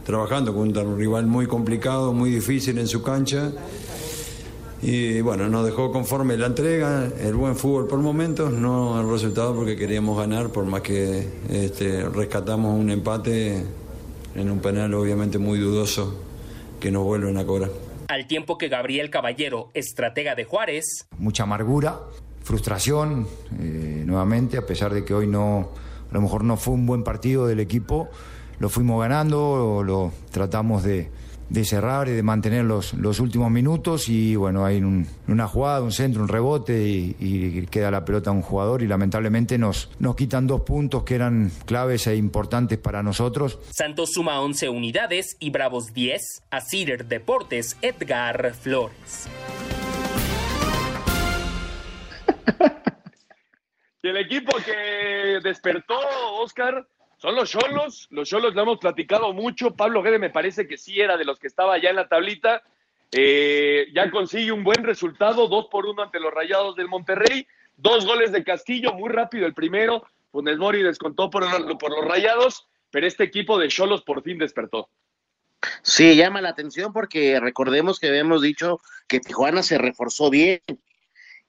trabajando 0.05 0.55
contra 0.55 0.85
un 0.85 0.97
rival 0.97 1.27
muy 1.27 1.49
complicado, 1.49 2.13
muy 2.13 2.31
difícil 2.31 2.79
en 2.79 2.87
su 2.87 3.03
cancha 3.03 3.51
y 4.89 5.21
bueno, 5.21 5.49
nos 5.49 5.67
dejó 5.67 5.91
conforme 5.91 6.37
la 6.37 6.47
entrega, 6.47 7.11
el 7.19 7.35
buen 7.35 7.57
fútbol 7.57 7.89
por 7.89 7.99
momentos, 7.99 8.53
no 8.53 9.01
el 9.01 9.11
resultado 9.11 9.53
porque 9.53 9.77
queríamos 9.77 10.17
ganar, 10.17 10.51
por 10.51 10.65
más 10.65 10.83
que 10.83 11.27
este, 11.51 12.09
rescatamos 12.09 12.79
un 12.79 12.91
empate 12.91 13.65
en 14.37 14.49
un 14.49 14.61
penal 14.61 14.95
obviamente 14.95 15.39
muy 15.39 15.59
dudoso 15.59 16.23
que 16.79 16.93
nos 16.93 17.03
vuelven 17.03 17.37
a 17.37 17.45
cobrar. 17.45 17.71
Al 18.07 18.29
tiempo 18.29 18.59
que 18.59 18.69
Gabriel 18.69 19.11
Caballero, 19.11 19.71
estratega 19.75 20.37
de 20.37 20.45
Juárez. 20.45 21.09
Mucha 21.19 21.43
amargura, 21.43 21.99
frustración, 22.45 23.27
eh, 23.59 24.05
nuevamente, 24.07 24.57
a 24.57 24.67
pesar 24.67 24.95
de 24.95 25.05
que 25.05 25.15
hoy 25.15 25.27
no, 25.27 25.71
a 26.13 26.15
lo 26.15 26.21
mejor 26.21 26.45
no 26.45 26.57
fue 26.57 26.75
un 26.75 26.87
buen 26.87 27.03
partido 27.03 27.49
del 27.49 27.59
equipo, 27.59 28.09
lo 28.61 28.69
fuimos 28.69 29.01
ganando, 29.01 29.83
lo 29.85 30.13
tratamos 30.31 30.85
de 30.85 31.11
de 31.49 31.65
cerrar 31.65 32.09
y 32.09 32.13
de 32.13 32.23
mantener 32.23 32.65
los, 32.65 32.95
los 32.95 33.21
últimos 33.21 33.51
minutos 33.51 34.09
y 34.09 34.37
bueno, 34.37 34.65
hay 34.65 34.79
un, 34.79 35.07
una 35.29 35.47
jugada, 35.47 35.83
un 35.83 35.93
centro, 35.93 36.23
un 36.23 36.29
rebote 36.29 36.87
y, 36.87 37.17
y, 37.19 37.67
queda 37.67 37.91
la 37.91 38.05
pelota 38.05 38.31
a 38.31 38.33
un 38.33 38.43
jugador 38.43 38.83
y 38.83 38.87
lamentablemente 38.87 39.59
nos, 39.59 39.91
nos 39.99 40.17
quitan 40.17 40.47
dos 40.47 40.63
puntos 40.63 41.05
que 41.05 41.15
eran 41.15 41.51
claves 41.65 42.07
e 42.07 42.17
importantes 42.17 42.79
para 42.79 43.03
nosotros. 43.03 43.59
Santos 43.71 44.13
suma 44.13 44.41
11 44.41 44.69
unidades 44.69 45.37
y 45.39 45.51
Bravos 45.51 45.93
10. 45.93 46.23
A 46.51 46.61
Cider 46.61 47.07
Deportes, 47.07 47.77
Edgar 47.83 48.55
Flores. 48.55 49.29
y 54.03 54.09
el 54.09 54.17
equipo 54.17 54.57
que 54.65 55.41
despertó, 55.43 55.99
Oscar, 56.41 56.87
son 57.19 57.35
los 57.35 57.51
Cholos, 57.51 58.09
los 58.11 58.29
Cholos 58.29 58.55
lo 58.55 58.63
hemos 58.63 58.79
platicado 58.79 59.33
mucho. 59.33 59.75
Pablo 59.75 60.03
Guede 60.03 60.19
me 60.19 60.31
parece 60.31 60.67
que 60.67 60.77
sí 60.77 61.01
era 61.01 61.17
de 61.17 61.25
los 61.25 61.39
que 61.39 61.47
estaba 61.47 61.79
ya 61.79 61.91
en 61.91 61.97
la 61.97 62.09
tablita. 62.09 62.63
Eh, 63.13 63.87
ya 63.95 64.11
consigue 64.11 64.53
un 64.53 64.65
buen 64.65 64.85
resultado, 64.85 65.49
dos 65.49 65.69
por 65.71 65.87
uno 65.87 66.03
ante 66.03 66.21
los 66.21 66.33
Rayados 66.33 66.77
del 66.77 66.89
Monterrey, 66.89 67.47
dos 67.77 68.05
goles 68.05 68.33
de 68.33 68.45
Castillo, 68.45 68.93
muy 68.93 69.11
rápido 69.11 69.47
el 69.47 69.55
primero. 69.55 70.05
Funes 70.31 70.59
Mori 70.59 70.83
descontó 70.83 71.31
por, 71.31 71.45
por 71.79 71.91
los 71.91 72.05
Rayados, 72.05 72.69
pero 72.91 73.07
este 73.07 73.25
equipo 73.25 73.59
de 73.59 73.69
Cholos 73.69 74.03
por 74.03 74.23
fin 74.23 74.39
despertó. 74.39 74.91
Sí, 75.83 76.17
llama 76.17 76.43
la 76.43 76.51
atención 76.51 76.93
porque 76.93 77.41
recordemos 77.41 77.99
que 77.99 78.09
habíamos 78.09 78.43
dicho 78.43 78.81
que 79.09 79.21
Tijuana 79.21 79.63
se 79.63 79.79
reforzó 79.79 80.29
bien 80.29 80.61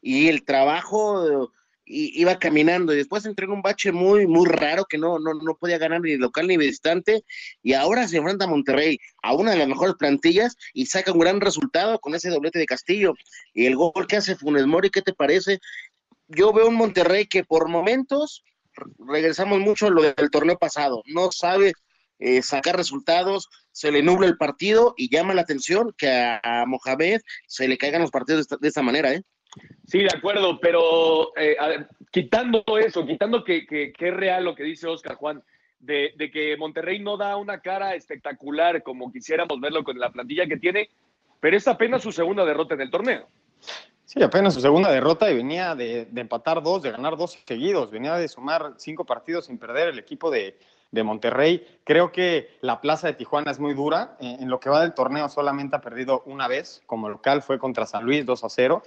y 0.01 0.29
el 0.29 0.45
trabajo 0.45 1.51
y 1.87 2.19
iba 2.19 2.37
caminando 2.37 2.93
y 2.93 2.97
después 2.97 3.25
entró 3.25 3.45
en 3.45 3.53
un 3.53 3.61
bache 3.61 3.91
muy, 3.91 4.27
muy 4.27 4.47
raro 4.47 4.85
que 4.85 4.97
no, 4.97 5.19
no, 5.19 5.33
no 5.33 5.55
podía 5.55 5.77
ganar 5.77 6.01
ni 6.01 6.17
local 6.17 6.47
ni 6.47 6.57
distante 6.57 7.23
y 7.63 7.73
ahora 7.73 8.07
se 8.07 8.17
enfrenta 8.17 8.45
a 8.45 8.49
Monterrey, 8.49 8.99
a 9.23 9.33
una 9.33 9.51
de 9.51 9.57
las 9.57 9.67
mejores 9.67 9.95
plantillas 9.95 10.55
y 10.73 10.87
saca 10.87 11.11
un 11.11 11.19
gran 11.19 11.41
resultado 11.41 11.99
con 11.99 12.13
ese 12.15 12.29
doblete 12.29 12.59
de 12.59 12.65
Castillo 12.65 13.13
y 13.53 13.65
el 13.65 13.75
gol 13.75 14.07
que 14.07 14.17
hace 14.17 14.35
Funes 14.35 14.67
Mori, 14.67 14.89
¿qué 14.89 15.01
te 15.01 15.13
parece? 15.13 15.59
Yo 16.27 16.51
veo 16.51 16.67
un 16.67 16.75
Monterrey 16.75 17.25
que 17.25 17.43
por 17.43 17.69
momentos 17.69 18.43
regresamos 18.99 19.59
mucho 19.59 19.87
a 19.87 19.91
lo 19.91 20.03
del 20.03 20.29
torneo 20.29 20.57
pasado, 20.57 21.01
no 21.05 21.31
sabe 21.31 21.73
eh, 22.19 22.41
sacar 22.41 22.75
resultados, 22.75 23.47
se 23.71 23.91
le 23.91 24.03
nubla 24.03 24.27
el 24.27 24.37
partido 24.37 24.93
y 24.97 25.09
llama 25.09 25.33
la 25.33 25.41
atención 25.41 25.93
que 25.97 26.09
a, 26.09 26.39
a 26.43 26.65
Mohamed 26.65 27.21
se 27.47 27.67
le 27.67 27.77
caigan 27.77 28.01
los 28.01 28.11
partidos 28.11 28.39
de 28.39 28.41
esta, 28.41 28.57
de 28.57 28.67
esta 28.67 28.81
manera, 28.81 29.13
¿eh? 29.13 29.23
Sí, 29.85 29.99
de 29.99 30.09
acuerdo, 30.15 30.59
pero 30.59 31.31
eh, 31.37 31.55
quitando 32.11 32.63
eso, 32.77 33.05
quitando 33.05 33.43
que, 33.43 33.65
que, 33.65 33.93
es 33.97 34.13
real 34.13 34.43
lo 34.43 34.55
que 34.55 34.63
dice 34.63 34.87
Oscar 34.87 35.15
Juan, 35.15 35.41
de, 35.79 36.13
de, 36.17 36.31
que 36.31 36.57
Monterrey 36.57 36.99
no 36.99 37.17
da 37.17 37.37
una 37.37 37.59
cara 37.61 37.95
espectacular 37.95 38.83
como 38.83 39.11
quisiéramos 39.11 39.59
verlo 39.61 39.83
con 39.83 39.97
la 39.99 40.09
plantilla 40.09 40.47
que 40.47 40.57
tiene, 40.57 40.89
pero 41.39 41.55
es 41.55 41.67
apenas 41.67 42.01
su 42.01 42.11
segunda 42.11 42.43
derrota 42.45 42.73
en 42.73 42.81
el 42.81 42.89
torneo. 42.89 43.27
Sí, 44.03 44.23
apenas 44.23 44.53
su 44.53 44.61
segunda 44.61 44.91
derrota 44.91 45.29
y 45.29 45.35
venía 45.35 45.75
de, 45.75 46.05
de 46.05 46.21
empatar 46.21 46.63
dos, 46.63 46.81
de 46.81 46.91
ganar 46.91 47.17
dos 47.17 47.37
seguidos, 47.45 47.91
venía 47.91 48.15
de 48.15 48.27
sumar 48.27 48.73
cinco 48.77 49.05
partidos 49.05 49.45
sin 49.45 49.57
perder 49.57 49.89
el 49.89 49.99
equipo 49.99 50.31
de, 50.31 50.57
de 50.91 51.03
Monterrey. 51.03 51.65
Creo 51.83 52.11
que 52.11 52.57
la 52.61 52.81
plaza 52.81 53.07
de 53.07 53.13
Tijuana 53.13 53.51
es 53.51 53.59
muy 53.59 53.73
dura. 53.73 54.17
En 54.19 54.49
lo 54.49 54.59
que 54.59 54.69
va 54.69 54.81
del 54.81 54.93
torneo 54.93 55.29
solamente 55.29 55.75
ha 55.75 55.81
perdido 55.81 56.23
una 56.25 56.47
vez, 56.47 56.81
como 56.85 57.09
local 57.09 57.41
fue 57.41 57.59
contra 57.59 57.85
San 57.85 58.03
Luis 58.03 58.25
2 58.25 58.43
a 58.43 58.49
0. 58.49 58.83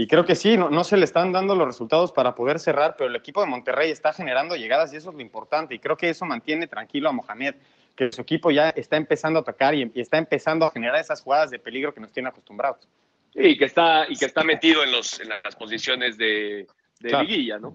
Y 0.00 0.06
creo 0.06 0.24
que 0.24 0.34
sí, 0.34 0.56
no, 0.56 0.70
no, 0.70 0.82
se 0.82 0.96
le 0.96 1.04
están 1.04 1.30
dando 1.30 1.54
los 1.54 1.66
resultados 1.66 2.10
para 2.10 2.34
poder 2.34 2.58
cerrar, 2.58 2.94
pero 2.96 3.10
el 3.10 3.16
equipo 3.16 3.42
de 3.42 3.46
Monterrey 3.48 3.90
está 3.90 4.14
generando 4.14 4.56
llegadas 4.56 4.94
y 4.94 4.96
eso 4.96 5.10
es 5.10 5.14
lo 5.14 5.20
importante. 5.20 5.74
Y 5.74 5.78
creo 5.78 5.94
que 5.94 6.08
eso 6.08 6.24
mantiene 6.24 6.66
tranquilo 6.66 7.10
a 7.10 7.12
Mohamed, 7.12 7.56
que 7.94 8.10
su 8.10 8.22
equipo 8.22 8.50
ya 8.50 8.70
está 8.70 8.96
empezando 8.96 9.38
a 9.38 9.42
atacar 9.42 9.74
y, 9.74 9.92
y 9.94 10.00
está 10.00 10.16
empezando 10.16 10.64
a 10.64 10.70
generar 10.70 10.98
esas 10.98 11.20
jugadas 11.20 11.50
de 11.50 11.58
peligro 11.58 11.92
que 11.92 12.00
nos 12.00 12.12
tiene 12.12 12.30
acostumbrados. 12.30 12.88
Y 13.34 13.58
que 13.58 13.66
está, 13.66 14.06
y 14.08 14.16
que 14.16 14.24
está 14.24 14.42
metido 14.42 14.82
en, 14.82 14.90
los, 14.90 15.20
en 15.20 15.28
las 15.28 15.54
posiciones 15.54 16.16
de, 16.16 16.66
de 17.00 17.08
Claro. 17.10 17.24
liguilla, 17.28 17.58
¿no? 17.58 17.74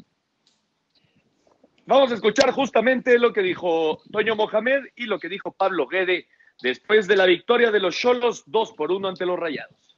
Vamos 1.86 2.12
a 2.12 2.16
escuchar 2.16 2.50
justamente 2.50 3.20
lo 3.20 3.32
que 3.34 3.44
dijo 3.44 4.02
Toño 4.12 4.36
Mohamed 4.36 4.86
y 4.96 5.06
lo 5.06 5.20
que 5.20 5.30
dijo 5.30 5.52
Pablo 5.52 5.86
Guede 5.86 6.28
después 6.64 7.08
de 7.08 7.18
la 7.18 7.28
victoria 7.28 7.70
de 7.70 7.82
los 7.82 7.96
Cholos 7.96 8.42
2 8.48 8.74
por 8.74 8.92
1 8.92 9.10
ante 9.10 9.28
los 9.28 9.38
Rayados. 9.38 9.95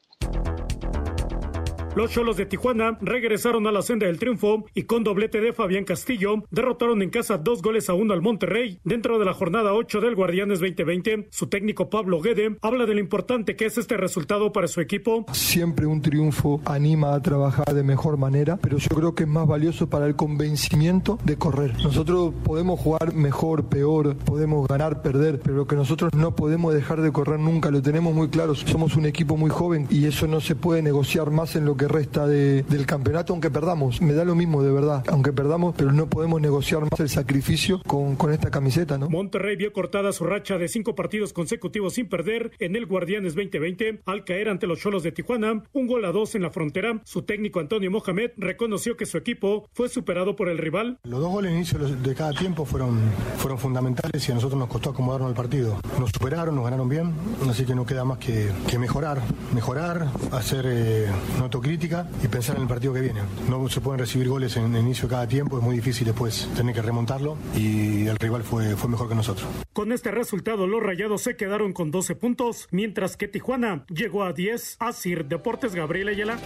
Los 1.97 2.11
Cholos 2.11 2.37
de 2.37 2.45
Tijuana 2.45 2.95
regresaron 3.01 3.65
a 3.65 3.71
la 3.71 3.81
senda 3.81 4.05
del 4.05 4.19
triunfo 4.19 4.65
y 4.75 4.83
con 4.83 5.03
doblete 5.03 5.41
de 5.41 5.51
Fabián 5.51 5.83
Castillo 5.83 6.43
derrotaron 6.51 7.01
en 7.01 7.09
casa 7.09 7.39
dos 7.39 7.63
goles 7.63 7.89
a 7.89 7.95
uno 7.95 8.13
al 8.13 8.21
Monterrey 8.21 8.79
dentro 8.83 9.17
de 9.17 9.25
la 9.25 9.33
jornada 9.33 9.73
8 9.73 9.99
del 10.01 10.13
Guardianes 10.13 10.59
2020. 10.59 11.29
Su 11.31 11.47
técnico 11.47 11.89
Pablo 11.89 12.21
Guede 12.21 12.55
habla 12.61 12.85
de 12.85 12.93
lo 12.93 12.99
importante 12.99 13.55
que 13.55 13.65
es 13.65 13.79
este 13.79 13.97
resultado 13.97 14.53
para 14.53 14.67
su 14.67 14.79
equipo. 14.79 15.25
Siempre 15.31 15.87
un 15.87 16.03
triunfo 16.03 16.61
anima 16.65 17.15
a 17.15 17.21
trabajar 17.23 17.73
de 17.73 17.81
mejor 17.81 18.17
manera, 18.17 18.57
pero 18.61 18.77
yo 18.77 18.89
creo 18.89 19.15
que 19.15 19.23
es 19.23 19.29
más 19.29 19.47
valioso 19.47 19.89
para 19.89 20.05
el 20.05 20.15
convencimiento 20.15 21.17
de 21.23 21.35
correr. 21.37 21.73
Nosotros 21.81 22.31
podemos 22.43 22.79
jugar 22.79 23.15
mejor, 23.15 23.69
peor, 23.69 24.15
podemos 24.17 24.67
ganar, 24.67 25.01
perder, 25.01 25.39
pero 25.39 25.55
lo 25.55 25.65
que 25.65 25.75
nosotros 25.75 26.13
no 26.13 26.35
podemos 26.35 26.75
dejar 26.75 27.01
de 27.01 27.11
correr 27.11 27.39
nunca, 27.39 27.71
lo 27.71 27.81
tenemos 27.81 28.13
muy 28.13 28.27
claro. 28.27 28.53
Somos 28.53 28.95
un 28.95 29.07
equipo 29.07 29.35
muy 29.35 29.49
joven 29.49 29.87
y 29.89 30.05
eso 30.05 30.27
no 30.27 30.41
se 30.41 30.53
puede 30.53 30.83
negociar 30.83 31.31
más 31.31 31.55
en 31.55 31.65
lo 31.65 31.75
que 31.75 31.86
resta 31.87 32.27
de- 32.27 32.63
del 32.63 32.85
campeonato, 32.85 33.33
aunque 33.33 33.49
perdamos. 33.51 34.01
Me 34.01 34.13
da 34.13 34.23
lo 34.25 34.35
mismo, 34.35 34.63
de 34.63 34.71
verdad, 34.71 35.03
aunque 35.09 35.33
perdamos, 35.33 35.75
pero 35.77 35.91
no 35.91 36.07
podemos 36.07 36.41
negociar 36.41 36.81
más 36.81 36.99
el 36.99 37.09
sacrificio 37.09 37.81
con, 37.85 38.15
con 38.15 38.31
esta 38.31 38.49
camiseta, 38.51 38.97
¿no? 38.97 39.09
Monterrey 39.09 39.55
vio 39.55 39.73
cortada 39.73 40.11
su 40.11 40.23
racha 40.25 40.57
de 40.57 40.67
cinco 40.67 40.95
partidos 40.95 41.33
consecutivos 41.33 41.93
sin 41.93 42.07
perder 42.09 42.51
en 42.59 42.75
el 42.75 42.85
Guardianes 42.85 43.35
2020 43.35 44.01
al 44.05 44.23
caer 44.23 44.49
ante 44.49 44.67
los 44.67 44.79
Cholos 44.79 45.03
de 45.03 45.11
Tijuana, 45.11 45.63
un 45.73 45.87
gol 45.87 46.05
a 46.05 46.11
dos 46.11 46.35
en 46.35 46.41
la 46.43 46.49
frontera. 46.51 47.01
Su 47.03 47.23
técnico 47.23 47.59
Antonio 47.59 47.91
Mohamed 47.91 48.31
reconoció 48.37 48.97
que 48.97 49.05
su 49.05 49.17
equipo 49.17 49.67
fue 49.73 49.89
superado 49.89 50.35
por 50.35 50.49
el 50.49 50.57
rival. 50.57 50.99
Los 51.03 51.19
dos 51.19 51.29
goles 51.31 51.51
en 51.51 51.57
inicio 51.57 51.79
de 51.79 52.15
cada 52.15 52.33
tiempo 52.33 52.65
fueron, 52.65 52.99
fueron 53.37 53.57
fundamentales 53.59 54.27
y 54.27 54.31
a 54.31 54.35
nosotros 54.35 54.59
nos 54.59 54.69
costó 54.69 54.89
acomodarnos 54.91 55.29
al 55.29 55.35
partido. 55.35 55.79
Nos 55.99 56.11
superaron, 56.11 56.55
nos 56.55 56.63
ganaron 56.65 56.89
bien, 56.89 57.13
así 57.49 57.65
que 57.65 57.75
no 57.75 57.85
queda 57.85 58.03
más 58.05 58.17
que, 58.19 58.49
que 58.69 58.77
mejorar, 58.79 59.21
mejorar, 59.53 60.07
hacer 60.31 60.65
eh, 60.67 61.07
una 61.37 61.49
autocrítica 61.67 62.07
y 62.23 62.27
pensar 62.27 62.55
en 62.55 62.63
el 62.63 62.67
partido 62.67 62.93
que 62.93 63.01
viene. 63.01 63.21
No 63.49 63.67
se 63.67 63.81
pueden 63.81 63.99
recibir 63.99 64.29
goles 64.29 64.55
en 64.55 64.73
el 64.73 64.81
inicio 64.81 65.07
de 65.07 65.15
cada 65.15 65.27
tiempo, 65.27 65.57
es 65.57 65.63
muy 65.63 65.75
difícil 65.75 66.05
después 66.05 66.49
tener 66.55 66.73
que 66.73 66.81
remontarlo 66.81 67.37
y 67.55 68.07
el 68.07 68.15
rival 68.17 68.43
fue, 68.43 68.75
fue 68.75 68.89
mejor 68.89 69.09
que 69.09 69.15
nosotros. 69.15 69.47
Con 69.73 69.91
este 69.91 70.11
resultado, 70.11 70.65
los 70.65 70.81
Rayados 70.81 71.21
se 71.23 71.35
quedaron 71.35 71.73
con 71.73 71.91
12 71.91 72.15
puntos, 72.15 72.67
mientras 72.71 73.17
que 73.17 73.27
Tijuana 73.27 73.85
llegó 73.89 74.23
a 74.23 74.33
10. 74.33 74.77
Asir 74.79 75.25
Deportes 75.25 75.75
Gabriel 75.75 76.07
Ayala. 76.09 76.37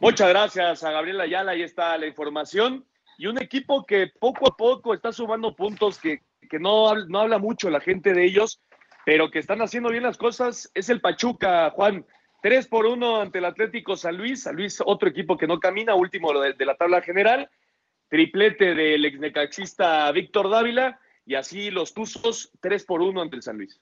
Muchas 0.00 0.28
gracias 0.30 0.82
a 0.82 0.92
Gabriel 0.92 1.20
Ayala, 1.20 1.52
ahí 1.52 1.62
está 1.62 1.96
la 1.98 2.06
información. 2.06 2.86
Y 3.18 3.26
un 3.26 3.36
equipo 3.36 3.84
que 3.84 4.10
poco 4.18 4.48
a 4.48 4.56
poco 4.56 4.94
está 4.94 5.12
sumando 5.12 5.54
puntos, 5.54 5.98
que, 5.98 6.22
que 6.48 6.58
no, 6.58 6.94
no 7.06 7.20
habla 7.20 7.38
mucho 7.38 7.68
la 7.68 7.80
gente 7.80 8.14
de 8.14 8.24
ellos, 8.24 8.62
pero 9.04 9.30
que 9.30 9.40
están 9.40 9.60
haciendo 9.60 9.90
bien 9.90 10.04
las 10.04 10.16
cosas, 10.16 10.70
es 10.72 10.88
el 10.88 11.02
Pachuca, 11.02 11.70
Juan. 11.70 12.06
3 12.42 12.66
por 12.68 12.86
1 12.86 13.20
ante 13.20 13.38
el 13.38 13.44
Atlético 13.44 13.96
San 13.96 14.16
Luis. 14.16 14.44
San 14.44 14.56
Luis, 14.56 14.82
otro 14.84 15.08
equipo 15.08 15.36
que 15.36 15.46
no 15.46 15.60
camina, 15.60 15.94
último 15.94 16.38
de, 16.40 16.54
de 16.54 16.64
la 16.66 16.76
tabla 16.76 17.02
general. 17.02 17.48
Triplete 18.08 18.74
del 18.74 19.04
exnecaxista 19.04 20.10
Víctor 20.12 20.50
Dávila. 20.50 20.98
Y 21.26 21.34
así 21.34 21.70
los 21.70 21.94
Tuzos, 21.94 22.50
3 22.60 22.84
por 22.84 23.02
1 23.02 23.20
ante 23.20 23.36
el 23.36 23.42
San 23.42 23.56
Luis. 23.56 23.80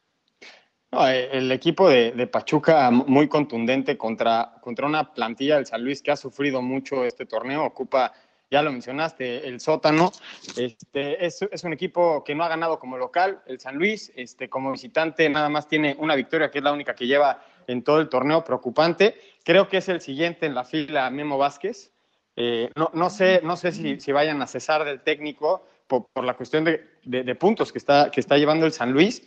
Eh, 0.91 1.29
el 1.33 1.53
equipo 1.53 1.89
de, 1.91 2.13
de 2.13 2.27
Pachuca 2.27 2.91
muy 2.91 3.29
contundente 3.29 3.99
contra, 3.99 4.55
contra 4.63 4.87
una 4.87 5.13
plantilla 5.13 5.57
del 5.57 5.67
San 5.67 5.85
Luis 5.85 6.01
que 6.01 6.11
ha 6.11 6.17
sufrido 6.17 6.63
mucho 6.63 7.05
este 7.05 7.27
torneo, 7.27 7.65
ocupa, 7.65 8.13
ya 8.51 8.63
lo 8.63 8.73
mencionaste, 8.73 9.47
el 9.47 9.61
sótano. 9.61 10.11
Este, 10.57 11.27
es, 11.27 11.43
es 11.43 11.65
un 11.65 11.75
equipo 11.75 12.25
que 12.25 12.35
no 12.35 12.43
ha 12.43 12.49
ganado 12.49 12.79
como 12.79 12.97
local, 12.97 13.43
el 13.47 13.61
San 13.61 13.77
Luis, 13.77 14.11
este, 14.17 14.49
como 14.49 14.73
visitante 14.73 15.29
nada 15.29 15.51
más 15.51 15.69
tiene 15.69 15.95
una 15.99 16.15
victoria 16.15 16.51
que 16.51 16.59
es 16.59 16.65
la 16.65 16.73
única 16.73 16.95
que 16.95 17.07
lleva 17.07 17.43
en 17.69 17.85
todo 17.85 18.01
el 18.01 18.09
torneo, 18.09 18.43
preocupante. 18.43 19.15
Creo 19.45 19.69
que 19.69 19.77
es 19.77 19.89
el 19.89 20.01
siguiente 20.01 20.47
en 20.47 20.55
la 20.55 20.65
fila 20.65 21.09
Memo 21.11 21.39
Vázquez. 21.39 21.93
Eh, 22.35 22.71
no, 22.77 22.91
no 22.95 23.11
sé, 23.11 23.41
no 23.45 23.57
sé 23.57 23.73
si, 23.73 24.01
si 24.01 24.11
vayan 24.13 24.43
a 24.43 24.47
cesar 24.47 24.85
del 24.85 25.01
técnico 25.03 25.67
por, 25.87 26.07
por 26.13 26.25
la 26.25 26.35
cuestión 26.35 26.65
de, 26.65 26.85
de- 27.05 27.23
de 27.25 27.35
puntos 27.35 27.71
que 27.73 27.79
está, 27.79 28.11
que 28.11 28.21
está 28.21 28.37
llevando 28.39 28.67
el 28.67 28.73
San 28.73 28.93
Luis, 28.93 29.23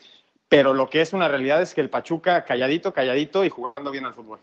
pero 0.47 0.73
lo 0.73 0.89
que 0.89 1.01
es 1.01 1.13
una 1.13 1.27
realidad 1.27 1.61
es 1.61 1.73
que 1.73 1.81
el 1.81 1.89
Pachuca 1.89 2.43
calladito, 2.45 2.93
calladito 2.93 3.43
y 3.45 3.49
jugando 3.49 3.91
bien 3.91 4.05
al 4.05 4.13
fútbol. 4.13 4.39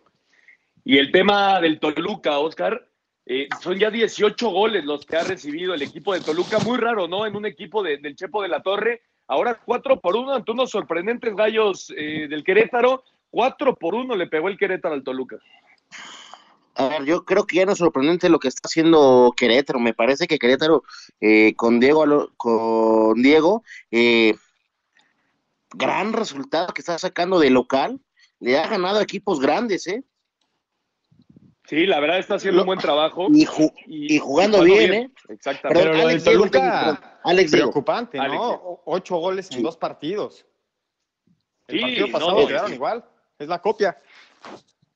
Y 0.85 0.99
el 0.99 1.13
tema 1.13 1.61
del 1.61 1.81
Toluca, 1.81 2.39
Oscar, 2.39 2.87
eh, 3.27 3.49
son 3.61 3.79
ya 3.79 3.91
18 3.91 4.49
goles 4.51 4.85
los 4.85 5.05
que 5.05 5.17
ha 5.17 5.25
recibido 5.25 5.75
el 5.75 5.83
equipo 5.83 6.15
de 6.15 6.21
Toluca. 6.21 6.59
Muy 6.61 6.79
raro, 6.79 7.09
¿no? 7.09 7.27
En 7.27 7.37
un 7.37 7.45
equipo 7.47 7.83
de- 7.83 7.99
del 7.99 8.17
Chepo 8.17 8.43
de 8.43 8.49
la 8.49 8.63
Torre. 8.63 9.03
Ahora 9.27 9.61
4 9.65 10.01
por 10.01 10.17
1 10.17 10.33
ante 10.35 10.51
unos 10.53 10.71
sorprendentes 10.71 11.35
gallos 11.37 11.93
eh, 11.97 12.27
del 12.29 12.43
Querétaro. 12.45 13.05
4 13.31 13.77
por 13.77 13.95
1 13.95 14.15
le 14.17 14.27
pegó 14.27 14.49
el 14.49 14.57
Querétaro 14.59 14.95
al 14.95 15.03
Toluca. 15.05 15.37
A 16.75 16.89
ver, 16.89 17.05
yo 17.05 17.25
creo 17.25 17.45
que 17.47 17.57
ya 17.57 17.67
no 17.67 17.73
es 17.73 17.79
sorprendente 17.79 18.29
lo 18.29 18.39
que 18.39 18.49
está 18.49 18.63
haciendo 18.67 19.35
Querétaro. 19.37 19.81
Me 19.81 19.95
parece 19.95 20.27
que 20.29 20.39
Querétaro 20.39 20.85
eh, 21.21 21.55
con 21.57 21.81
Diego, 21.81 22.31
con 22.37 23.21
Diego, 23.21 23.65
eh, 23.91 24.35
gran 25.75 26.13
resultado 26.13 26.73
que 26.73 26.81
está 26.81 26.97
sacando 26.99 27.41
de 27.41 27.51
local. 27.51 28.01
Le 28.41 28.57
ha 28.59 28.69
ganado 28.69 29.01
a 29.01 29.03
equipos 29.03 29.41
grandes, 29.41 29.89
¿eh? 29.89 30.05
Sí, 31.65 31.85
la 31.85 31.99
verdad 32.01 32.19
está 32.21 32.37
haciendo 32.37 32.63
un 32.63 32.67
buen 32.67 32.79
trabajo. 32.79 33.27
Y, 33.31 33.45
ju- 33.45 33.75
y 33.87 34.19
jugando 34.19 34.63
bien, 34.63 34.95
¿eh? 34.95 35.11
Exactamente. 35.29 35.83
Pero 35.83 35.95
lo 35.97 36.03
Alex 36.09 36.25
Toluca, 36.25 36.61
perdón. 36.61 36.99
Alex 37.25 37.51
Diego. 37.51 37.67
preocupante, 37.73 38.19
¿no? 38.19 38.81
Ocho 38.87 39.17
goles 39.17 39.51
en 39.51 39.63
dos 39.65 39.77
partidos. 39.77 40.47
El 41.67 41.77
Sí, 41.77 41.83
partido 41.83 42.07
no, 42.07 42.13
pasado 42.13 42.41
no, 42.41 42.47
quedaron 42.47 42.69
sí. 42.69 42.75
igual. 42.77 43.05
Es 43.39 43.49
la 43.49 43.61
copia. 43.61 43.97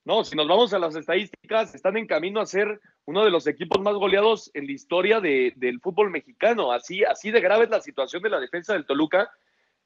No, 0.05 0.25
si 0.25 0.35
nos 0.35 0.49
vamos 0.49 0.73
a 0.75 0.79
las 0.79 0.97
estadísticas, 0.97 1.75
están 1.75 1.97
en 1.97 2.07
camino 2.07 2.41
a 2.41 2.47
ser 2.47 2.81
uno 3.05 3.25
de 3.25 3.31
los 3.31 3.47
equipos 3.47 3.81
más 3.81 3.95
goleados 3.95 4.51
en 4.55 4.67
la 4.67 4.73
historia 4.73 5.21
de- 5.21 5.53
del 5.57 5.81
fútbol 5.81 6.11
mexicano. 6.11 6.73
Así, 6.73 7.05
así 7.05 7.31
de 7.31 7.41
grave 7.41 7.65
es 7.65 7.71
la 7.71 7.81
situación 7.81 8.23
de 8.23 8.31
la 8.31 8.41
defensa 8.41 8.73
del 8.73 8.85
Toluca, 8.87 9.31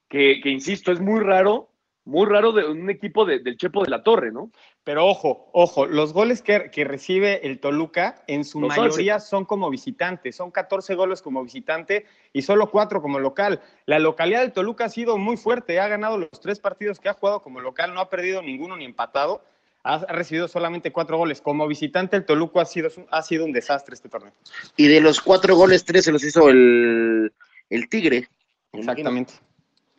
que, 0.09 0.39
que, 0.41 0.49
insisto, 0.49 0.91
es 0.91 0.99
muy 0.99 1.19
raro, 1.19 1.69
muy 2.07 2.25
raro 2.25 2.53
de 2.53 2.65
un 2.65 2.89
equipo 2.89 3.25
de- 3.25 3.39
del 3.39 3.57
Chepo 3.57 3.83
de 3.83 3.89
la 3.89 4.01
Torre, 4.01 4.31
¿no? 4.31 4.49
Pero 4.85 5.05
ojo, 5.05 5.49
ojo, 5.51 5.85
los 5.85 6.13
goles 6.13 6.41
que, 6.41 6.71
que 6.71 6.85
recibe 6.85 7.45
el 7.45 7.59
Toluca 7.59 8.23
en 8.27 8.45
su 8.45 8.61
Los 8.61 8.69
mayoría 8.69 9.19
son 9.19 9.43
como 9.43 9.69
visitante, 9.69 10.31
son 10.31 10.49
14 10.49 10.95
goles 10.95 11.21
como 11.21 11.43
visitante 11.43 12.05
y 12.31 12.43
solo 12.43 12.71
4 12.71 13.01
como 13.01 13.19
local. 13.19 13.59
La 13.85 13.99
localidad 13.99 14.39
del 14.41 14.53
Toluca 14.53 14.85
ha 14.85 14.89
sido 14.89 15.17
muy 15.17 15.35
fuerte, 15.35 15.81
ha 15.81 15.87
ganado 15.89 16.17
los 16.17 16.29
tres 16.41 16.59
partidos 16.59 16.99
que 16.99 17.09
ha 17.09 17.13
jugado 17.13 17.41
como 17.41 17.59
local, 17.59 17.93
no 17.93 17.99
ha 17.99 18.09
perdido 18.09 18.41
ninguno 18.41 18.77
ni 18.77 18.85
empatado, 18.85 19.43
ha 19.83 19.99
recibido 20.05 20.47
solamente 20.47 20.93
4 20.93 21.17
goles. 21.17 21.41
Como 21.41 21.67
visitante 21.67 22.15
el 22.15 22.25
Toluca 22.25 22.61
ha 22.61 22.65
sido, 22.65 22.89
ha 23.11 23.21
sido 23.21 23.43
un 23.43 23.51
desastre 23.51 23.95
este 23.95 24.07
torneo. 24.07 24.31
Y 24.77 24.87
de 24.87 25.01
los 25.01 25.19
cuatro 25.19 25.55
goles, 25.57 25.83
tres 25.83 26.05
se 26.05 26.13
los 26.13 26.23
hizo 26.23 26.47
el, 26.49 27.33
el 27.69 27.89
Tigre. 27.89 28.29
Exactamente. 28.71 29.33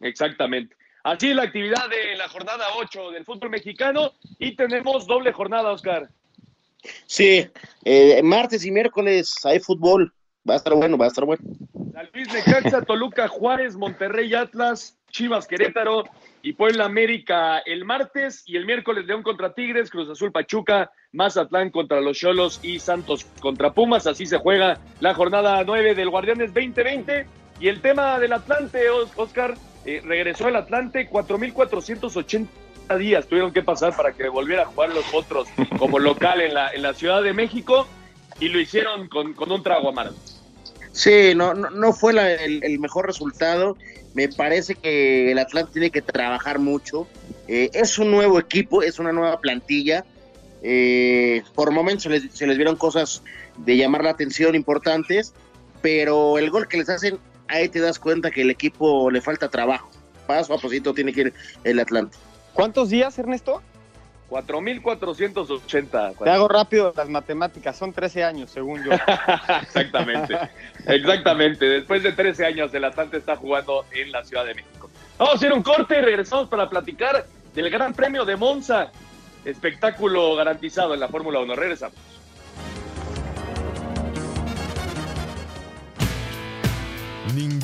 Exactamente. 0.01 0.77
Así 1.11 1.33
la 1.33 1.45
actividad 1.45 1.89
de 1.89 2.17
la 2.17 2.29
jornada 2.29 2.65
8 2.77 3.13
del 3.13 3.25
fútbol 3.25 3.51
mexicano 3.51 4.13
y 4.39 4.55
tenemos 4.57 5.07
doble 5.07 5.33
jornada, 5.33 5.73
Oscar. 5.73 6.09
Sí, 7.07 7.49
eh, 7.85 8.23
martes 8.23 8.65
y 8.65 8.71
miércoles 8.71 9.35
hay 9.45 9.59
fútbol. 9.61 10.13
Va 10.49 10.55
a 10.55 10.57
estar 10.59 10.75
bueno, 10.75 10.97
va 10.99 11.07
a 11.07 11.09
estar 11.09 11.25
bueno. 11.25 11.43
San 11.93 12.09
Luis 12.13 12.33
Necaxa, 12.33 12.83
Toluca, 12.83 13.27
Juárez, 13.29 13.75
Monterrey, 13.77 14.35
Atlas, 14.35 14.99
Chivas, 15.11 15.47
Querétaro 15.47 16.05
y 16.43 16.53
Puebla 16.53 16.85
América 16.85 17.59
el 17.59 17.85
martes 17.85 18.43
y 18.47 18.57
el 18.57 18.65
miércoles 18.67 19.07
León 19.07 19.23
contra 19.23 19.53
Tigres, 19.55 19.91
Cruz 19.91 20.09
Azul, 20.11 20.31
Pachuca, 20.31 20.91
Mazatlán 21.13 21.71
contra 21.71 22.01
los 22.01 22.19
Cholos 22.19 22.61
y 22.63 22.79
Santos 22.81 23.25
contra 23.41 23.73
Pumas. 23.73 24.07
Así 24.07 24.27
se 24.27 24.39
juega 24.39 24.79
la 25.01 25.15
jornada 25.15 25.65
9 25.65 25.95
del 25.95 26.11
Guardianes 26.11 26.53
2020. 26.55 27.27
Y 27.61 27.69
el 27.69 27.81
tema 27.81 28.19
del 28.21 28.33
Atlante, 28.35 28.89
Os- 28.91 29.11
Oscar, 29.17 29.55
eh, 29.97 30.03
regresó 30.05 30.49
el 30.49 30.57
Atlante 30.57 31.09
4.480 31.09 32.47
días 32.99 33.27
tuvieron 33.27 33.53
que 33.53 33.63
pasar 33.63 33.97
para 33.97 34.13
que 34.13 34.29
volviera 34.29 34.63
a 34.63 34.67
jugar 34.67 34.91
los 34.91 35.13
otros 35.15 35.49
como 35.79 35.99
local 35.99 36.41
en 36.41 36.55
la, 36.55 36.71
en 36.71 36.83
la 36.83 36.95
Ciudad 36.95 37.23
de 37.23 37.33
México 37.33 37.87
y 38.41 38.49
lo 38.49 38.61
hicieron 38.61 39.09
con, 39.09 39.35
con 39.35 39.51
un 39.51 39.63
trago 39.63 39.89
amargo. 39.89 40.17
Sí, 40.93 41.33
no, 41.35 41.55
no, 41.55 41.71
no 41.71 41.93
fue 41.93 42.13
el 42.13 42.79
mejor 42.81 43.07
resultado. 43.07 43.77
Me 44.15 44.29
parece 44.29 44.75
que 44.75 45.31
el 45.33 45.39
Atlante 45.39 45.73
tiene 45.73 45.91
que 45.91 46.03
trabajar 46.03 46.59
mucho. 46.59 47.07
Eh, 47.47 47.71
es 47.73 47.99
un 47.99 48.11
nuevo 48.11 48.39
equipo, 48.39 48.83
es 48.83 48.99
una 48.99 49.13
nueva 49.13 49.41
plantilla. 49.41 50.05
Eh, 50.63 51.43
por 51.55 51.71
momentos 51.71 52.05
se 52.05 52.11
les, 52.11 52.33
se 52.33 52.47
les 52.47 52.57
vieron 52.57 52.77
cosas 52.77 53.23
de 53.59 53.77
llamar 53.77 54.05
la 54.05 54.11
atención 54.11 54.55
importantes, 54.55 55.35
pero 55.81 56.39
el 56.39 56.51
gol 56.51 56.69
que 56.69 56.79
les 56.79 56.89
hacen, 56.89 57.19
ahí 57.49 57.69
te 57.69 57.81
das 57.81 57.99
cuenta 57.99 58.31
que 58.31 58.43
el 58.43 58.51
equipo 58.51 59.11
le 59.11 59.21
falta 59.21 59.49
trabajo. 59.49 59.91
Paso 60.27 60.55
a 60.55 60.59
pasito 60.59 60.93
tiene 60.95 61.13
que 61.13 61.21
ir 61.23 61.35
el 61.65 61.81
Atlante. 61.81 62.17
¿Cuántos 62.53 62.91
días, 62.91 63.19
Ernesto? 63.19 63.63
4.480. 64.31 66.19
Te 66.23 66.31
hago 66.31 66.49
rápido 66.49 66.93
las 66.95 67.09
matemáticas, 67.09 67.77
son 67.77 67.93
13 67.93 68.25
años, 68.25 68.51
según 68.51 68.85
yo. 68.85 68.93
exactamente, 69.63 70.39
exactamente. 70.87 71.65
Después 71.67 72.03
de 72.03 72.13
13 72.13 72.45
años, 72.45 72.75
el 72.75 72.85
Atlante 72.85 73.17
está 73.17 73.37
jugando 73.37 73.87
en 73.91 74.13
la 74.13 74.23
Ciudad 74.25 74.45
de 74.45 74.55
México. 74.55 74.91
Vamos 75.17 75.35
a 75.35 75.37
hacer 75.37 75.53
un 75.53 75.63
corte 75.63 75.99
y 75.99 76.03
regresamos 76.03 76.49
para 76.49 76.69
platicar 76.69 77.27
del 77.55 77.71
Gran 77.71 77.95
Premio 77.95 78.25
de 78.25 78.37
Monza. 78.37 78.93
Espectáculo 79.45 80.37
garantizado 80.37 80.93
en 80.93 81.01
la 81.01 81.09
Fórmula 81.09 81.41
1. 81.41 81.57
Regresamos. 81.57 81.97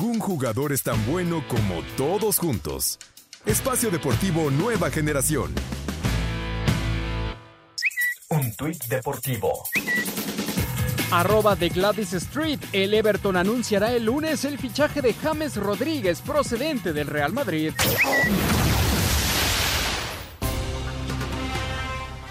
Ningún 0.05 0.19
jugador 0.19 0.71
es 0.71 0.83
tan 0.83 1.03
bueno 1.07 1.43
como 1.47 1.81
todos 1.97 2.37
juntos. 2.37 2.99
Espacio 3.43 3.89
Deportivo 3.89 4.51
Nueva 4.51 4.91
Generación. 4.91 5.51
Un 8.29 8.55
tuit 8.55 8.83
deportivo. 8.85 9.63
Arroba 11.09 11.55
de 11.55 11.69
Gladys 11.69 12.13
Street. 12.13 12.59
El 12.71 12.93
Everton 12.93 13.35
anunciará 13.35 13.93
el 13.93 14.05
lunes 14.05 14.45
el 14.45 14.59
fichaje 14.59 15.01
de 15.01 15.15
James 15.15 15.55
Rodríguez 15.55 16.21
procedente 16.21 16.93
del 16.93 17.07
Real 17.07 17.33
Madrid. 17.33 17.73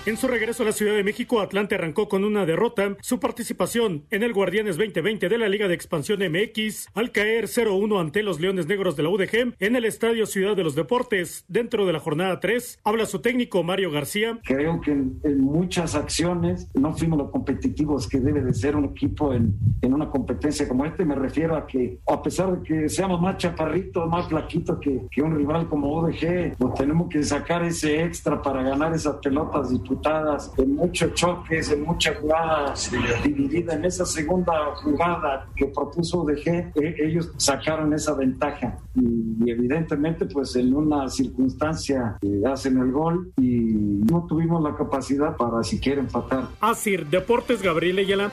En 0.07 0.19
su 0.19 0.29
regreso 0.29 0.63
a 0.63 0.67
la 0.67 0.73
Ciudad 0.73 0.93
de 0.93 1.03
México, 1.03 1.41
Atlante 1.41 1.77
arrancó 1.77 2.11
con 2.11 2.25
una 2.25 2.45
derrota. 2.45 2.95
Su 3.01 3.19
participación 3.19 4.05
en 4.11 4.23
el 4.23 4.35
Guardianes 4.35 4.77
2020 4.77 5.31
de 5.31 5.39
la 5.39 5.49
Liga 5.49 5.67
de 5.67 5.73
Expansión 5.73 6.21
MX 6.21 6.89
al 6.93 7.11
caer 7.11 7.47
0-1 7.47 7.99
ante 7.99 8.23
los 8.23 8.39
Leones 8.39 8.67
Negros 8.67 8.97
de 8.97 9.03
la 9.03 9.09
UDG 9.09 9.55
en 9.59 9.77
el 9.77 9.87
Estadio 9.87 10.27
Ciudad 10.27 10.57
de 10.57 10.63
los 10.63 10.75
Deportes. 10.75 11.47
Dentro 11.49 11.87
de 11.87 11.95
la 11.95 12.01
jornada 12.01 12.39
3, 12.39 12.81
habla 12.85 13.07
su 13.07 13.21
técnico 13.21 13.63
Mario 13.63 13.91
García. 13.91 14.39
Creo 14.45 14.79
que 14.83 14.91
en, 14.91 15.21
en 15.25 15.41
muchas 15.41 15.95
acciones 15.95 16.69
no 16.75 16.93
fuimos 16.93 17.19
lo 17.19 17.31
competitivos 17.31 18.07
que 18.07 18.21
debe 18.21 18.43
de 18.43 18.53
ser 18.53 18.77
un 18.77 18.85
equipo 18.85 19.33
en, 19.33 19.57
en 19.81 19.95
una 19.95 20.11
competencia 20.11 20.69
como 20.69 20.85
este. 20.85 21.07
Me 21.07 21.15
refiero 21.15 21.57
a 21.57 21.67
que, 21.67 22.01
a 22.07 22.23
pesar 22.23 22.59
de 22.59 22.63
que 22.63 22.89
seamos 22.91 23.23
más 23.23 23.39
chaparritos, 23.39 24.07
más 24.11 24.29
flaquitos 24.29 24.79
que, 24.81 25.07
que 25.11 25.23
un 25.23 25.35
rival 25.35 25.67
como 25.67 25.99
UDG, 25.99 26.59
pues 26.59 26.75
tenemos 26.75 27.09
que 27.09 27.23
sacar 27.23 27.65
ese 27.65 28.05
extra 28.05 28.43
para 28.43 28.63
ganar 28.63 28.93
esas 28.93 29.17
pelotas 29.17 29.73
y 29.73 29.94
en 30.57 30.75
muchos 30.75 31.15
choques, 31.15 31.71
en 31.71 31.83
muchas 31.83 32.19
jugadas 32.19 32.91
divididas. 33.23 33.77
En 33.77 33.85
esa 33.85 34.07
segunda 34.07 34.75
jugada 34.77 35.47
que 35.57 35.67
propuso 35.67 36.25
DG, 36.25 36.73
eh, 36.75 36.97
ellos 36.99 37.31
sacaron 37.37 37.93
esa 37.93 38.15
ventaja. 38.15 38.79
Y, 38.95 39.51
evidentemente, 39.51 40.27
pues 40.27 40.57
en 40.57 40.75
una 40.75 41.09
circunstancia 41.09 42.19
eh, 42.23 42.43
hacen 42.47 42.79
el 42.79 42.93
gol 42.93 43.33
y 43.37 43.45
no 44.11 44.27
tuvimos 44.27 44.63
la 44.63 44.75
capacidad 44.77 45.37
para 45.37 45.63
siquiera 45.63 46.01
empatar. 46.01 46.45
Así, 46.61 46.97
Deportes 46.97 47.63
Gabriel 47.63 47.99
Ayala. 47.99 48.31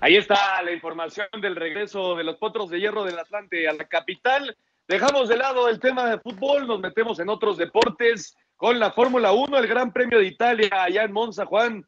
Ahí 0.00 0.16
está 0.16 0.62
la 0.62 0.72
información 0.72 1.26
del 1.40 1.56
regreso 1.56 2.14
de 2.16 2.24
los 2.24 2.36
Potros 2.36 2.70
de 2.70 2.78
Hierro 2.78 3.04
del 3.04 3.18
Atlante 3.18 3.66
a 3.68 3.72
la 3.72 3.86
capital. 3.86 4.56
Dejamos 4.88 5.28
de 5.28 5.36
lado 5.36 5.68
el 5.68 5.80
tema 5.80 6.08
de 6.08 6.20
fútbol, 6.20 6.66
nos 6.68 6.78
metemos 6.78 7.18
en 7.18 7.28
otros 7.28 7.56
deportes 7.56 8.36
con 8.56 8.78
la 8.78 8.90
Fórmula 8.90 9.32
1, 9.32 9.58
el 9.58 9.66
Gran 9.66 9.92
Premio 9.92 10.18
de 10.18 10.26
Italia 10.26 10.70
allá 10.72 11.04
en 11.04 11.12
Monza, 11.12 11.44
Juan. 11.44 11.86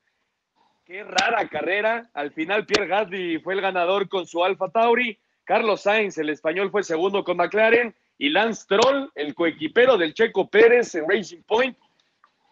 Qué 0.85 1.03
rara 1.03 1.49
carrera. 1.49 2.09
Al 2.15 2.33
final 2.33 2.67
Pierre 2.67 2.87
Gasly 2.87 3.39
fue 3.41 3.55
el 3.55 3.61
ganador 3.61 4.09
con 4.09 4.27
su 4.27 4.45
Alfa 4.45 4.69
Tauri. 4.71 5.19
Carlos 5.45 5.83
Sainz, 5.83 6.19
el 6.19 6.29
español, 6.29 6.71
fue 6.71 6.83
segundo 6.83 7.25
con 7.25 7.39
McLaren. 7.39 7.95
Y 8.19 8.31
Lance 8.31 8.67
Troll, 8.69 9.11
el 9.15 9.35
coequipero 9.35 9.97
del 9.97 10.13
Checo 10.13 10.49
Pérez 10.49 10.95
en 10.95 11.09
Racing 11.09 11.43
Point, 11.47 11.77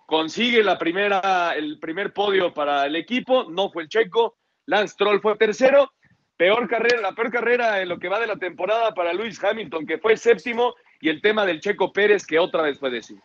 consigue 0.06 0.62
la 0.62 0.78
primera, 0.78 1.54
el 1.56 1.78
primer 1.78 2.12
podio 2.12 2.54
para 2.54 2.86
el 2.86 2.96
equipo. 2.96 3.44
No 3.50 3.70
fue 3.70 3.82
el 3.82 3.88
Checo. 3.88 4.36
Lance 4.64 4.94
Troll 4.96 5.20
fue 5.20 5.36
tercero. 5.36 5.92
Peor 6.36 6.68
carrera, 6.68 7.00
la 7.00 7.12
peor 7.12 7.30
carrera 7.30 7.80
en 7.80 7.88
lo 7.88 7.98
que 7.98 8.08
va 8.08 8.20
de 8.20 8.26
la 8.26 8.36
temporada 8.36 8.94
para 8.94 9.12
Luis 9.12 9.42
Hamilton, 9.42 9.86
que 9.86 9.98
fue 9.98 10.16
séptimo. 10.16 10.74
Y 11.00 11.08
el 11.08 11.20
tema 11.20 11.44
del 11.44 11.60
Checo 11.60 11.92
Pérez, 11.92 12.26
que 12.26 12.38
otra 12.38 12.62
vez 12.62 12.78
fue 12.78 12.90
decir. 12.90 13.18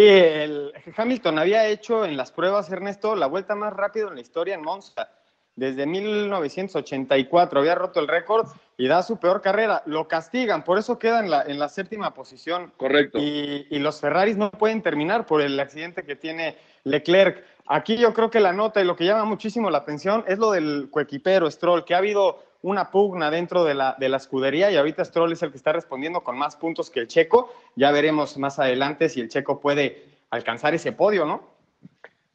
El 0.00 0.72
Hamilton 0.96 1.38
había 1.38 1.66
hecho 1.66 2.04
en 2.04 2.16
las 2.16 2.32
pruebas, 2.32 2.70
Ernesto, 2.70 3.14
la 3.14 3.26
vuelta 3.26 3.54
más 3.54 3.72
rápida 3.72 4.08
en 4.08 4.14
la 4.14 4.20
historia 4.20 4.54
en 4.54 4.62
Monza. 4.62 5.10
Desde 5.54 5.84
1984 5.84 7.60
había 7.60 7.74
roto 7.74 8.00
el 8.00 8.08
récord 8.08 8.48
y 8.78 8.88
da 8.88 9.02
su 9.02 9.18
peor 9.18 9.42
carrera. 9.42 9.82
Lo 9.84 10.08
castigan, 10.08 10.64
por 10.64 10.78
eso 10.78 10.98
queda 10.98 11.20
en 11.20 11.30
la, 11.30 11.42
en 11.42 11.58
la 11.58 11.68
séptima 11.68 12.14
posición. 12.14 12.72
Correcto. 12.78 13.18
Y, 13.18 13.66
y 13.68 13.78
los 13.78 14.00
Ferraris 14.00 14.38
no 14.38 14.50
pueden 14.50 14.80
terminar 14.80 15.26
por 15.26 15.42
el 15.42 15.60
accidente 15.60 16.04
que 16.04 16.16
tiene 16.16 16.56
Leclerc. 16.84 17.44
Aquí 17.66 17.96
yo 17.98 18.14
creo 18.14 18.30
que 18.30 18.40
la 18.40 18.52
nota 18.52 18.80
y 18.80 18.84
lo 18.84 18.96
que 18.96 19.04
llama 19.04 19.24
muchísimo 19.24 19.70
la 19.70 19.78
atención 19.78 20.24
es 20.26 20.38
lo 20.38 20.52
del 20.52 20.88
coequipero 20.90 21.50
Stroll, 21.50 21.84
que 21.84 21.94
ha 21.94 21.98
habido 21.98 22.42
una 22.62 22.90
pugna 22.90 23.30
dentro 23.30 23.64
de 23.64 23.74
la, 23.74 23.96
de 23.98 24.08
la 24.08 24.16
escudería 24.16 24.70
y 24.70 24.76
ahorita 24.76 25.04
Stroll 25.04 25.32
es 25.32 25.42
el 25.42 25.50
que 25.50 25.56
está 25.56 25.72
respondiendo 25.72 26.22
con 26.22 26.38
más 26.38 26.56
puntos 26.56 26.90
que 26.90 27.00
el 27.00 27.08
checo. 27.08 27.52
Ya 27.76 27.90
veremos 27.90 28.38
más 28.38 28.58
adelante 28.58 29.08
si 29.08 29.20
el 29.20 29.28
checo 29.28 29.60
puede 29.60 30.04
alcanzar 30.30 30.72
ese 30.72 30.92
podio, 30.92 31.26
¿no? 31.26 31.52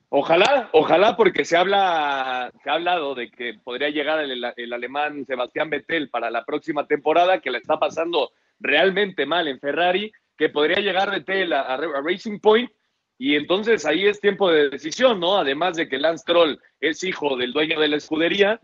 Ojalá, 0.09 0.69
ojalá, 0.71 1.17
porque 1.17 1.43
se 1.43 1.57
habla, 1.57 2.51
se 2.63 2.69
ha 2.69 2.73
hablado 2.73 3.13
de 3.13 3.30
que 3.30 3.55
podría 3.61 3.89
llegar 3.89 4.19
el, 4.19 4.41
el, 4.55 4.73
alemán 4.73 5.25
Sebastián 5.25 5.69
Vettel 5.69 6.09
para 6.09 6.32
la 6.32 6.45
próxima 6.45 6.88
temporada, 6.88 7.41
que 7.41 7.51
le 7.51 7.57
está 7.57 7.78
pasando 7.78 8.32
realmente 8.59 9.25
mal 9.25 9.49
en 9.49 9.59
Ferrari, 9.59 10.13
que 10.38 10.47
podría 10.47 10.80
llegar 10.80 11.11
Vettel 11.11 11.51
a, 11.51 11.61
a 11.61 11.78
Racing 12.01 12.39
Point, 12.39 12.71
y 13.17 13.36
entonces 13.36 13.86
ahí 13.86 14.05
es 14.05 14.21
tiempo 14.21 14.49
de 14.49 14.69
decisión, 14.69 15.19
¿no? 15.19 15.38
Además 15.38 15.75
de 15.75 15.89
que 15.89 15.97
Lance 15.97 16.23
Troll 16.25 16.57
es 16.80 17.03
hijo 17.03 17.36
del 17.36 17.51
dueño 17.51 17.78
de 17.80 17.89
la 17.89 17.97
escudería, 17.97 18.61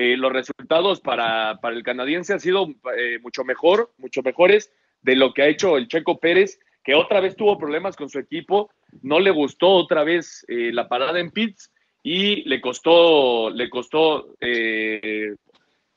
eh, 0.00 0.16
los 0.16 0.32
resultados 0.32 1.00
para, 1.00 1.58
para, 1.60 1.74
el 1.74 1.82
canadiense 1.82 2.32
han 2.32 2.38
sido 2.38 2.68
eh, 2.96 3.18
mucho 3.20 3.42
mejor, 3.42 3.90
mucho 3.98 4.22
mejores 4.22 4.72
de 5.02 5.16
lo 5.16 5.34
que 5.34 5.42
ha 5.42 5.48
hecho 5.48 5.76
el 5.76 5.88
Checo 5.88 6.20
Pérez, 6.20 6.60
que 6.84 6.94
otra 6.94 7.20
vez 7.20 7.34
tuvo 7.34 7.58
problemas 7.58 7.96
con 7.96 8.08
su 8.08 8.20
equipo, 8.20 8.70
no 9.02 9.18
le 9.18 9.32
gustó 9.32 9.70
otra 9.70 10.04
vez 10.04 10.44
eh, 10.46 10.70
la 10.72 10.88
parada 10.88 11.18
en 11.18 11.32
pits 11.32 11.72
y 12.04 12.48
le 12.48 12.60
costó, 12.60 13.50
le 13.50 13.68
costó 13.68 14.36
eh, 14.40 15.34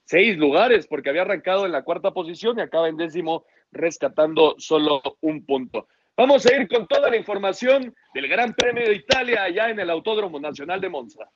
seis 0.04 0.36
lugares 0.36 0.88
porque 0.88 1.12
había 1.12 1.22
arrancado 1.22 1.68
en 1.68 1.72
la 1.72 1.84
cuarta 1.84 2.10
posición 2.10 2.58
y 2.58 2.62
acaba 2.62 2.90
en 2.90 2.98
décimo 2.98 3.46
rescatando 3.72 4.56
solo 4.58 5.00
un 5.22 5.46
punto. 5.46 5.88
Vamos 6.18 6.44
a 6.48 6.56
ir 6.56 6.68
con 6.68 6.88
toda 6.88 7.08
la 7.08 7.18
información 7.18 7.94
del 8.16 8.28
Gran 8.28 8.56
Premio 8.56 8.84
de 8.84 8.96
Italia 8.96 9.44
allá 9.44 9.70
en 9.70 9.80
el 9.80 9.92
Autódromo 9.92 10.40
Nacional 10.40 10.82
de 10.82 10.90
Monza. 10.90 11.30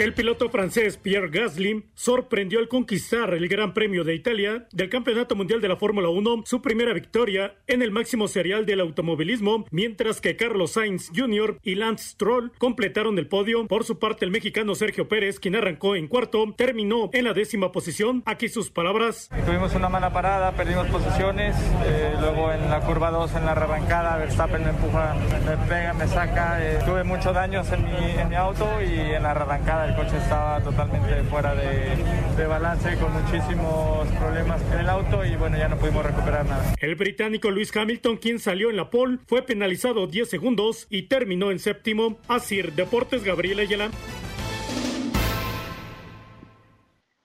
El 0.00 0.14
piloto 0.14 0.48
francés 0.48 0.96
Pierre 0.96 1.28
Gasly 1.28 1.84
sorprendió 1.92 2.58
al 2.58 2.68
conquistar 2.68 3.34
el 3.34 3.48
Gran 3.48 3.74
Premio 3.74 4.02
de 4.02 4.14
Italia 4.14 4.66
del 4.72 4.88
Campeonato 4.88 5.36
Mundial 5.36 5.60
de 5.60 5.68
la 5.68 5.76
Fórmula 5.76 6.08
1, 6.08 6.44
su 6.46 6.62
primera 6.62 6.94
victoria 6.94 7.56
en 7.66 7.82
el 7.82 7.90
máximo 7.90 8.26
serial 8.26 8.64
del 8.64 8.80
automovilismo, 8.80 9.66
mientras 9.70 10.22
que 10.22 10.36
Carlos 10.36 10.72
Sainz 10.72 11.10
Jr. 11.14 11.58
y 11.62 11.74
Lance 11.74 12.12
Stroll 12.12 12.50
completaron 12.56 13.18
el 13.18 13.26
podio. 13.26 13.66
Por 13.66 13.84
su 13.84 13.98
parte, 13.98 14.24
el 14.24 14.30
mexicano 14.30 14.74
Sergio 14.74 15.06
Pérez, 15.06 15.38
quien 15.38 15.54
arrancó 15.54 15.94
en 15.94 16.08
cuarto, 16.08 16.46
terminó 16.56 17.10
en 17.12 17.26
la 17.26 17.34
décima 17.34 17.70
posición. 17.70 18.22
Aquí 18.24 18.48
sus 18.48 18.70
palabras. 18.70 19.28
Tuvimos 19.44 19.74
una 19.74 19.90
mala 19.90 20.14
parada, 20.14 20.52
perdimos 20.52 20.86
posiciones, 20.86 21.54
eh, 21.84 22.14
luego 22.18 22.50
en 22.50 22.70
la 22.70 22.80
curva 22.80 23.10
2, 23.10 23.34
en 23.34 23.44
la 23.44 23.52
arrancada, 23.52 24.16
Verstappen 24.16 24.62
me 24.62 24.70
empuja, 24.70 25.14
me 25.44 25.58
pega, 25.68 25.92
me 25.92 26.08
saca. 26.08 26.58
Eh, 26.64 26.78
tuve 26.86 27.04
muchos 27.04 27.34
daños 27.34 27.70
en 27.70 27.84
mi, 27.84 28.18
en 28.18 28.30
mi 28.30 28.36
auto 28.36 28.66
y 28.80 28.98
en 28.98 29.22
la 29.24 29.32
arrancada 29.32 29.89
el 29.90 29.96
coche 29.96 30.16
estaba 30.18 30.60
totalmente 30.62 31.22
fuera 31.24 31.54
de, 31.54 31.96
de, 32.36 32.46
balance 32.46 32.96
con 32.96 33.12
muchísimos 33.12 34.08
problemas 34.18 34.62
en 34.72 34.78
el 34.80 34.88
auto 34.88 35.24
y 35.24 35.34
bueno, 35.34 35.58
ya 35.58 35.68
no 35.68 35.76
pudimos 35.76 36.04
recuperar 36.06 36.46
nada. 36.46 36.74
El 36.80 36.94
británico 36.94 37.50
Luis 37.50 37.76
Hamilton, 37.76 38.16
quien 38.18 38.38
salió 38.38 38.70
en 38.70 38.76
la 38.76 38.88
pole, 38.88 39.18
fue 39.26 39.42
penalizado 39.42 40.06
10 40.06 40.30
segundos 40.30 40.86
y 40.90 41.02
terminó 41.02 41.50
en 41.50 41.58
séptimo. 41.58 42.18
Así, 42.28 42.62
Deportes 42.62 43.24
Gabriel 43.24 43.58
Ayala. 43.58 43.90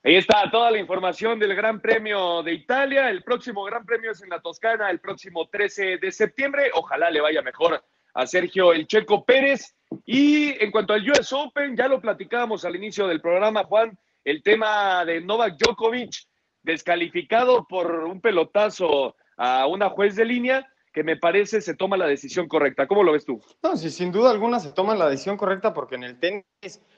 Ahí 0.02 0.16
está 0.16 0.50
toda 0.50 0.70
la 0.70 0.78
información 0.78 1.38
del 1.38 1.54
Gran 1.54 1.80
Premio 1.80 2.42
de 2.42 2.52
Italia. 2.52 3.10
El 3.10 3.22
próximo 3.22 3.62
Gran 3.64 3.84
Premio 3.84 4.10
es 4.10 4.22
en 4.22 4.30
la 4.30 4.40
Toscana 4.40 4.90
el 4.90 4.98
próximo 4.98 5.48
13 5.48 5.98
de 5.98 6.10
septiembre. 6.10 6.70
Ojalá 6.74 7.10
le 7.10 7.20
vaya 7.20 7.42
mejor 7.42 7.82
a 8.14 8.26
Sergio 8.26 8.72
El 8.72 8.86
Checo 8.88 9.24
Pérez. 9.24 9.75
Y 10.04 10.62
en 10.62 10.70
cuanto 10.70 10.92
al 10.92 11.08
US 11.10 11.32
Open, 11.32 11.76
ya 11.76 11.88
lo 11.88 12.00
platicábamos 12.00 12.64
al 12.64 12.76
inicio 12.76 13.06
del 13.06 13.20
programa, 13.20 13.64
Juan, 13.64 13.98
el 14.24 14.42
tema 14.42 15.04
de 15.04 15.20
Novak 15.20 15.56
Djokovic, 15.56 16.14
descalificado 16.62 17.66
por 17.66 17.92
un 18.04 18.20
pelotazo 18.20 19.14
a 19.36 19.66
una 19.66 19.90
juez 19.90 20.16
de 20.16 20.24
línea, 20.24 20.66
que 20.92 21.04
me 21.04 21.16
parece 21.16 21.60
se 21.60 21.74
toma 21.74 21.96
la 21.96 22.06
decisión 22.06 22.48
correcta. 22.48 22.86
¿Cómo 22.86 23.02
lo 23.02 23.12
ves 23.12 23.24
tú? 23.24 23.40
No, 23.62 23.76
sí, 23.76 23.90
sin 23.90 24.10
duda 24.10 24.30
alguna 24.30 24.58
se 24.60 24.72
toma 24.72 24.96
la 24.96 25.10
decisión 25.10 25.36
correcta 25.36 25.74
porque 25.74 25.94
en 25.94 26.04
el 26.04 26.18
tenis 26.18 26.44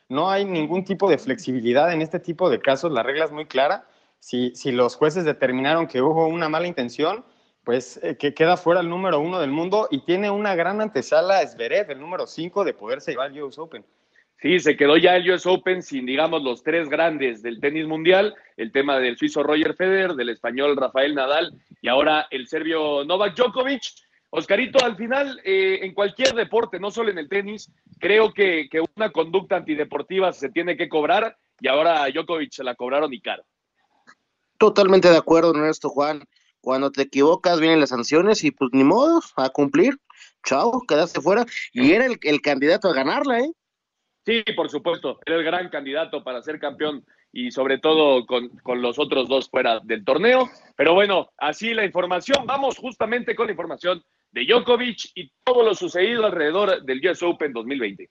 no 0.08 0.30
hay 0.30 0.44
ningún 0.44 0.84
tipo 0.84 1.10
de 1.10 1.18
flexibilidad 1.18 1.92
en 1.92 2.00
este 2.00 2.20
tipo 2.20 2.48
de 2.48 2.60
casos. 2.60 2.92
La 2.92 3.02
regla 3.02 3.24
es 3.24 3.32
muy 3.32 3.46
clara. 3.46 3.88
Si, 4.20 4.54
si 4.54 4.70
los 4.70 4.96
jueces 4.96 5.24
determinaron 5.24 5.86
que 5.86 6.00
hubo 6.00 6.28
una 6.28 6.48
mala 6.48 6.68
intención, 6.68 7.24
pues 7.68 8.00
eh, 8.02 8.16
que 8.16 8.32
queda 8.32 8.56
fuera 8.56 8.80
el 8.80 8.88
número 8.88 9.20
uno 9.20 9.38
del 9.40 9.50
mundo 9.50 9.88
y 9.90 9.98
tiene 9.98 10.30
una 10.30 10.54
gran 10.54 10.80
antesala 10.80 11.46
Zverev, 11.46 11.90
el 11.90 12.00
número 12.00 12.26
cinco, 12.26 12.64
de 12.64 12.72
poderse 12.72 13.10
llevar 13.10 13.30
el 13.30 13.42
US 13.42 13.58
Open. 13.58 13.84
Sí, 14.40 14.58
se 14.58 14.74
quedó 14.74 14.96
ya 14.96 15.16
el 15.16 15.30
US 15.30 15.44
Open 15.44 15.82
sin, 15.82 16.06
digamos, 16.06 16.42
los 16.42 16.62
tres 16.62 16.88
grandes 16.88 17.42
del 17.42 17.60
tenis 17.60 17.86
mundial, 17.86 18.34
el 18.56 18.72
tema 18.72 18.98
del 18.98 19.18
suizo 19.18 19.42
Roger 19.42 19.74
Federer, 19.74 20.14
del 20.14 20.30
español 20.30 20.78
Rafael 20.78 21.14
Nadal 21.14 21.60
y 21.82 21.88
ahora 21.88 22.26
el 22.30 22.48
serbio 22.48 23.04
Novak 23.04 23.36
Djokovic. 23.36 23.82
Oscarito, 24.30 24.82
al 24.82 24.96
final, 24.96 25.38
eh, 25.44 25.80
en 25.82 25.92
cualquier 25.92 26.32
deporte, 26.32 26.80
no 26.80 26.90
solo 26.90 27.10
en 27.10 27.18
el 27.18 27.28
tenis, 27.28 27.70
creo 28.00 28.32
que, 28.32 28.70
que 28.70 28.80
una 28.96 29.10
conducta 29.10 29.56
antideportiva 29.56 30.32
se 30.32 30.48
tiene 30.48 30.74
que 30.78 30.88
cobrar 30.88 31.36
y 31.60 31.68
ahora 31.68 32.02
a 32.02 32.08
Djokovic 32.08 32.50
se 32.50 32.64
la 32.64 32.74
cobraron 32.74 33.12
y 33.12 33.20
caro. 33.20 33.44
Totalmente 34.56 35.10
de 35.10 35.18
acuerdo, 35.18 35.50
Ernesto 35.50 35.90
Juan. 35.90 36.24
Cuando 36.60 36.90
te 36.90 37.02
equivocas 37.02 37.60
vienen 37.60 37.80
las 37.80 37.90
sanciones 37.90 38.44
y 38.44 38.50
pues 38.50 38.70
ni 38.72 38.84
modo, 38.84 39.20
a 39.36 39.48
cumplir. 39.50 39.98
Chao, 40.44 40.82
quedaste 40.86 41.20
fuera. 41.20 41.44
Y 41.72 41.92
era 41.92 42.06
el, 42.06 42.18
el 42.22 42.40
candidato 42.40 42.88
a 42.88 42.94
ganarla, 42.94 43.40
¿eh? 43.40 43.52
Sí, 44.24 44.44
por 44.54 44.68
supuesto, 44.68 45.18
era 45.24 45.36
el 45.36 45.44
gran 45.44 45.70
candidato 45.70 46.22
para 46.22 46.42
ser 46.42 46.60
campeón 46.60 47.02
y 47.32 47.50
sobre 47.50 47.78
todo 47.78 48.26
con, 48.26 48.48
con, 48.62 48.82
los 48.82 48.98
otros 48.98 49.28
dos 49.28 49.48
fuera 49.48 49.80
del 49.82 50.04
torneo. 50.04 50.50
Pero 50.76 50.94
bueno, 50.94 51.30
así 51.38 51.72
la 51.72 51.84
información. 51.84 52.44
Vamos 52.46 52.76
justamente 52.76 53.34
con 53.34 53.46
la 53.46 53.52
información 53.52 54.02
de 54.32 54.44
Djokovic 54.44 55.12
y 55.14 55.30
todo 55.44 55.62
lo 55.62 55.74
sucedido 55.74 56.26
alrededor 56.26 56.82
del 56.82 57.06
US 57.08 57.22
Open 57.22 57.52
2020. 57.52 58.10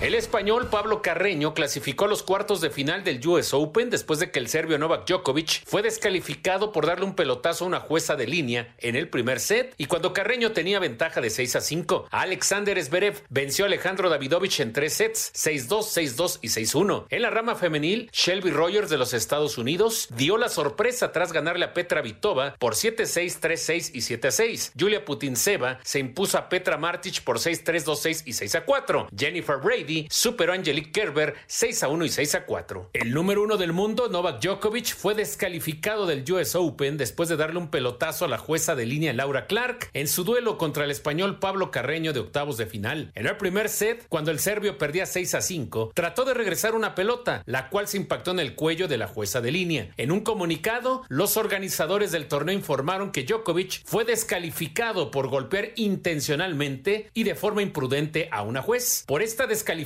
El 0.00 0.14
español 0.14 0.68
Pablo 0.70 1.02
Carreño 1.02 1.52
clasificó 1.52 2.06
a 2.06 2.08
los 2.08 2.22
cuartos 2.22 2.62
de 2.62 2.70
final 2.70 3.04
del 3.04 3.20
US 3.28 3.52
Open 3.52 3.90
después 3.90 4.18
de 4.18 4.30
que 4.30 4.38
el 4.38 4.48
serbio 4.48 4.78
Novak 4.78 5.06
Djokovic 5.06 5.62
fue 5.66 5.82
descalificado 5.82 6.72
por 6.72 6.86
darle 6.86 7.04
un 7.04 7.14
pelotazo 7.14 7.64
a 7.64 7.68
una 7.68 7.80
jueza 7.80 8.16
de 8.16 8.26
línea 8.26 8.74
en 8.78 8.96
el 8.96 9.10
primer 9.10 9.40
set 9.40 9.74
y 9.76 9.84
cuando 9.84 10.14
Carreño 10.14 10.52
tenía 10.52 10.78
ventaja 10.78 11.20
de 11.20 11.28
6 11.28 11.56
a 11.56 11.60
5. 11.60 12.08
Alexander 12.12 12.82
Zverev 12.82 13.22
venció 13.28 13.66
a 13.66 13.68
Alejandro 13.68 14.08
Davidovich 14.08 14.60
en 14.60 14.72
tres 14.72 14.94
sets, 14.94 15.34
6-2, 15.34 15.68
6-2 15.68 16.38
y 16.40 16.48
6-1. 16.48 17.04
En 17.10 17.20
la 17.20 17.28
rama 17.28 17.54
femenil, 17.54 18.08
Shelby 18.10 18.52
Rogers 18.52 18.88
de 18.88 18.96
los 18.96 19.12
Estados 19.12 19.58
Unidos 19.58 20.08
dio 20.16 20.38
la 20.38 20.48
sorpresa 20.48 21.12
tras 21.12 21.30
ganarle 21.30 21.66
a 21.66 21.74
Petra 21.74 22.00
Vitova 22.00 22.54
por 22.58 22.72
7-6, 22.72 23.38
3-6 23.38 23.90
y 23.92 23.98
7-6. 23.98 24.72
Julia 24.80 25.04
Putinseva 25.04 25.78
se 25.82 25.98
impuso 25.98 26.38
a 26.38 26.48
Petra 26.48 26.78
Martic 26.78 27.22
por 27.22 27.36
6-3, 27.36 27.84
2-6 27.84 28.22
y 28.24 28.30
6-4. 28.30 29.08
Jennifer 29.14 29.58
Brady 29.58 29.89
superó 30.10 30.52
a 30.52 30.56
Angelique 30.56 30.92
Kerber 30.92 31.34
6 31.46 31.82
a 31.82 31.88
1 31.88 32.04
y 32.04 32.08
6 32.08 32.34
a 32.34 32.46
4. 32.46 32.90
El 32.92 33.12
número 33.12 33.42
uno 33.42 33.56
del 33.56 33.72
mundo, 33.72 34.08
Novak 34.08 34.40
Djokovic, 34.42 34.94
fue 34.94 35.14
descalificado 35.14 36.06
del 36.06 36.24
US 36.32 36.54
Open 36.54 36.96
después 36.96 37.28
de 37.28 37.36
darle 37.36 37.58
un 37.58 37.70
pelotazo 37.70 38.24
a 38.24 38.28
la 38.28 38.38
jueza 38.38 38.74
de 38.74 38.86
línea 38.86 39.12
Laura 39.12 39.46
Clark 39.46 39.90
en 39.94 40.08
su 40.08 40.24
duelo 40.24 40.58
contra 40.58 40.84
el 40.84 40.90
español 40.90 41.38
Pablo 41.38 41.70
Carreño 41.70 42.12
de 42.12 42.20
octavos 42.20 42.56
de 42.56 42.66
final. 42.66 43.12
En 43.14 43.26
el 43.26 43.36
primer 43.36 43.68
set, 43.68 44.06
cuando 44.08 44.30
el 44.30 44.38
serbio 44.38 44.78
perdía 44.78 45.06
6 45.06 45.34
a 45.34 45.40
5, 45.40 45.92
trató 45.94 46.24
de 46.24 46.34
regresar 46.34 46.74
una 46.74 46.94
pelota, 46.94 47.42
la 47.46 47.68
cual 47.68 47.88
se 47.88 47.96
impactó 47.96 48.30
en 48.30 48.40
el 48.40 48.54
cuello 48.54 48.88
de 48.88 48.98
la 48.98 49.08
jueza 49.08 49.40
de 49.40 49.50
línea. 49.50 49.90
En 49.96 50.12
un 50.12 50.20
comunicado, 50.20 51.02
los 51.08 51.36
organizadores 51.36 52.12
del 52.12 52.28
torneo 52.28 52.54
informaron 52.54 53.12
que 53.12 53.24
Djokovic 53.24 53.82
fue 53.84 54.04
descalificado 54.04 55.10
por 55.10 55.28
golpear 55.28 55.70
intencionalmente 55.76 57.10
y 57.14 57.24
de 57.24 57.34
forma 57.34 57.62
imprudente 57.62 58.28
a 58.30 58.42
una 58.42 58.62
juez. 58.62 59.04
Por 59.06 59.22
esta 59.22 59.46
descalificación, 59.46 59.79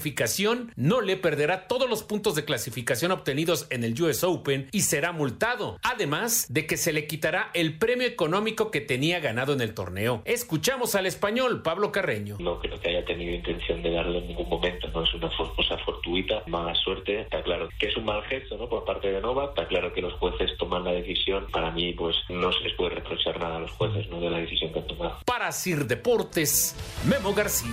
no 0.77 1.01
le 1.01 1.17
perderá 1.17 1.67
todos 1.69 1.89
los 1.89 2.03
puntos 2.03 2.35
de 2.35 2.45
clasificación 2.45 3.13
obtenidos 3.13 3.67
en 3.71 3.85
el 3.85 4.01
US 4.03 4.25
Open 4.25 4.69
y 4.73 4.81
será 4.81 5.13
multado, 5.13 5.79
además 5.83 6.47
de 6.49 6.67
que 6.67 6.77
se 6.77 6.93
le 6.93 7.07
quitará 7.07 7.51
el 7.55 7.79
premio 7.79 8.07
económico 8.07 8.71
que 8.71 8.81
tenía 8.81 9.21
ganado 9.21 9.53
en 9.53 9.61
el 9.61 9.75
torneo. 9.75 10.23
Escuchamos 10.25 10.95
al 10.95 11.07
español 11.07 11.63
Pablo 11.63 11.93
Carreño. 11.93 12.37
No 12.41 12.59
creo 12.61 12.81
que 12.81 12.89
haya 12.89 13.05
tenido 13.05 13.35
intención 13.35 13.83
de 13.83 13.91
darle 13.91 14.19
en 14.19 14.29
ningún 14.29 14.49
momento, 14.49 14.89
no 14.89 15.05
es 15.05 15.15
una 15.15 15.31
cosa 15.37 15.79
fortuita, 15.79 16.43
mala 16.47 16.75
suerte, 16.75 17.21
está 17.21 17.43
claro 17.43 17.69
que 17.79 17.89
es 17.89 17.97
un 17.97 18.05
mal 18.05 18.23
gesto 18.25 18.57
¿no? 18.57 18.69
por 18.69 18.85
parte 18.85 19.11
de 19.11 19.21
Nova, 19.21 19.47
está 19.47 19.67
claro 19.69 19.93
que 19.93 20.01
los 20.01 20.15
jueces 20.15 20.57
toman 20.59 20.85
la 20.85 20.93
decisión, 20.93 21.47
para 21.53 21.71
mí 21.71 21.93
pues 21.93 22.17
no 22.29 22.53
se 22.53 22.61
les 22.61 22.75
puede 22.75 22.97
reprochar 22.97 23.39
nada 23.39 23.57
a 23.57 23.61
los 23.61 23.71
jueces 23.73 24.09
¿no? 24.09 24.21
de 24.21 24.31
la 24.31 24.39
decisión 24.39 24.73
que 24.73 24.81
han 24.81 24.87
tomado. 24.87 25.19
Para 25.25 25.53
Sir 25.53 25.87
Deportes, 25.87 26.77
Memo 27.09 27.33
García. 27.35 27.73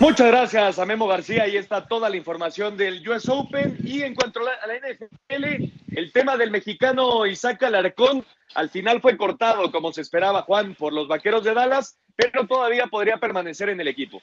Muchas 0.00 0.28
gracias 0.28 0.78
a 0.78 0.86
Memo 0.86 1.08
García. 1.08 1.42
Ahí 1.42 1.56
está 1.56 1.88
toda 1.88 2.08
la 2.08 2.16
información 2.16 2.76
del 2.76 3.06
US 3.08 3.28
Open. 3.28 3.76
Y 3.82 4.02
en 4.02 4.14
cuanto 4.14 4.40
a 4.40 4.66
la 4.66 4.74
NFL, 4.76 5.72
el 5.96 6.12
tema 6.12 6.36
del 6.36 6.52
mexicano 6.52 7.26
Isaac 7.26 7.64
Alarcón 7.64 8.24
al 8.54 8.70
final 8.70 9.00
fue 9.00 9.16
cortado, 9.16 9.72
como 9.72 9.92
se 9.92 10.02
esperaba, 10.02 10.42
Juan, 10.42 10.76
por 10.76 10.92
los 10.92 11.08
vaqueros 11.08 11.42
de 11.42 11.52
Dallas, 11.52 11.98
pero 12.14 12.46
todavía 12.46 12.86
podría 12.86 13.16
permanecer 13.16 13.70
en 13.70 13.80
el 13.80 13.88
equipo. 13.88 14.22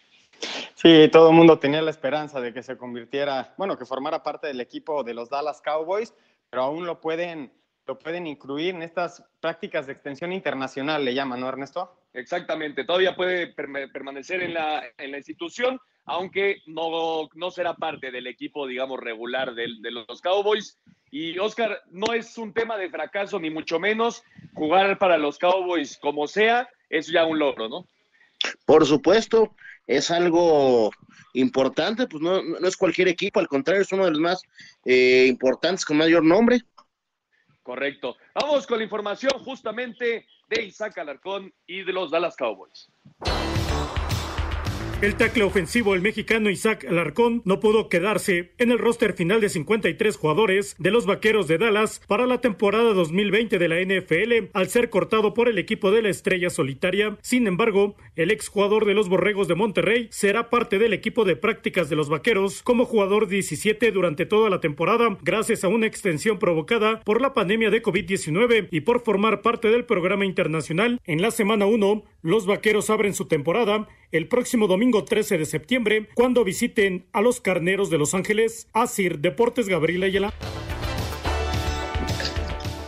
Sí, 0.76 1.09
todo 1.11 1.30
el 1.30 1.36
mundo 1.36 1.59
tenía 1.59 1.82
la 1.82 1.91
esperanza 1.91 2.39
de 2.39 2.53
que 2.53 2.63
se 2.63 2.78
convirtiera, 2.78 3.53
bueno, 3.57 3.78
que 3.78 3.86
formara 3.86 4.23
parte 4.23 4.47
del 4.47 4.61
equipo 4.61 5.03
de 5.03 5.13
los 5.13 5.30
Dallas 5.30 5.61
Cowboys, 5.61 6.13
pero 6.49 6.63
aún 6.63 6.86
lo 6.86 7.01
pueden, 7.01 7.51
lo 7.88 7.99
pueden 7.99 8.27
incluir 8.27 8.75
en 8.75 8.81
estas 8.81 9.23
prácticas 9.39 9.86
de 9.86 9.93
extensión 9.93 10.33
internacional, 10.33 11.05
le 11.05 11.13
llaman, 11.13 11.39
¿no, 11.39 11.49
Ernesto? 11.49 11.95
Exactamente, 12.13 12.83
todavía 12.83 13.15
puede 13.15 13.47
permanecer 13.47 14.41
en 14.41 14.53
la, 14.53 14.83
en 14.97 15.11
la 15.11 15.17
institución, 15.17 15.79
aunque 16.05 16.61
no, 16.65 17.29
no 17.33 17.51
será 17.51 17.75
parte 17.75 18.11
del 18.11 18.27
equipo, 18.27 18.67
digamos, 18.67 18.99
regular 18.99 19.53
de, 19.53 19.67
de 19.79 19.91
los 19.91 20.21
Cowboys. 20.21 20.77
Y 21.11 21.38
Oscar, 21.39 21.81
no 21.91 22.13
es 22.13 22.38
un 22.38 22.53
tema 22.53 22.77
de 22.77 22.89
fracaso, 22.89 23.39
ni 23.39 23.49
mucho 23.49 23.79
menos. 23.79 24.23
Jugar 24.53 24.97
para 24.97 25.17
los 25.17 25.38
Cowboys 25.38 25.97
como 25.97 26.27
sea, 26.27 26.69
es 26.89 27.07
ya 27.07 27.25
un 27.25 27.39
logro, 27.39 27.69
¿no? 27.69 27.88
Por 28.65 28.86
supuesto, 28.86 29.55
es 29.88 30.11
algo 30.11 30.91
importante, 31.33 32.07
pues 32.07 32.21
no, 32.21 32.41
no 32.41 32.67
es 32.67 32.77
cualquier 32.77 33.07
equipo, 33.07 33.39
al 33.39 33.47
contrario, 33.47 33.81
es 33.81 33.91
uno 33.91 34.05
de 34.05 34.11
los 34.11 34.19
más 34.19 34.43
eh, 34.86 35.25
importantes 35.27 35.86
con 35.86 35.97
mayor 35.97 36.23
nombre. 36.23 36.61
Correcto. 37.66 38.16
Vamos 38.36 38.68
con 38.68 38.78
la 38.78 38.84
información 38.84 39.32
justamente 39.43 40.28
de 40.47 40.63
Isaac 40.66 40.99
Alarcón 40.99 41.51
y 41.66 41.82
de 41.82 41.93
los 41.93 42.11
Dallas 42.11 42.36
Cowboys. 42.36 42.91
El 45.01 45.15
tackle 45.15 45.43
ofensivo, 45.43 45.93
el 45.93 46.01
mexicano 46.01 46.49
Isaac 46.49 46.85
Alarcón, 46.89 47.41
no 47.43 47.59
pudo 47.59 47.89
quedarse 47.89 48.53
en 48.57 48.71
el 48.71 48.79
roster 48.79 49.11
final 49.11 49.41
de 49.41 49.49
53 49.49 50.15
jugadores 50.15 50.73
de 50.79 50.89
los 50.89 51.05
Vaqueros 51.05 51.49
de 51.49 51.57
Dallas 51.57 52.01
para 52.07 52.25
la 52.25 52.39
temporada 52.39 52.93
2020 52.93 53.59
de 53.59 53.67
la 53.67 53.81
NFL 53.81 54.51
al 54.53 54.69
ser 54.69 54.89
cortado 54.89 55.33
por 55.33 55.49
el 55.49 55.57
equipo 55.57 55.91
de 55.91 56.01
la 56.01 56.09
Estrella 56.09 56.49
Solitaria. 56.49 57.17
Sin 57.21 57.45
embargo, 57.45 57.97
el 58.15 58.31
exjugador 58.31 58.85
de 58.85 58.93
los 58.93 59.09
Borregos 59.09 59.49
de 59.49 59.55
Monterrey 59.55 60.07
será 60.11 60.49
parte 60.49 60.79
del 60.79 60.93
equipo 60.93 61.25
de 61.25 61.35
prácticas 61.35 61.89
de 61.89 61.97
los 61.97 62.07
Vaqueros 62.07 62.63
como 62.63 62.85
jugador 62.85 63.27
17 63.27 63.91
durante 63.91 64.25
toda 64.25 64.49
la 64.49 64.61
temporada 64.61 65.17
gracias 65.21 65.65
a 65.65 65.67
una 65.67 65.87
extensión 65.87 66.39
provocada 66.39 67.01
por 67.01 67.19
la 67.19 67.33
pandemia 67.33 67.69
de 67.69 67.83
COVID-19 67.83 68.69
y 68.71 68.79
por 68.79 69.01
formar 69.01 69.41
parte 69.41 69.67
del 69.67 69.83
programa 69.83 70.25
internacional. 70.25 71.01
En 71.03 71.21
la 71.21 71.31
semana 71.31 71.65
1, 71.65 72.05
los 72.26 72.47
Vaqueros 72.47 72.89
abren 72.89 73.13
su 73.13 73.28
temporada 73.28 73.88
el 74.11 74.28
próximo 74.28 74.65
domingo 74.65 75.05
13 75.05 75.38
de 75.38 75.45
septiembre 75.45 76.09
cuando 76.15 76.43
visiten 76.43 77.05
a 77.13 77.21
los 77.21 77.39
Carneros 77.39 77.91
de 77.91 77.99
Los 77.99 78.15
Ángeles. 78.15 78.67
Asir 78.73 79.19
Deportes 79.19 79.69
Gabriel 79.69 80.01
Ayala. 80.01 80.34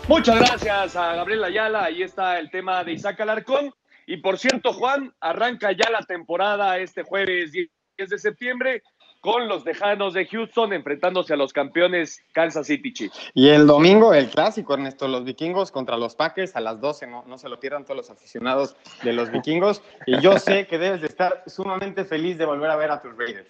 Muchas 0.07 0.39
gracias 0.39 0.95
a 0.95 1.13
Gabriel 1.17 1.43
Ayala. 1.43 1.83
Ahí 1.83 2.01
está 2.01 2.39
el 2.39 2.49
tema 2.49 2.83
de 2.83 2.93
Isaac 2.93 3.21
Alarcón. 3.21 3.71
Y 4.07 4.17
por 4.17 4.39
cierto, 4.39 4.73
Juan, 4.73 5.13
arranca 5.19 5.71
ya 5.71 5.91
la 5.91 6.01
temporada 6.01 6.79
este 6.79 7.03
jueves 7.03 7.51
10 7.51 7.69
de 8.09 8.17
septiembre 8.17 8.81
con 9.22 9.47
los 9.47 9.63
Tejanos 9.63 10.13
de 10.13 10.26
Houston 10.26 10.74
enfrentándose 10.74 11.34
a 11.34 11.38
los 11.38 11.53
campeones 11.53 12.22
Kansas 12.34 12.68
City 12.68 12.93
Chiefs. 12.93 13.32
Y 13.34 13.49
el 13.49 13.68
domingo 13.68 14.13
el 14.13 14.30
clásico, 14.30 14.74
Ernesto, 14.74 15.07
los 15.07 15.24
vikingos 15.24 15.72
contra 15.72 15.97
los 15.97 16.15
Packers 16.15 16.55
a 16.55 16.61
las 16.61 16.80
12, 16.80 17.07
no, 17.07 17.24
no 17.28 17.38
se 17.38 17.49
lo 17.49 17.59
pierdan 17.59 17.84
todos 17.84 17.97
los 17.97 18.09
aficionados 18.09 18.76
de 19.03 19.13
los 19.13 19.32
vikingos. 19.32 19.82
Y 20.05 20.20
yo 20.22 20.38
sé 20.39 20.68
que 20.68 20.78
debes 20.78 21.01
de 21.01 21.07
estar 21.07 21.43
sumamente 21.47 22.05
feliz 22.05 22.38
de 22.38 22.45
volver 22.45 22.70
a 22.70 22.76
ver 22.76 22.91
a 22.91 23.01
tus 23.01 23.18
Raiders. 23.18 23.49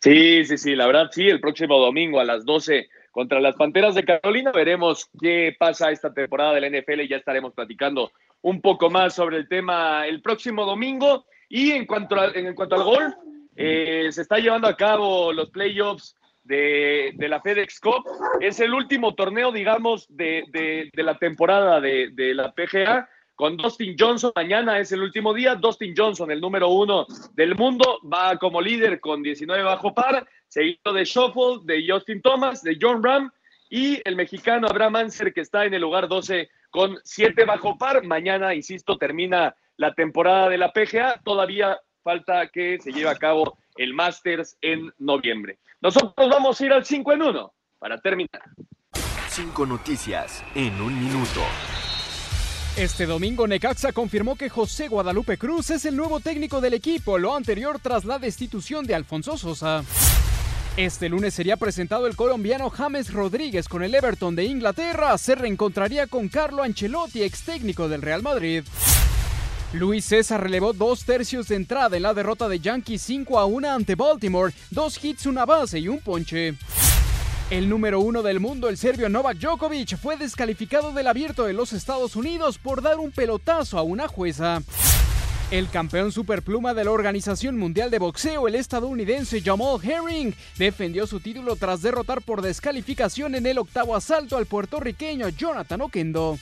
Sí, 0.00 0.44
sí, 0.44 0.58
sí, 0.58 0.76
la 0.76 0.86
verdad 0.86 1.08
sí, 1.10 1.28
el 1.28 1.40
próximo 1.40 1.78
domingo 1.78 2.20
a 2.20 2.24
las 2.24 2.44
12 2.44 2.88
contra 3.10 3.40
las 3.40 3.54
Panteras 3.54 3.94
de 3.94 4.04
Carolina 4.04 4.52
veremos 4.52 5.08
qué 5.18 5.56
pasa 5.58 5.90
esta 5.90 6.12
temporada 6.12 6.52
de 6.52 6.60
la 6.60 6.68
NFL 6.68 7.00
y 7.00 7.08
ya 7.08 7.16
estaremos 7.16 7.54
platicando 7.54 8.12
un 8.42 8.60
poco 8.60 8.90
más 8.90 9.14
sobre 9.14 9.38
el 9.38 9.48
tema 9.48 10.06
el 10.06 10.20
próximo 10.20 10.66
domingo. 10.66 11.24
Y 11.48 11.70
en 11.70 11.86
cuanto, 11.86 12.16
a, 12.16 12.32
en 12.34 12.54
cuanto 12.54 12.74
al 12.74 12.82
gol, 12.82 13.16
eh, 13.56 14.08
se 14.10 14.22
está 14.22 14.38
llevando 14.38 14.68
a 14.68 14.76
cabo 14.76 15.32
los 15.32 15.50
playoffs 15.50 16.16
de, 16.42 17.12
de, 17.14 17.28
la 17.28 17.40
FedEx 17.40 17.80
Cup. 17.80 18.04
Es 18.40 18.60
el 18.60 18.74
último 18.74 19.14
torneo, 19.14 19.52
digamos, 19.52 20.06
de, 20.08 20.90
la 20.94 21.18
temporada 21.18 21.80
de, 21.80 22.32
la 22.34 22.52
PGA. 22.52 23.08
Con 23.36 23.56
Dustin 23.56 23.96
Johnson, 23.98 24.30
mañana 24.36 24.78
es 24.78 24.92
el 24.92 25.02
último 25.02 25.34
día. 25.34 25.56
Dustin 25.56 25.92
Johnson, 25.96 26.30
el 26.30 26.40
número 26.40 26.68
uno 26.68 27.04
del 27.32 27.56
mundo, 27.56 27.98
va 28.02 28.36
como 28.36 28.60
líder 28.60 29.00
con 29.00 29.24
19 29.24 29.64
bajo 29.64 29.92
par, 29.92 30.24
seguido 30.46 30.92
de 30.92 31.04
Shuffle, 31.04 31.58
de 31.64 31.84
Justin 31.88 32.22
Thomas, 32.22 32.62
de 32.62 32.78
John 32.80 33.02
Ram 33.02 33.32
y 33.68 34.00
el 34.04 34.14
mexicano 34.14 34.68
Abraham 34.68 34.96
Anser, 34.96 35.34
que 35.34 35.40
está 35.40 35.64
en 35.64 35.74
el 35.74 35.80
lugar 35.80 36.06
12 36.06 36.48
con 36.70 36.96
7 37.02 37.44
bajo 37.44 37.76
par. 37.76 38.04
Mañana, 38.04 38.54
insisto, 38.54 38.96
termina 38.98 39.56
la 39.78 39.94
temporada 39.94 40.48
de 40.48 40.58
la 40.58 40.72
PGA. 40.72 41.20
Todavía 41.24 41.80
falta 42.04 42.46
que 42.48 42.78
se 42.80 42.92
lleve 42.92 43.10
a 43.10 43.16
cabo 43.16 43.58
el 43.76 43.94
Masters 43.94 44.56
en 44.60 44.92
noviembre. 44.98 45.58
Nosotros 45.80 46.28
vamos 46.30 46.60
a 46.60 46.66
ir 46.66 46.72
al 46.72 46.84
5 46.84 47.12
en 47.14 47.22
1 47.22 47.52
para 47.80 47.98
terminar. 47.98 48.42
Cinco 49.28 49.66
noticias 49.66 50.44
en 50.54 50.80
un 50.80 50.96
minuto. 50.96 51.40
Este 52.76 53.06
domingo 53.06 53.46
Necaxa 53.46 53.92
confirmó 53.92 54.36
que 54.36 54.48
José 54.48 54.88
Guadalupe 54.88 55.38
Cruz 55.38 55.70
es 55.70 55.84
el 55.84 55.96
nuevo 55.96 56.20
técnico 56.20 56.60
del 56.60 56.74
equipo, 56.74 57.18
lo 57.18 57.34
anterior 57.34 57.78
tras 57.80 58.04
la 58.04 58.18
destitución 58.18 58.84
de 58.84 58.94
Alfonso 58.94 59.36
Sosa. 59.36 59.84
Este 60.76 61.08
lunes 61.08 61.34
sería 61.34 61.56
presentado 61.56 62.08
el 62.08 62.16
colombiano 62.16 62.68
James 62.70 63.12
Rodríguez 63.12 63.68
con 63.68 63.84
el 63.84 63.94
Everton 63.94 64.34
de 64.34 64.44
Inglaterra. 64.44 65.16
Se 65.18 65.36
reencontraría 65.36 66.08
con 66.08 66.28
Carlo 66.28 66.64
Ancelotti, 66.64 67.22
ex 67.22 67.44
técnico 67.44 67.88
del 67.88 68.02
Real 68.02 68.24
Madrid. 68.24 68.64
Luis 69.74 70.04
César 70.04 70.40
relevó 70.40 70.72
dos 70.72 71.04
tercios 71.04 71.48
de 71.48 71.56
entrada 71.56 71.96
en 71.96 72.04
la 72.04 72.14
derrota 72.14 72.48
de 72.48 72.60
Yankees 72.60 73.02
5 73.02 73.40
a 73.40 73.44
1 73.44 73.72
ante 73.72 73.96
Baltimore, 73.96 74.54
dos 74.70 75.04
hits, 75.04 75.26
una 75.26 75.44
base 75.44 75.80
y 75.80 75.88
un 75.88 75.98
ponche. 75.98 76.54
El 77.50 77.68
número 77.68 77.98
uno 77.98 78.22
del 78.22 78.38
mundo, 78.38 78.68
el 78.68 78.78
serbio 78.78 79.08
Novak 79.08 79.38
Djokovic, 79.38 79.96
fue 79.96 80.16
descalificado 80.16 80.92
del 80.92 81.08
abierto 81.08 81.42
de 81.42 81.54
los 81.54 81.72
Estados 81.72 82.14
Unidos 82.14 82.58
por 82.58 82.82
dar 82.82 82.98
un 82.98 83.10
pelotazo 83.10 83.76
a 83.76 83.82
una 83.82 84.06
jueza. 84.06 84.62
El 85.50 85.68
campeón 85.68 86.12
superpluma 86.12 86.72
de 86.72 86.84
la 86.84 86.92
Organización 86.92 87.58
Mundial 87.58 87.90
de 87.90 87.98
Boxeo, 87.98 88.46
el 88.46 88.54
estadounidense 88.54 89.40
Jamal 89.40 89.80
Herring, 89.82 90.36
defendió 90.56 91.08
su 91.08 91.18
título 91.18 91.56
tras 91.56 91.82
derrotar 91.82 92.22
por 92.22 92.42
descalificación 92.42 93.34
en 93.34 93.46
el 93.46 93.58
octavo 93.58 93.96
asalto 93.96 94.36
al 94.36 94.46
puertorriqueño 94.46 95.30
Jonathan 95.30 95.80
Oquendo. 95.80 96.38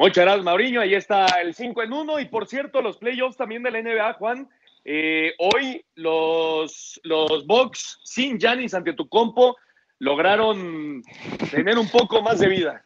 Muchas 0.00 0.24
gracias, 0.24 0.44
Mauriño. 0.46 0.80
Ahí 0.80 0.94
está 0.94 1.26
el 1.42 1.54
5 1.54 1.82
en 1.82 1.92
1. 1.92 2.20
Y 2.20 2.24
por 2.24 2.46
cierto, 2.46 2.80
los 2.80 2.96
playoffs 2.96 3.36
también 3.36 3.62
de 3.62 3.70
la 3.70 3.82
NBA, 3.82 4.14
Juan. 4.14 4.48
Eh, 4.82 5.34
hoy 5.36 5.84
los, 5.94 6.98
los 7.04 7.46
Bucks 7.46 8.00
sin 8.02 8.38
Giannis 8.38 8.72
ante 8.72 8.94
tu 8.94 9.06
compo 9.10 9.58
lograron 9.98 11.02
tener 11.50 11.78
un 11.78 11.86
poco 11.90 12.22
más 12.22 12.38
de 12.38 12.48
vida. 12.48 12.82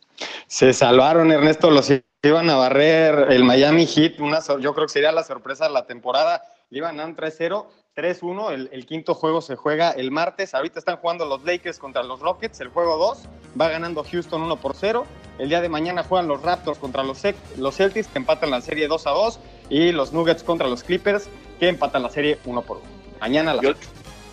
Se 0.48 0.72
salvaron, 0.72 1.30
Ernesto, 1.30 1.70
los 1.70 1.88
iban 2.24 2.50
a 2.50 2.56
barrer 2.56 3.30
el 3.30 3.44
Miami 3.44 3.86
Heat, 3.86 4.18
una, 4.18 4.40
yo 4.58 4.74
creo 4.74 4.86
que 4.86 4.92
sería 4.92 5.12
la 5.12 5.22
sorpresa 5.22 5.68
de 5.68 5.72
la 5.72 5.86
temporada, 5.86 6.42
iban 6.70 6.98
a 6.98 7.06
3-0, 7.06 7.66
3-1, 7.94 8.52
el, 8.52 8.70
el, 8.72 8.86
quinto 8.86 9.14
juego 9.14 9.40
se 9.40 9.54
juega 9.54 9.92
el 9.92 10.10
martes, 10.10 10.54
ahorita 10.54 10.78
están 10.78 10.96
jugando 10.96 11.26
los 11.26 11.44
Lakers 11.44 11.78
contra 11.78 12.02
los 12.02 12.20
Rockets, 12.20 12.60
el 12.60 12.68
juego 12.68 12.96
2, 12.96 13.28
va 13.60 13.68
ganando 13.68 14.02
Houston 14.02 14.42
1 14.42 14.56
por 14.56 14.74
0, 14.74 15.06
el 15.38 15.48
día 15.48 15.60
de 15.60 15.68
mañana 15.68 16.04
juegan 16.04 16.28
los 16.28 16.42
Raptors 16.42 16.78
contra 16.78 17.02
los, 17.02 17.20
los 17.56 17.76
Celtics, 17.76 18.08
que 18.08 18.18
empatan 18.18 18.50
la 18.50 18.60
serie 18.60 18.88
2 18.88 19.06
a 19.06 19.10
2, 19.10 19.40
y 19.70 19.92
los 19.92 20.12
Nuggets 20.12 20.42
contra 20.42 20.68
los 20.68 20.84
Clippers, 20.84 21.28
que 21.58 21.68
empatan 21.68 22.02
la 22.02 22.10
serie 22.10 22.38
1 22.44 22.62
por 22.62 22.78
1. 22.78 22.86
Mañana 23.20 23.52
a 23.52 23.54
las 23.54 23.76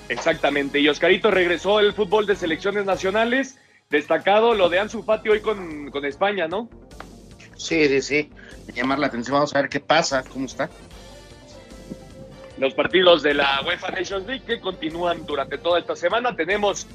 Exactamente, 0.09 0.79
y 0.79 0.89
Oscarito 0.89 1.31
regresó 1.31 1.79
el 1.79 1.93
fútbol 1.93 2.25
de 2.25 2.35
selecciones 2.35 2.85
nacionales, 2.85 3.57
destacado 3.89 4.53
lo 4.53 4.67
de 4.67 4.79
Ansu 4.79 5.03
Fati 5.03 5.29
hoy 5.29 5.39
con, 5.39 5.89
con 5.89 6.03
España, 6.05 6.47
¿no? 6.47 6.67
Sí, 7.55 7.87
sí, 7.87 8.01
sí. 8.01 8.29
Llamar 8.73 8.99
la 8.99 9.07
atención. 9.07 9.35
Vamos 9.35 9.55
a 9.55 9.61
ver 9.61 9.69
qué 9.69 9.79
pasa, 9.79 10.23
cómo 10.23 10.45
está. 10.45 10.69
Los 12.57 12.73
partidos 12.73 13.23
de 13.23 13.35
la 13.35 13.61
UEFA 13.65 13.91
Nations 13.91 14.25
League 14.27 14.43
que 14.45 14.59
continúan 14.59 15.25
durante 15.25 15.57
toda 15.57 15.79
esta 15.79 15.95
semana. 15.95 16.35
Tenemos 16.35 16.87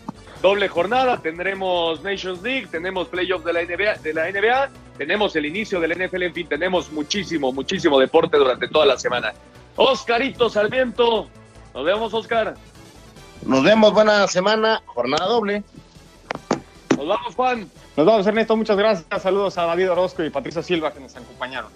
doble 0.43 0.69
jornada, 0.69 1.21
tendremos 1.21 2.03
Nations 2.03 2.43
League, 2.43 2.69
tenemos 2.71 3.09
playoffs 3.09 3.45
de 3.45 3.53
la 3.53 3.63
NBA, 3.63 3.99
de 4.03 4.15
la 4.15 4.31
NBA, 4.31 4.71
tenemos 4.99 5.35
el 5.37 5.47
inicio 5.47 5.81
del 5.81 5.93
NFL, 5.93 6.23
en 6.23 6.35
fin, 6.35 6.49
tenemos 6.49 6.91
muchísimo, 6.93 7.53
muchísimo 7.53 7.99
deporte 7.99 8.37
durante 8.37 8.69
toda 8.69 8.87
la 8.87 8.99
semana. 8.99 9.33
Oscarito 9.77 10.49
Sarmiento, 10.49 11.29
nos 11.75 11.85
vemos, 11.85 12.15
Oscar. 12.15 12.55
Nos 13.45 13.63
vemos, 13.63 13.93
buena 13.93 14.27
semana, 14.27 14.83
jornada 14.87 15.27
doble. 15.27 15.63
Nos 16.97 17.07
vamos, 17.07 17.35
Juan. 17.35 17.71
Nos 17.97 18.07
vamos, 18.07 18.27
Ernesto. 18.27 18.57
Muchas 18.57 18.77
gracias. 18.77 19.23
Saludos 19.23 19.59
a 19.59 19.67
David 19.67 19.93
Orozco 19.93 20.25
y 20.25 20.31
Patricia 20.31 20.63
Silva 20.63 20.93
que 20.93 21.01
nos 21.01 21.15
acompañaron. 21.15 21.71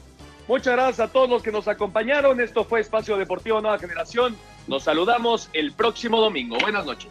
Muchas 0.48 0.72
gracias 0.74 1.00
a 1.00 1.12
todos 1.12 1.28
los 1.28 1.42
que 1.42 1.52
nos 1.52 1.68
acompañaron. 1.68 2.40
Esto 2.40 2.64
fue 2.64 2.80
Espacio 2.80 3.16
Deportivo 3.16 3.61
Nueva 3.61 3.78
Generación. 3.78 4.36
Nos 4.66 4.84
saludamos 4.84 5.50
el 5.52 5.72
próximo 5.72 6.20
domingo. 6.20 6.56
Buenas 6.61 6.86
noches. 6.86 7.11